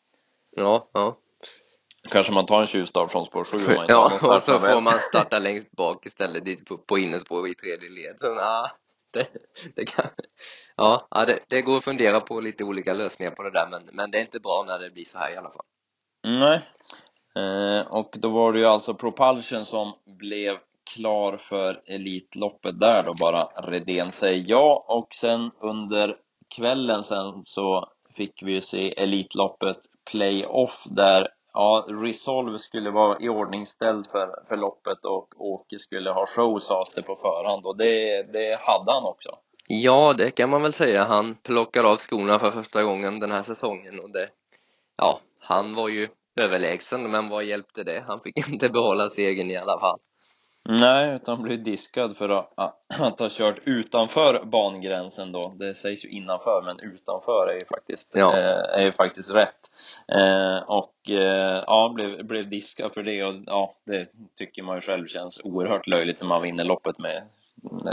Ja, 0.56 0.90
ja. 0.94 1.18
Kanske 2.10 2.34
man 2.34 2.46
tar 2.46 2.62
en 2.62 2.68
tjuvstart 2.68 3.12
från 3.12 3.26
spår 3.26 3.44
sju 3.44 3.58
om 3.58 3.64
man 3.64 3.74
inte 3.74 3.94
Ja, 3.94 4.36
och 4.36 4.44
så 4.44 4.60
får 4.60 4.82
man 4.82 5.00
starta 5.00 5.40
längst 5.48 5.72
bak 5.72 6.06
istället 6.06 6.46
dit 6.46 6.66
på, 6.66 6.78
på 6.78 6.98
innerspår 6.98 7.48
i 7.48 7.56
tredje 7.56 7.90
led. 7.90 8.18
Så, 8.20 8.28
ja, 8.28 8.70
det, 9.14 9.28
det 9.76 9.86
kan, 9.86 10.06
ja, 10.76 11.08
ja 11.12 11.26
det, 11.26 11.40
det 11.48 11.62
går 11.62 11.78
att 11.78 11.84
fundera 11.84 12.22
på 12.22 12.42
lite 12.42 12.64
olika 12.64 12.94
lösningar 12.94 13.32
på 13.32 13.44
det 13.44 13.52
där 13.52 13.68
men, 13.68 13.82
men 13.94 14.12
det 14.12 14.18
är 14.18 14.22
inte 14.22 14.40
bra 14.40 14.64
när 14.68 14.80
det 14.80 14.90
blir 14.90 15.06
så 15.06 15.18
här 15.18 15.34
i 15.34 15.38
alla 15.38 15.50
fall. 15.50 15.66
Nej. 16.24 16.62
Eh, 17.36 17.88
och 17.88 18.16
då 18.18 18.30
var 18.30 18.54
det 18.54 18.60
ju 18.60 18.66
alltså 18.66 18.94
Propulsion 18.94 19.66
som 19.66 19.94
blev 20.06 20.58
klar 20.96 21.38
för 21.38 21.82
Elitloppet 21.86 22.80
där 22.80 23.04
då 23.04 23.14
bara 23.14 23.44
Redén 23.44 24.12
säger 24.12 24.44
ja 24.48 24.86
och 24.88 25.08
sen 25.16 25.52
under 25.62 26.18
kvällen 26.56 27.04
sen 27.04 27.42
så 27.44 27.86
fick 28.16 28.44
vi 28.44 28.52
ju 28.52 28.62
se 28.62 28.94
Elitloppet 29.02 29.78
Playoff 30.12 30.84
där 30.86 31.28
ja, 31.58 31.86
Resolve 31.90 32.60
skulle 32.60 32.92
vara 32.92 33.18
iordningställd 33.20 34.08
för, 34.12 34.46
för 34.48 34.58
loppet 34.58 35.06
och 35.06 35.28
Åke 35.38 35.80
skulle 35.80 36.12
ha 36.12 36.26
show 36.26 36.60
sades 36.60 36.94
det 36.94 37.02
på 37.02 37.16
förhand 37.16 37.66
och 37.66 37.78
det, 37.78 38.24
det 38.34 38.60
hade 38.62 38.92
han 38.92 39.04
också. 39.04 39.30
Ja, 39.68 40.14
det 40.14 40.32
kan 40.32 40.50
man 40.50 40.62
väl 40.62 40.74
säga. 40.74 41.04
Han 41.04 41.36
plockar 41.36 41.84
av 41.84 41.98
skorna 41.98 42.40
för 42.40 42.52
första 42.52 42.84
gången 42.84 43.20
den 43.20 43.32
här 43.32 43.44
säsongen 43.44 44.00
och 44.00 44.12
det, 44.12 44.30
ja, 44.98 45.20
han 45.40 45.76
var 45.76 45.90
ju 45.90 46.08
överlägsen, 46.36 47.12
men 47.12 47.30
vad 47.30 47.44
hjälpte 47.44 47.84
det? 47.84 48.04
Han 48.08 48.20
fick 48.20 48.38
inte 48.50 48.70
behålla 48.70 49.10
segern 49.10 49.52
i 49.52 49.58
alla 49.58 49.80
fall. 49.80 50.00
Nej, 50.70 51.16
utan 51.16 51.44
blev 51.44 51.64
diskad 51.64 52.18
för 52.18 52.30
att, 52.30 52.54
att 52.88 53.20
ha 53.20 53.30
kört 53.32 53.60
utanför 53.64 54.46
bangränsen 54.46 55.32
då. 55.32 55.54
Det 55.60 55.74
sägs 55.74 56.06
ju 56.06 56.10
innanför, 56.10 56.62
men 56.66 56.80
utanför 56.80 57.48
är 57.48 57.54
ju 57.54 57.66
faktiskt, 57.66 58.12
ja. 58.16 58.38
eh, 58.38 58.80
är 58.80 58.82
ju 58.82 58.92
faktiskt 58.92 59.36
rätt. 59.36 59.72
Eh, 60.08 60.58
och 60.58 61.10
eh, 61.10 61.64
ja, 61.68 61.92
blev, 61.96 62.26
blev 62.26 62.50
diskad 62.50 62.94
för 62.94 63.04
det 63.04 63.24
och 63.24 63.36
ja, 63.46 63.74
det 63.86 64.08
tycker 64.38 64.64
man 64.64 64.76
ju 64.76 64.82
själv 64.82 65.08
känns 65.08 65.42
oerhört 65.44 65.88
löjligt 65.88 66.22
när 66.22 66.28
man 66.28 66.42
vinner 66.42 66.64
loppet 66.64 67.00
med 67.00 67.24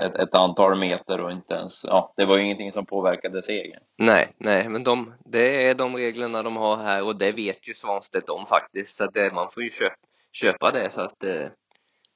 ett, 0.02 0.14
ett, 0.14 0.34
antal 0.34 0.78
meter 0.78 1.20
och 1.20 1.32
inte 1.32 1.54
ens, 1.54 1.84
ja, 1.84 2.12
det 2.16 2.24
var 2.24 2.36
ju 2.36 2.44
ingenting 2.44 2.72
som 2.72 2.86
påverkade 2.86 3.42
segern. 3.42 3.82
Nej, 3.96 4.32
nej, 4.38 4.68
men 4.68 4.84
de, 4.84 5.14
det 5.24 5.68
är 5.68 5.74
de 5.74 5.96
reglerna 5.96 6.42
de 6.42 6.56
har 6.56 6.76
här 6.76 7.02
och 7.02 7.16
det 7.16 7.32
vet 7.32 7.68
ju 7.68 7.74
Svanstedt 7.74 8.28
om 8.28 8.46
faktiskt, 8.46 8.96
så 8.96 9.04
att 9.04 9.14
det, 9.14 9.32
man 9.32 9.50
får 9.50 9.62
ju 9.62 9.70
köpa, 9.70 9.96
köpa 10.32 10.70
det 10.70 10.90
så 10.90 11.00
att 11.00 11.20
det, 11.20 11.52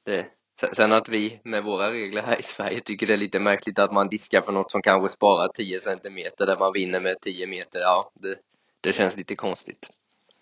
det 0.05 0.27
Sen 0.73 0.93
att 0.93 1.09
vi 1.09 1.41
med 1.45 1.65
våra 1.65 1.91
regler 1.91 2.23
här 2.23 2.41
i 2.41 2.43
Sverige 2.43 2.81
tycker 2.81 3.07
det 3.07 3.13
är 3.13 3.17
lite 3.19 3.39
märkligt 3.39 3.79
att 3.79 3.93
man 3.93 4.09
diskar 4.09 4.41
för 4.41 4.53
något 4.53 4.71
som 4.71 4.83
kanske 4.83 5.09
sparar 5.09 5.49
10 5.49 5.81
centimeter 5.81 6.47
där 6.47 6.59
man 6.59 6.73
vinner 6.73 7.01
med 7.01 7.21
10 7.21 7.47
meter, 7.47 7.81
ja, 7.81 8.11
det, 8.15 8.37
det 8.81 8.93
känns 8.93 9.17
lite 9.17 9.37
konstigt. 9.37 9.89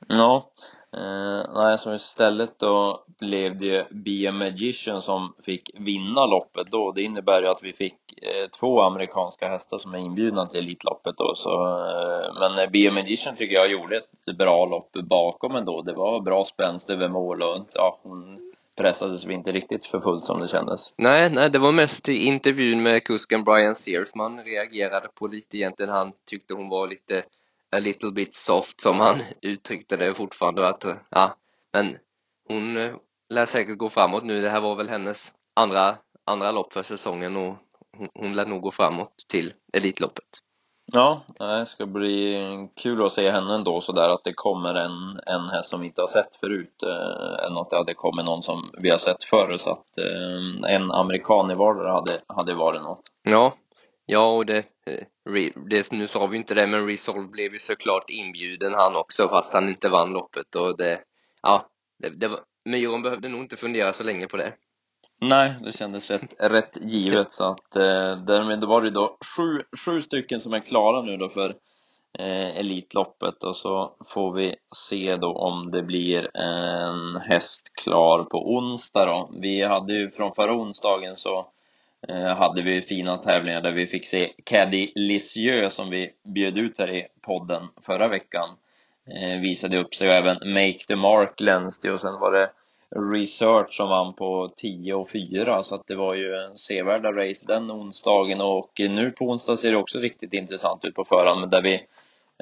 Ja, 0.09 0.51
eh, 0.97 1.55
nej, 1.55 1.79
så 1.79 1.95
istället 1.95 2.59
då 2.59 3.05
blev 3.21 3.59
det 3.59 3.87
Be 3.91 4.29
a 4.29 4.33
Magician 4.33 5.03
som 5.03 5.35
fick 5.45 5.71
vinna 5.75 6.27
loppet 6.27 6.71
då. 6.71 6.93
Det 6.93 7.03
innebär 7.03 7.43
ju 7.43 7.49
att 7.49 7.63
vi 7.63 7.73
fick 7.73 8.23
eh, 8.23 8.49
två 8.61 8.83
amerikanska 8.83 9.49
hästar 9.49 9.79
som 9.79 9.95
är 9.95 9.99
inbjudna 9.99 10.47
till 10.47 10.61
Elitloppet 10.61 11.17
då, 11.17 11.35
så 11.35 11.51
eh, 11.87 12.41
men 12.41 12.59
eh, 12.59 12.71
Be 12.71 12.89
a 12.89 12.93
Magician 12.93 13.37
tycker 13.37 13.55
jag 13.55 13.71
gjorde 13.71 13.97
ett 13.97 14.39
bra 14.39 14.67
lopp 14.67 14.93
bakom 14.93 15.57
ändå. 15.57 15.83
Det 15.83 15.93
var 15.93 16.21
bra 16.21 16.45
spänst 16.45 16.91
över 16.91 17.09
mål 17.09 17.43
och 17.43 17.67
ja, 17.75 18.01
hon 18.03 18.53
pressades 18.77 19.25
vi 19.25 19.35
inte 19.35 19.53
riktigt 19.53 19.87
för 19.87 20.01
fullt 20.01 20.25
som 20.25 20.41
det 20.41 20.49
kändes. 20.49 20.93
Nej, 20.99 21.31
nej, 21.31 21.51
det 21.51 21.59
var 21.59 21.73
mest 21.73 22.09
i 22.09 22.17
intervjun 22.17 22.83
med 22.83 23.05
kusken 23.05 23.45
Brian 23.45 23.77
Sears 23.77 24.15
man 24.15 24.45
reagerade 24.45 25.09
på 25.15 25.27
lite 25.27 25.57
egentligen. 25.57 25.93
Han 25.93 26.13
tyckte 26.31 26.55
hon 26.55 26.69
var 26.69 26.89
lite 26.89 27.23
a 27.77 27.79
little 27.79 28.11
bit 28.11 28.35
soft 28.35 28.81
som 28.81 29.01
han 29.01 29.23
uttryckte 29.43 29.97
det 29.97 30.15
fortfarande 30.15 30.69
att, 30.69 30.85
ja, 31.11 31.37
men 31.73 31.97
hon 32.49 32.77
eh, 32.77 32.95
lär 33.29 33.47
säkert 33.47 33.79
gå 33.79 33.91
framåt 33.91 34.25
nu. 34.25 34.43
Det 34.43 34.51
här 34.51 34.61
var 34.61 34.77
väl 34.77 34.89
hennes 34.89 35.33
andra, 35.55 35.97
andra 36.25 36.53
lopp 36.53 36.73
för 36.73 36.83
säsongen 36.83 37.37
och 37.37 37.57
hon, 37.97 38.09
hon 38.15 38.35
lär 38.35 38.47
nog 38.47 38.63
gå 38.63 38.73
framåt 38.73 39.25
till 39.29 39.53
Elitloppet. 39.73 40.46
Ja, 40.93 41.23
det 41.39 41.67
ska 41.67 41.87
bli 41.87 42.69
kul 42.77 43.05
att 43.05 43.13
se 43.13 43.31
henne 43.31 43.55
ändå 43.55 43.81
sådär 43.81 44.09
att 44.09 44.25
det 44.25 44.33
kommer 44.33 44.75
en, 44.75 45.21
en 45.27 45.49
häst 45.49 45.69
som 45.69 45.81
vi 45.81 45.87
inte 45.87 46.01
har 46.01 46.09
sett 46.09 46.37
förut 46.37 46.83
eh, 46.83 47.47
än 47.47 47.57
att 47.57 47.71
det 47.71 47.77
hade 47.77 47.95
kommit 47.95 48.25
någon 48.25 48.43
som 48.43 48.71
vi 48.79 48.91
har 48.91 48.99
sett 48.99 49.25
förr 49.25 49.57
så 49.57 49.71
att 49.71 49.99
eh, 49.99 50.75
en 50.75 50.93
amerikan 50.93 51.51
i 51.51 51.55
vardera 51.55 51.93
hade, 51.93 52.21
hade 52.29 52.55
varit 52.55 52.83
något. 52.83 53.01
Ja, 53.23 53.55
ja 54.07 54.37
och 54.37 54.47
det, 54.47 54.59
eh, 54.59 55.53
det, 55.71 55.93
nu 55.93 56.09
sa 56.09 56.27
vi 56.27 56.37
inte 56.37 56.55
det 56.55 56.67
men 56.67 56.87
Resolve 56.87 57.29
blev 57.29 57.53
ju 57.53 57.59
såklart 57.59 58.11
inbjuden 58.11 58.75
han 58.75 58.97
också 58.97 59.29
fast 59.29 59.53
han 59.53 59.69
inte 59.69 59.89
vann 59.89 60.13
loppet 60.13 60.55
och 60.55 60.77
det, 60.77 61.01
ja, 61.43 61.67
det, 61.99 62.09
det 62.09 62.29
var, 62.29 62.41
Myron 62.65 63.03
behövde 63.03 63.29
nog 63.29 63.41
inte 63.41 63.57
fundera 63.57 63.93
så 63.93 64.05
länge 64.05 64.27
på 64.27 64.37
det. 64.37 64.53
Nej, 65.21 65.55
det 65.65 65.73
kändes 65.73 66.11
rätt, 66.11 66.35
rätt 66.39 66.77
givet. 66.81 67.35
Så 67.35 67.45
att 67.45 67.77
eh, 67.77 68.17
därmed 68.17 68.65
var 68.65 68.83
det 68.83 68.91
då 68.91 69.17
sju, 69.37 69.63
sju 69.85 70.03
stycken 70.03 70.41
som 70.41 70.53
är 70.53 70.61
klara 70.61 71.03
nu 71.03 71.17
då 71.17 71.29
för 71.29 71.55
eh, 72.19 72.57
Elitloppet. 72.59 73.43
Och 73.43 73.57
så 73.57 73.93
får 74.07 74.33
vi 74.33 74.57
se 74.89 75.17
då 75.17 75.33
om 75.33 75.71
det 75.71 75.83
blir 75.83 76.37
en 76.37 77.17
häst 77.17 77.73
klar 77.75 78.25
på 78.25 78.55
onsdag 78.55 79.07
då. 79.07 79.31
Vi 79.41 79.63
hade 79.63 79.93
ju 79.93 80.11
från 80.11 80.35
förra 80.35 80.55
onsdagen 80.55 81.17
så 81.17 81.47
eh, 82.09 82.37
hade 82.37 82.63
vi 82.63 82.83
fina 82.83 83.17
tävlingar 83.17 83.61
där 83.61 83.73
vi 83.73 83.87
fick 83.87 84.07
se 84.07 84.33
Caddy 84.45 84.93
Lisieux 84.95 85.75
som 85.75 85.91
vi 85.91 86.11
bjöd 86.25 86.59
ut 86.59 86.79
här 86.79 86.91
i 86.91 87.07
podden 87.27 87.69
förra 87.87 88.09
veckan. 88.09 88.49
Eh, 89.07 89.41
visade 89.41 89.79
upp 89.79 89.95
sig 89.95 90.09
och 90.09 90.15
även 90.15 90.53
Make 90.53 90.79
the 90.89 90.97
Mark 90.97 91.37
glänste 91.37 91.93
och 91.93 92.01
sen 92.01 92.21
var 92.21 92.33
det 92.33 92.51
Research 92.91 93.77
som 93.77 93.89
vann 93.89 94.15
på 94.15 94.53
10 94.57 94.95
och 94.95 95.11
4 95.11 95.63
så 95.63 95.75
att 95.75 95.87
det 95.87 95.97
var 95.97 96.15
ju 96.15 96.35
en 96.35 96.57
sevärda 96.57 97.13
race 97.13 97.47
den 97.47 97.71
onsdagen 97.71 98.41
och 98.41 98.71
nu 98.79 99.11
på 99.11 99.25
onsdag 99.25 99.57
ser 99.57 99.71
det 99.71 99.77
också 99.77 99.99
riktigt 99.99 100.33
intressant 100.33 100.85
ut 100.85 100.95
på 100.95 101.05
förhand 101.05 101.51
där 101.51 101.63
vi 101.63 101.87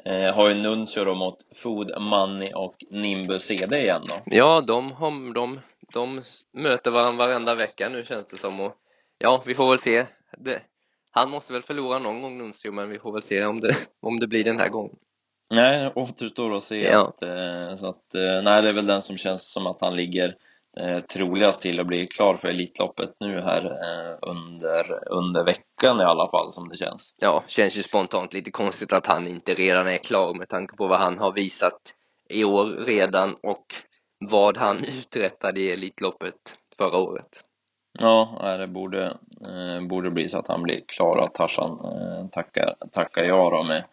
eh, 0.05 0.35
har 0.35 0.49
ju 0.49 0.55
Nuncio 0.55 1.05
då 1.05 1.15
mot 1.15 1.37
Food 1.55 2.01
Money 2.01 2.53
och 2.53 2.75
Nimbus 2.89 3.43
CD 3.43 3.77
igen 3.77 4.01
då. 4.09 4.15
Ja, 4.25 4.61
de, 4.61 4.91
har, 4.91 5.33
de, 5.33 5.59
de 5.93 6.21
möter 6.51 6.91
varandra 6.91 7.27
varenda 7.27 7.55
vecka 7.55 7.89
nu 7.89 8.05
känns 8.05 8.27
det 8.27 8.37
som 8.37 8.59
och 8.59 8.75
ja, 9.17 9.43
vi 9.45 9.55
får 9.55 9.69
väl 9.69 9.79
se. 9.79 10.05
Det, 10.37 10.61
han 11.11 11.29
måste 11.29 11.53
väl 11.53 11.61
förlora 11.61 11.99
någon 11.99 12.21
gång 12.21 12.37
Nuncio 12.37 12.71
men 12.71 12.89
vi 12.89 12.99
får 12.99 13.11
väl 13.11 13.23
se 13.23 13.45
om 13.45 13.59
det, 13.59 13.75
om 14.01 14.19
det 14.19 14.27
blir 14.27 14.43
den 14.43 14.59
här 14.59 14.69
gången. 14.69 14.95
Nej, 15.51 15.79
det 15.79 15.93
återstår 15.95 16.55
att 16.55 16.63
se 16.63 16.83
ja. 16.83 17.07
att, 17.07 17.21
eh, 17.21 17.75
så 17.75 17.87
att, 17.87 18.15
eh, 18.15 18.41
nej 18.43 18.61
det 18.61 18.69
är 18.69 18.73
väl 18.73 18.87
den 18.87 19.01
som 19.01 19.17
känns 19.17 19.51
som 19.51 19.67
att 19.67 19.81
han 19.81 19.95
ligger 19.95 20.35
eh, 20.77 20.99
troligast 20.99 21.61
till 21.61 21.79
att 21.79 21.87
bli 21.87 22.07
klar 22.07 22.37
för 22.37 22.47
Elitloppet 22.47 23.15
nu 23.19 23.41
här 23.41 23.65
eh, 23.65 24.17
under, 24.21 25.09
under 25.09 25.43
veckan 25.43 26.01
i 26.01 26.03
alla 26.03 26.31
fall 26.31 26.51
som 26.51 26.69
det 26.69 26.77
känns. 26.77 27.15
Ja, 27.17 27.43
känns 27.47 27.75
ju 27.75 27.83
spontant 27.83 28.33
lite 28.33 28.51
konstigt 28.51 28.93
att 28.93 29.07
han 29.07 29.27
inte 29.27 29.53
redan 29.53 29.87
är 29.87 29.97
klar 29.97 30.33
med 30.33 30.49
tanke 30.49 30.75
på 30.75 30.87
vad 30.87 30.99
han 30.99 31.17
har 31.17 31.31
visat 31.31 31.81
i 32.29 32.43
år 32.43 32.85
redan 32.85 33.35
och 33.43 33.65
vad 34.29 34.57
han 34.57 34.85
uträttade 34.99 35.59
i 35.59 35.71
Elitloppet 35.71 36.35
förra 36.77 36.97
året. 36.97 37.43
Ja, 37.99 38.55
det 38.59 38.67
borde, 38.67 39.05
eh, 39.41 39.87
borde 39.89 40.11
bli 40.11 40.29
så 40.29 40.39
att 40.39 40.47
han 40.47 40.63
blir 40.63 40.81
klar 40.87 41.17
att 41.17 41.33
Tarzan 41.33 41.71
eh, 41.71 42.27
tackar, 42.31 42.75
tackar 42.91 43.23
jag 43.23 43.51
då 43.51 43.63
med 43.63 43.83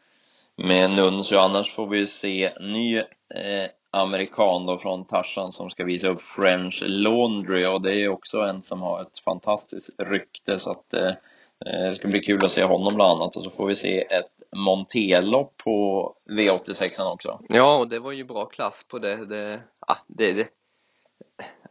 med 0.62 0.90
Nuncio. 0.90 1.38
Annars 1.38 1.74
får 1.74 1.86
vi 1.86 2.06
se 2.06 2.52
ny 2.60 2.98
eh, 2.98 3.70
amerikan 3.90 4.66
då 4.66 4.78
från 4.78 5.04
Tarzan 5.04 5.52
som 5.52 5.70
ska 5.70 5.84
visa 5.84 6.08
upp 6.08 6.22
French 6.22 6.82
Laundry 6.86 7.66
och 7.66 7.82
det 7.82 8.04
är 8.04 8.08
också 8.08 8.40
en 8.40 8.62
som 8.62 8.82
har 8.82 9.02
ett 9.02 9.18
fantastiskt 9.18 9.90
rykte 9.98 10.58
så 10.58 10.70
att 10.70 10.94
eh, 10.94 11.08
eh, 11.66 11.82
det 11.88 11.94
ska 11.94 12.08
bli 12.08 12.20
kul 12.20 12.44
att 12.44 12.50
se 12.50 12.64
honom 12.64 12.94
bland 12.94 13.10
annat 13.12 13.36
och 13.36 13.44
så 13.44 13.50
får 13.50 13.66
vi 13.66 13.74
se 13.74 14.00
ett 14.00 14.32
Montelopp 14.56 15.56
på 15.56 16.14
V86 16.30 17.12
också. 17.12 17.40
Ja, 17.48 17.76
och 17.76 17.88
det 17.88 17.98
var 17.98 18.12
ju 18.12 18.24
bra 18.24 18.44
klass 18.44 18.84
på 18.88 18.98
det. 18.98 19.26
Det, 19.26 19.60
ja, 19.86 19.98
det, 20.06 20.32
det 20.32 20.48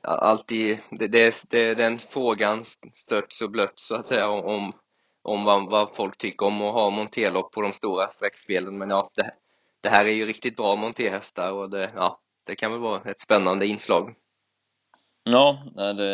alltid, 0.02 0.80
det, 0.90 1.08
det, 1.08 1.36
det, 1.50 1.76
den 1.76 2.00
frågan 2.00 2.64
störts 2.94 3.42
och 3.42 3.52
blött 3.52 3.80
så 3.80 3.96
att 3.96 4.06
säga 4.06 4.30
om 4.30 4.74
om 5.22 5.44
vad, 5.44 5.70
vad 5.70 5.96
folk 5.96 6.18
tycker 6.18 6.46
om 6.46 6.62
att 6.62 6.74
ha 6.74 6.90
monterlopp 6.90 7.52
på 7.52 7.62
de 7.62 7.74
stora 7.74 8.08
sträckspelen 8.08 8.78
men 8.78 8.90
ja, 8.90 9.10
det, 9.16 9.32
det 9.82 9.90
här 9.90 10.06
är 10.06 10.12
ju 10.12 10.26
riktigt 10.26 10.56
bra 10.56 10.76
monterhästar 10.76 11.52
och 11.52 11.70
det, 11.70 11.92
ja, 11.96 12.20
det 12.48 12.56
kan 12.56 12.72
väl 12.72 12.80
vara 12.80 13.02
ett 13.02 13.20
spännande 13.20 13.68
inslag. 13.68 14.16
Ja, 15.24 15.64
det, 15.98 16.12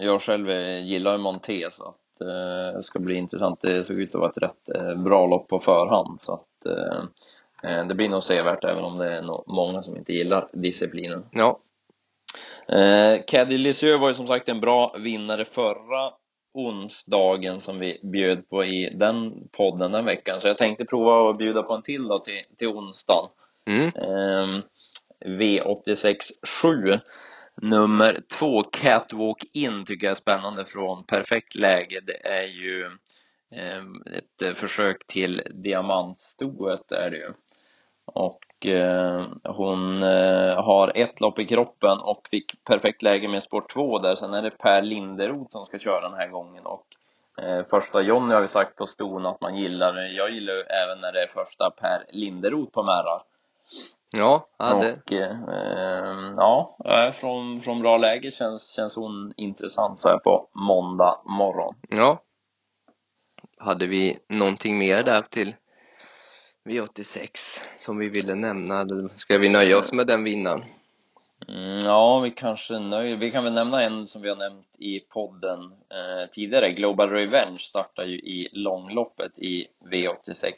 jag 0.00 0.22
själv 0.22 0.50
gillar 0.80 1.12
ju 1.12 1.18
monté 1.18 1.68
så 1.70 1.88
att 1.88 2.20
eh, 2.20 2.76
det 2.76 2.82
ska 2.82 2.98
bli 2.98 3.14
intressant. 3.14 3.60
Det 3.60 3.82
såg 3.82 4.00
ut 4.00 4.14
att 4.14 4.20
vara 4.20 4.30
ett 4.30 4.42
rätt 4.42 4.76
eh, 4.76 4.94
bra 4.94 5.26
lopp 5.26 5.48
på 5.48 5.58
förhand 5.58 6.20
så 6.20 6.32
att 6.32 6.66
eh, 6.66 7.86
det 7.86 7.94
blir 7.94 8.08
nog 8.08 8.22
sevärt 8.22 8.64
även 8.64 8.84
om 8.84 8.98
det 8.98 9.16
är 9.16 9.22
många 9.46 9.82
som 9.82 9.96
inte 9.96 10.12
gillar 10.12 10.48
disciplinen. 10.52 11.26
Ja. 11.30 11.60
Eh, 12.68 13.24
Caddy 13.26 13.58
Lisieux 13.58 14.00
var 14.00 14.08
ju 14.08 14.14
som 14.14 14.26
sagt 14.26 14.48
en 14.48 14.60
bra 14.60 14.96
vinnare 14.98 15.44
förra 15.44 16.12
onsdagen 16.52 17.60
som 17.60 17.78
vi 17.78 18.00
bjöd 18.02 18.48
på 18.48 18.64
i 18.64 18.90
den 18.94 19.48
podden 19.52 19.92
den 19.92 20.04
veckan. 20.04 20.40
Så 20.40 20.48
jag 20.48 20.58
tänkte 20.58 20.84
prova 20.84 21.30
att 21.30 21.38
bjuda 21.38 21.62
på 21.62 21.74
en 21.74 21.82
till 21.82 22.08
då 22.08 22.18
till, 22.18 22.42
till 22.58 22.68
onsdagen. 22.68 23.30
Mm. 23.66 23.86
Eh, 23.86 24.62
V86 25.26 26.16
7 26.62 26.98
Nummer 27.62 28.22
två, 28.38 28.62
Catwalk 28.62 29.44
In, 29.52 29.84
tycker 29.84 30.06
jag 30.06 30.12
är 30.12 30.14
spännande 30.14 30.64
från 30.64 31.04
perfekt 31.04 31.54
läge. 31.54 32.00
Det 32.00 32.26
är 32.26 32.46
ju 32.46 32.84
eh, 33.50 33.84
ett 34.16 34.58
försök 34.58 35.06
till 35.06 35.42
diamantstoet 35.54 36.92
är 36.92 37.10
det 37.10 37.16
ju. 37.16 37.32
Och 38.04 38.38
eh, 38.66 39.26
hon 39.44 40.02
eh, 40.02 40.64
har 40.64 40.92
ett 40.94 41.20
lopp 41.20 41.38
i 41.38 41.44
kroppen 41.44 41.98
och 41.98 42.28
fick 42.30 42.64
perfekt 42.64 43.02
läge 43.02 43.28
med 43.28 43.42
spår 43.42 43.64
2 43.72 43.98
där. 43.98 44.14
Sen 44.14 44.34
är 44.34 44.42
det 44.42 44.50
Per 44.50 44.82
Linderoth 44.82 45.50
som 45.50 45.66
ska 45.66 45.78
köra 45.78 46.08
den 46.08 46.18
här 46.18 46.28
gången 46.28 46.66
och 46.66 46.86
eh, 47.42 47.64
första 47.70 48.02
Jonny 48.02 48.34
har 48.34 48.40
vi 48.40 48.48
sagt 48.48 48.76
på 48.76 48.86
ston 48.86 49.26
att 49.26 49.40
man 49.40 49.56
gillar. 49.56 49.96
Jag 49.96 50.30
gillar 50.30 50.54
även 50.54 51.00
när 51.00 51.12
det 51.12 51.22
är 51.22 51.26
första 51.26 51.70
Per 51.70 52.04
Linderoth 52.08 52.72
på 52.72 52.82
Märrar. 52.82 53.22
Ja, 54.16 54.46
ja 54.58 54.74
det... 54.74 54.92
Och, 54.92 55.12
eh, 55.12 56.32
ja, 56.36 56.76
från, 57.20 57.60
från 57.60 57.80
bra 57.80 57.96
läge 57.96 58.30
känns, 58.30 58.74
känns 58.76 58.96
hon 58.96 59.32
intressant 59.36 60.00
så 60.00 60.08
här 60.08 60.18
på 60.18 60.48
måndag 60.52 61.20
morgon. 61.24 61.74
Ja. 61.88 62.22
Hade 63.58 63.86
vi 63.86 64.18
någonting 64.28 64.78
mer 64.78 65.02
där 65.02 65.22
till 65.22 65.54
V86 66.64 67.28
som 67.78 67.98
vi 67.98 68.08
ville 68.08 68.34
nämna. 68.34 68.86
Ska 69.16 69.38
vi 69.38 69.48
nöja 69.48 69.78
oss 69.78 69.92
med 69.92 70.06
den 70.06 70.24
vinnaren? 70.24 70.64
Mm, 71.48 71.78
ja, 71.78 72.20
vi 72.20 72.30
kanske 72.30 72.78
nöjer 72.78 73.16
Vi 73.16 73.30
kan 73.30 73.44
väl 73.44 73.52
nämna 73.52 73.82
en 73.82 74.06
som 74.06 74.22
vi 74.22 74.28
har 74.28 74.36
nämnt 74.36 74.66
i 74.78 75.00
podden 75.00 75.60
eh, 75.64 76.30
tidigare. 76.32 76.72
Global 76.72 77.10
Revenge 77.10 77.58
startar 77.58 78.04
ju 78.04 78.18
i 78.18 78.48
långloppet 78.52 79.38
i 79.38 79.66
V86 79.90 80.52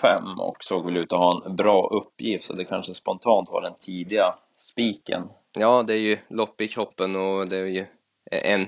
5 0.00 0.40
och 0.40 0.56
såg 0.60 0.84
väl 0.84 0.96
ut 0.96 1.12
att 1.12 1.18
ha 1.18 1.42
en 1.46 1.56
bra 1.56 1.88
uppgift 1.92 2.44
så 2.44 2.52
det 2.52 2.64
kanske 2.64 2.94
spontant 2.94 3.48
var 3.50 3.62
den 3.62 3.74
tidiga 3.80 4.34
spiken. 4.56 5.28
Ja, 5.52 5.82
det 5.82 5.94
är 5.94 5.98
ju 5.98 6.18
lopp 6.28 6.60
i 6.60 6.68
kroppen 6.68 7.16
och 7.16 7.48
det 7.48 7.56
är 7.56 7.66
ju 7.66 7.86
en, 8.30 8.66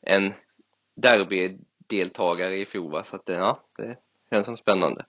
en 0.00 0.32
derbydeltagare 0.96 2.56
i 2.56 2.64
fjol 2.64 2.92
va? 2.92 3.04
så 3.04 3.16
att 3.16 3.26
det, 3.26 3.32
ja, 3.32 3.60
det 3.76 3.96
känns 4.30 4.46
som 4.46 4.56
spännande. 4.56 5.04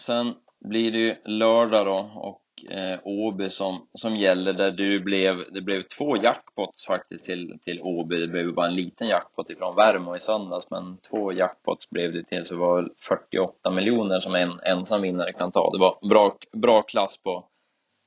Sen 0.00 0.34
blir 0.60 0.92
det 0.92 0.98
ju 0.98 1.16
lördag 1.24 1.86
då 1.86 2.10
och 2.14 2.72
eh, 2.72 2.98
Åby 3.04 3.50
som, 3.50 3.86
som 3.94 4.16
gäller 4.16 4.52
där 4.52 4.70
du 4.70 5.00
blev, 5.00 5.44
det 5.52 5.60
blev 5.60 5.82
två 5.82 6.16
jackpots 6.16 6.86
faktiskt 6.86 7.24
till, 7.24 7.58
till 7.62 7.80
Åby. 7.82 8.16
Det 8.16 8.28
blev 8.28 8.54
bara 8.54 8.66
en 8.66 8.74
liten 8.74 9.08
jackpot 9.08 9.50
ifrån 9.50 9.76
Värmo 9.76 10.16
i 10.16 10.20
söndags 10.20 10.70
men 10.70 10.98
två 11.10 11.32
jackpots 11.32 11.90
blev 11.90 12.12
det 12.12 12.22
till 12.22 12.44
så 12.44 12.54
det 12.54 12.60
var 12.60 12.90
48 13.08 13.70
miljoner 13.70 14.20
som 14.20 14.34
en 14.34 14.60
ensam 14.60 15.02
vinnare 15.02 15.32
kan 15.32 15.52
ta. 15.52 15.70
Det 15.70 15.78
var 15.78 16.08
bra, 16.08 16.36
bra 16.52 16.82
klass 16.82 17.18
på 17.22 17.44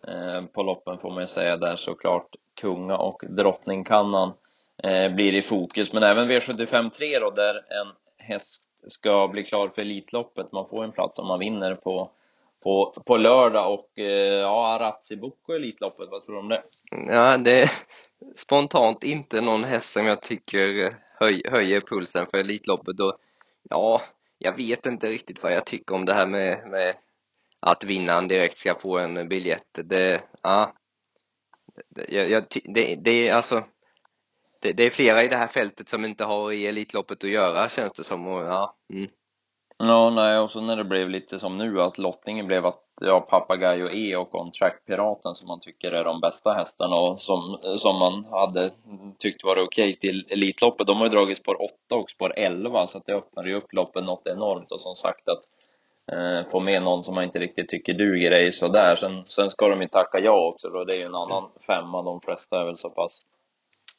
eh, 0.07 0.41
på 0.45 0.63
loppen 0.63 0.97
får 0.97 1.11
man 1.11 1.23
ju 1.23 1.27
säga 1.27 1.57
där 1.57 1.75
såklart 1.75 2.29
Kunga 2.61 2.97
och 2.97 3.23
Drottningkannan 3.29 4.33
eh, 4.83 5.13
blir 5.13 5.35
i 5.35 5.41
fokus 5.41 5.93
men 5.93 6.03
även 6.03 6.31
V75 6.31 6.89
3 6.89 7.19
då 7.19 7.29
där 7.29 7.55
en 7.55 7.87
häst 8.17 8.63
ska 8.87 9.27
bli 9.27 9.43
klar 9.43 9.69
för 9.69 9.81
Elitloppet. 9.81 10.51
Man 10.51 10.67
får 10.69 10.83
en 10.83 10.91
plats 10.91 11.19
om 11.19 11.27
man 11.27 11.39
vinner 11.39 11.75
på 11.75 12.11
på, 12.63 12.93
på 13.05 13.17
lördag 13.17 13.73
och 13.73 13.99
eh, 13.99 14.39
ja, 14.41 14.67
Arazzi 14.67 15.15
Boko 15.15 15.53
Elitloppet, 15.53 16.09
vad 16.11 16.25
tror 16.25 16.35
du 16.35 16.39
om 16.39 16.49
det? 16.49 16.63
Ja, 16.91 17.37
det 17.37 17.61
är 17.61 17.71
spontant 18.35 19.03
inte 19.03 19.41
någon 19.41 19.63
häst 19.63 19.93
som 19.93 20.05
jag 20.05 20.21
tycker 20.21 20.85
eh, 20.85 20.93
höj, 21.19 21.41
höjer 21.45 21.81
pulsen 21.81 22.25
för 22.31 22.37
Elitloppet 22.37 22.99
och 22.99 23.17
ja, 23.69 24.01
jag 24.37 24.57
vet 24.57 24.85
inte 24.85 25.09
riktigt 25.09 25.43
vad 25.43 25.53
jag 25.53 25.65
tycker 25.65 25.95
om 25.95 26.05
det 26.05 26.13
här 26.13 26.25
med, 26.25 26.67
med 26.67 26.95
att 27.59 27.83
vinnaren 27.83 28.27
direkt 28.27 28.57
ska 28.57 28.75
få 28.75 28.97
en 28.97 29.29
biljett. 29.29 29.79
Det, 29.83 30.21
ja, 30.41 30.73
det, 31.89 32.05
jag, 32.09 32.29
jag, 32.29 32.45
det, 32.63 32.95
det 32.95 33.27
är 33.27 33.33
alltså 33.33 33.63
det, 34.61 34.73
det, 34.73 34.85
är 34.85 34.89
flera 34.89 35.23
i 35.23 35.27
det 35.27 35.37
här 35.37 35.47
fältet 35.47 35.89
som 35.89 36.05
inte 36.05 36.23
har 36.23 36.51
i 36.51 36.67
Elitloppet 36.67 37.23
att 37.23 37.29
göra 37.29 37.69
känns 37.69 37.93
det 37.93 38.03
som 38.03 38.27
och 38.27 38.41
ja, 38.45 38.75
mm. 38.93 39.09
Ja, 39.79 40.09
nej, 40.09 40.39
och 40.39 40.51
så 40.51 40.61
när 40.61 40.75
det 40.75 40.83
blev 40.83 41.09
lite 41.09 41.39
som 41.39 41.57
nu 41.57 41.81
att 41.81 41.97
lottningen 41.97 42.47
blev 42.47 42.65
att 42.65 42.83
ja, 43.01 43.19
Papagayo 43.19 43.89
E 43.89 44.15
och 44.15 44.35
On 44.35 44.51
Track 44.51 44.85
Piraten 44.87 45.35
som 45.35 45.47
man 45.47 45.59
tycker 45.59 45.91
är 45.91 46.03
de 46.03 46.21
bästa 46.21 46.53
hästarna 46.53 46.95
och 46.95 47.19
som, 47.19 47.57
som 47.77 47.99
man 47.99 48.25
hade 48.25 48.71
tyckt 49.19 49.43
var 49.43 49.53
okej 49.53 49.63
okay 49.63 49.95
till 49.95 50.25
Elitloppet. 50.29 50.87
De 50.87 50.97
har 50.97 51.05
ju 51.05 51.09
dragit 51.09 51.37
spår 51.37 51.57
8 51.87 51.95
och 51.95 52.09
spår 52.09 52.33
11 52.37 52.87
så 52.87 52.97
att 52.97 53.05
det 53.05 53.13
öppnade 53.13 53.49
ju 53.49 53.55
upp 53.55 53.73
loppet 53.73 54.03
något 54.03 54.27
enormt 54.27 54.71
och 54.71 54.81
som 54.81 54.95
sagt 54.95 55.29
att 55.29 55.43
eh, 56.11 56.51
få 56.51 56.59
med 56.59 56.83
någon 56.83 57.03
som 57.03 57.15
man 57.15 57.23
inte 57.23 57.39
riktigt 57.39 57.69
tycker 57.69 57.93
duger 57.93 58.31
är 58.31 58.43
ju 58.43 58.51
sådär. 58.51 58.95
Sen, 58.95 59.23
sen 59.27 59.49
ska 59.49 59.67
de 59.67 59.81
ju 59.81 59.87
tacka 59.87 60.19
ja 60.19 60.47
också 60.47 60.69
då, 60.69 60.83
det 60.83 60.93
är 60.93 60.97
ju 60.97 61.05
en 61.05 61.15
annan 61.15 61.49
femma. 61.67 62.01
De 62.01 62.21
flesta 62.21 62.61
är 62.61 62.65
väl 62.65 62.77
så 62.77 62.89
pass 62.89 63.21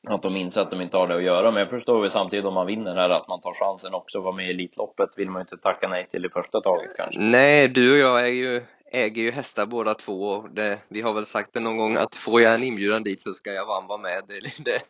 att 0.07 0.22
de 0.22 0.36
inser 0.36 0.61
att 0.61 0.70
de 0.70 0.80
inte 0.80 0.96
har 0.96 1.09
det 1.09 1.16
att 1.16 1.22
göra. 1.22 1.51
Men 1.51 1.61
jag 1.61 1.70
förstår 1.70 2.01
väl 2.01 2.11
samtidigt 2.11 2.44
om 2.44 2.55
man 2.55 2.66
vinner 2.66 2.94
här 2.94 3.11
att 3.11 3.28
man 3.28 3.40
tar 3.40 3.55
chansen 3.55 3.94
också 3.94 4.18
att 4.18 4.24
vara 4.24 4.34
med 4.34 4.46
i 4.46 4.51
Elitloppet 4.51 5.09
vill 5.16 5.30
man 5.30 5.40
ju 5.40 5.42
inte 5.42 5.57
tacka 5.57 5.88
nej 5.88 6.09
till 6.11 6.26
i 6.26 6.28
första 6.28 6.61
taget 6.61 6.96
kanske. 6.96 7.20
Nej, 7.20 7.68
du 7.68 7.92
och 7.92 7.99
jag 7.99 8.20
är 8.20 8.32
ju, 8.32 8.62
äger 8.92 9.22
ju 9.22 9.30
hästar 9.30 9.66
båda 9.66 9.94
två 9.94 10.22
och 10.22 10.51
det, 10.51 10.78
vi 10.88 11.01
har 11.01 11.12
väl 11.12 11.26
sagt 11.26 11.51
det 11.53 11.61
någon 11.61 11.76
gång 11.76 11.96
att 11.96 12.14
får 12.14 12.42
jag 12.42 12.55
en 12.55 12.62
inbjudan 12.62 13.03
dit 13.03 13.22
så 13.22 13.34
ska 13.34 13.53
jag 13.53 13.66
van 13.66 13.86
vara 13.86 13.99
med. 13.99 14.22
Det, 14.28 14.40
det, 14.40 14.64
det 14.64 14.82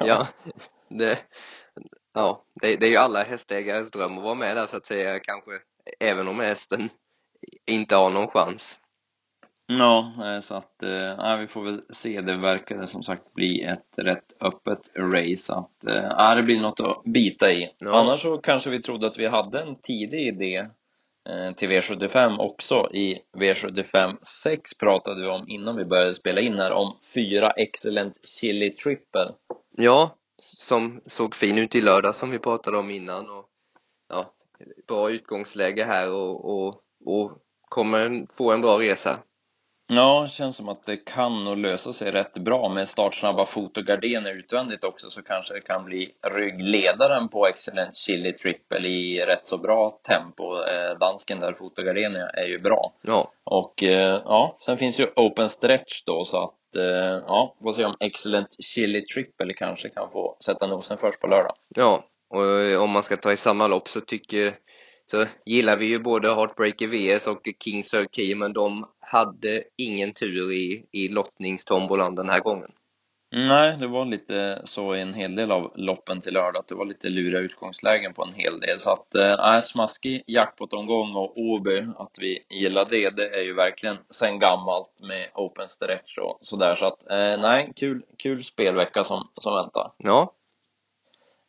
ja, 0.06 0.26
det, 0.88 1.18
ja, 2.14 2.42
det, 2.60 2.76
det 2.76 2.86
är 2.86 2.90
ju 2.90 2.96
alla 2.96 3.22
hästägares 3.22 3.90
dröm 3.90 4.18
att 4.18 4.24
vara 4.24 4.34
med 4.34 4.56
där 4.56 4.66
så 4.66 4.76
att 4.76 4.86
säga 4.86 5.20
kanske, 5.20 5.50
även 6.00 6.28
om 6.28 6.40
hästen 6.40 6.90
inte 7.66 7.96
har 7.96 8.10
någon 8.10 8.28
chans. 8.28 8.80
Ja, 9.66 10.12
så 10.42 10.54
att, 10.54 10.82
eh, 10.82 11.36
vi 11.38 11.46
får 11.46 11.64
väl 11.64 11.82
se. 11.90 12.20
Det 12.20 12.36
verkar 12.36 12.86
som 12.86 13.02
sagt 13.02 13.34
bli 13.34 13.62
ett 13.62 13.86
rätt 13.96 14.42
öppet 14.42 14.90
race. 14.96 15.54
Att, 15.54 15.84
eh, 15.86 16.36
det 16.36 16.42
blir 16.42 16.60
något 16.60 16.80
att 16.80 17.02
bita 17.04 17.52
i. 17.52 17.70
Ja. 17.78 18.00
Annars 18.00 18.22
så 18.22 18.38
kanske 18.38 18.70
vi 18.70 18.82
trodde 18.82 19.06
att 19.06 19.18
vi 19.18 19.26
hade 19.26 19.60
en 19.60 19.76
tidig 19.76 20.26
idé 20.26 20.56
eh, 21.28 21.52
till 21.56 21.70
V75 21.70 22.38
också. 22.38 22.88
I 22.92 23.18
V75 23.36 24.16
6 24.22 24.78
pratade 24.78 25.22
vi 25.22 25.28
om 25.28 25.48
innan 25.48 25.76
vi 25.76 25.84
började 25.84 26.14
spela 26.14 26.40
in 26.40 26.58
här 26.58 26.72
om 26.72 26.96
fyra 27.14 27.50
excellent 27.50 28.26
chili 28.26 28.70
triple. 28.70 29.32
Ja, 29.76 30.16
som 30.38 31.00
såg 31.06 31.34
fin 31.34 31.58
ut 31.58 31.74
i 31.74 31.80
lördag 31.80 32.14
som 32.14 32.30
vi 32.30 32.38
pratade 32.38 32.78
om 32.78 32.90
innan 32.90 33.30
och 33.30 33.46
ja, 34.08 34.26
bra 34.88 35.10
utgångsläge 35.10 35.84
här 35.84 36.10
och, 36.10 36.44
och, 36.44 36.82
och 37.04 37.32
kommer 37.68 38.26
få 38.36 38.52
en 38.52 38.60
bra 38.60 38.80
resa. 38.80 39.18
Ja, 39.88 40.26
känns 40.26 40.56
som 40.56 40.68
att 40.68 40.86
det 40.86 40.96
kan 40.96 41.44
nog 41.44 41.56
lösa 41.56 41.92
sig 41.92 42.12
rätt 42.12 42.38
bra 42.38 42.68
med 42.68 42.88
startsnabba 42.88 43.46
fotogardiner 43.46 44.32
utvändigt 44.32 44.84
också 44.84 45.10
så 45.10 45.22
kanske 45.22 45.54
det 45.54 45.60
kan 45.60 45.84
bli 45.84 46.10
ryggledaren 46.36 47.28
på 47.28 47.46
Excellent 47.46 47.96
Chili 47.96 48.32
Triple 48.32 48.88
i 48.88 49.20
rätt 49.20 49.46
så 49.46 49.58
bra 49.58 49.90
tempo. 49.90 50.62
Eh, 50.62 50.98
dansken 50.98 51.40
där, 51.40 51.52
fotogardenia, 51.52 52.26
är 52.26 52.46
ju 52.46 52.58
bra. 52.58 52.92
Ja. 53.02 53.32
Och 53.44 53.82
eh, 53.82 54.20
ja, 54.24 54.54
sen 54.58 54.78
finns 54.78 55.00
ju 55.00 55.06
Open 55.16 55.48
Stretch 55.48 56.02
då 56.04 56.24
så 56.24 56.42
att 56.42 56.76
eh, 56.76 57.22
ja, 57.26 57.54
får 57.62 57.72
se 57.72 57.84
om 57.84 57.96
Excellent 58.00 58.64
Chili 58.64 59.00
Triple 59.00 59.54
kanske 59.54 59.88
kan 59.88 60.10
få 60.10 60.36
sätta 60.44 60.66
nosen 60.66 60.98
först 60.98 61.20
på 61.20 61.26
lördag. 61.26 61.54
Ja, 61.68 62.04
och 62.30 62.82
om 62.82 62.90
man 62.90 63.02
ska 63.02 63.16
ta 63.16 63.32
i 63.32 63.36
samma 63.36 63.66
lopp 63.66 63.88
så 63.88 64.00
tycker 64.00 64.54
så 65.10 65.26
gillar 65.44 65.76
vi 65.76 65.86
ju 65.86 65.98
både 65.98 66.34
Heartbreaker 66.34 66.86
VS 66.86 67.26
och 67.26 67.48
King 67.64 67.84
Sir 67.84 68.06
Key, 68.12 68.34
men 68.34 68.52
de 68.52 68.86
hade 69.06 69.64
ingen 69.76 70.12
tur 70.12 70.52
i, 70.52 70.86
i 70.92 71.08
lottningstombolan 71.08 72.14
den 72.14 72.28
här 72.28 72.40
gången. 72.40 72.70
Nej, 73.32 73.76
det 73.76 73.86
var 73.86 74.04
lite 74.04 74.62
så 74.64 74.94
i 74.94 75.00
en 75.00 75.14
hel 75.14 75.34
del 75.34 75.52
av 75.52 75.72
loppen 75.74 76.20
till 76.20 76.34
lördag, 76.34 76.60
att 76.60 76.68
det 76.68 76.74
var 76.74 76.84
lite 76.84 77.08
luriga 77.08 77.40
utgångslägen 77.40 78.12
på 78.12 78.24
en 78.24 78.34
hel 78.34 78.60
del. 78.60 78.80
Så 78.80 78.90
att, 78.90 79.14
eh, 79.14 79.36
nej, 79.38 79.56
äh, 79.56 79.62
smaskig 79.62 80.24
jackpot-omgång 80.26 81.14
och 81.14 81.38
Åby, 81.38 81.86
att 81.98 82.16
vi 82.20 82.38
gillar 82.50 82.86
det, 82.90 83.10
det 83.10 83.28
är 83.28 83.42
ju 83.42 83.54
verkligen 83.54 83.96
sen 84.10 84.38
gammalt 84.38 85.00
med 85.00 85.28
open 85.34 85.68
stretch 85.68 86.18
och 86.18 86.38
sådär. 86.40 86.74
Så 86.74 86.86
att, 86.86 87.10
eh, 87.10 87.40
nej, 87.40 87.72
kul, 87.76 88.02
kul 88.18 88.44
spelvecka 88.44 89.04
som, 89.04 89.28
som 89.34 89.54
väntar. 89.54 89.92
Ja, 89.96 90.32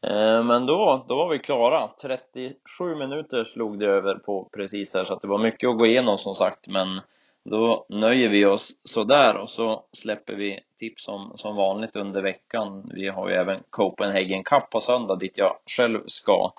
Eh, 0.03 0.43
men 0.43 0.65
då, 0.65 1.05
då 1.07 1.15
var 1.15 1.29
vi 1.29 1.39
klara. 1.39 1.89
37 2.01 2.95
minuter 2.95 3.43
slog 3.43 3.79
det 3.79 3.85
över 3.85 4.15
på 4.15 4.49
precis 4.53 4.93
här, 4.93 5.03
så 5.03 5.13
att 5.13 5.21
det 5.21 5.27
var 5.27 5.37
mycket 5.37 5.69
att 5.69 5.77
gå 5.77 5.85
igenom 5.85 6.17
som 6.17 6.35
sagt, 6.35 6.67
men 6.67 7.01
då 7.49 7.85
nöjer 7.89 8.29
vi 8.29 8.45
oss 8.45 8.71
sådär 8.83 9.37
och 9.37 9.49
så 9.49 9.83
släpper 9.91 10.33
vi 10.33 10.59
tips 10.79 11.03
som, 11.03 11.31
som 11.35 11.55
vanligt 11.55 11.95
under 11.95 12.21
veckan. 12.21 12.91
Vi 12.93 13.07
har 13.07 13.29
ju 13.29 13.35
även 13.35 13.63
Copenhagen 13.69 14.43
Cup 14.43 14.69
på 14.69 14.81
söndag 14.81 15.15
dit 15.15 15.37
jag 15.37 15.55
själv 15.65 15.99
ska. 16.05 16.51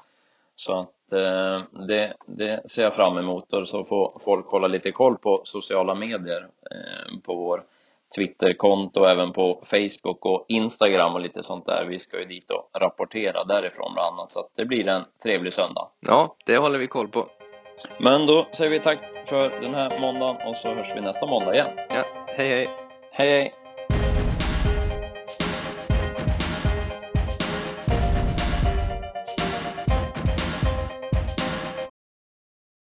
Så 0.54 0.72
att 0.72 1.12
eh, 1.12 1.86
det, 1.86 2.14
det 2.26 2.70
ser 2.70 2.82
jag 2.82 2.94
fram 2.94 3.18
emot 3.18 3.52
och 3.52 3.68
så 3.68 3.84
får 3.84 4.20
folk 4.24 4.46
hålla 4.46 4.66
lite 4.66 4.92
koll 4.92 5.18
på 5.18 5.40
sociala 5.44 5.94
medier 5.94 6.48
eh, 6.70 7.20
på 7.24 7.34
vår 7.34 7.62
Twitterkonto, 8.16 9.04
även 9.04 9.32
på 9.32 9.64
Facebook 9.70 10.26
och 10.26 10.44
Instagram 10.48 11.14
och 11.14 11.20
lite 11.20 11.42
sånt 11.42 11.66
där. 11.66 11.84
Vi 11.84 11.98
ska 11.98 12.18
ju 12.18 12.24
dit 12.24 12.50
och 12.50 12.80
rapportera 12.80 13.44
därifrån 13.44 13.92
bland 13.94 14.18
annat, 14.18 14.32
så 14.32 14.40
att 14.40 14.50
det 14.54 14.64
blir 14.64 14.88
en 14.88 15.04
trevlig 15.22 15.52
söndag. 15.52 15.88
Ja, 16.00 16.36
det 16.46 16.56
håller 16.56 16.78
vi 16.78 16.86
koll 16.86 17.08
på. 17.08 17.26
Men 17.98 18.26
då 18.26 18.46
säger 18.52 18.70
vi 18.70 18.80
tack 18.80 18.98
för 19.26 19.60
den 19.60 19.74
här 19.74 20.00
måndagen 20.00 20.36
och 20.46 20.56
så 20.56 20.74
hörs 20.74 20.92
vi 20.96 21.00
nästa 21.00 21.26
måndag 21.26 21.54
igen. 21.54 21.70
Ja, 21.76 22.04
hej 22.26 22.48
hej. 22.48 22.68
Hej 23.12 23.30
hej. 23.30 23.57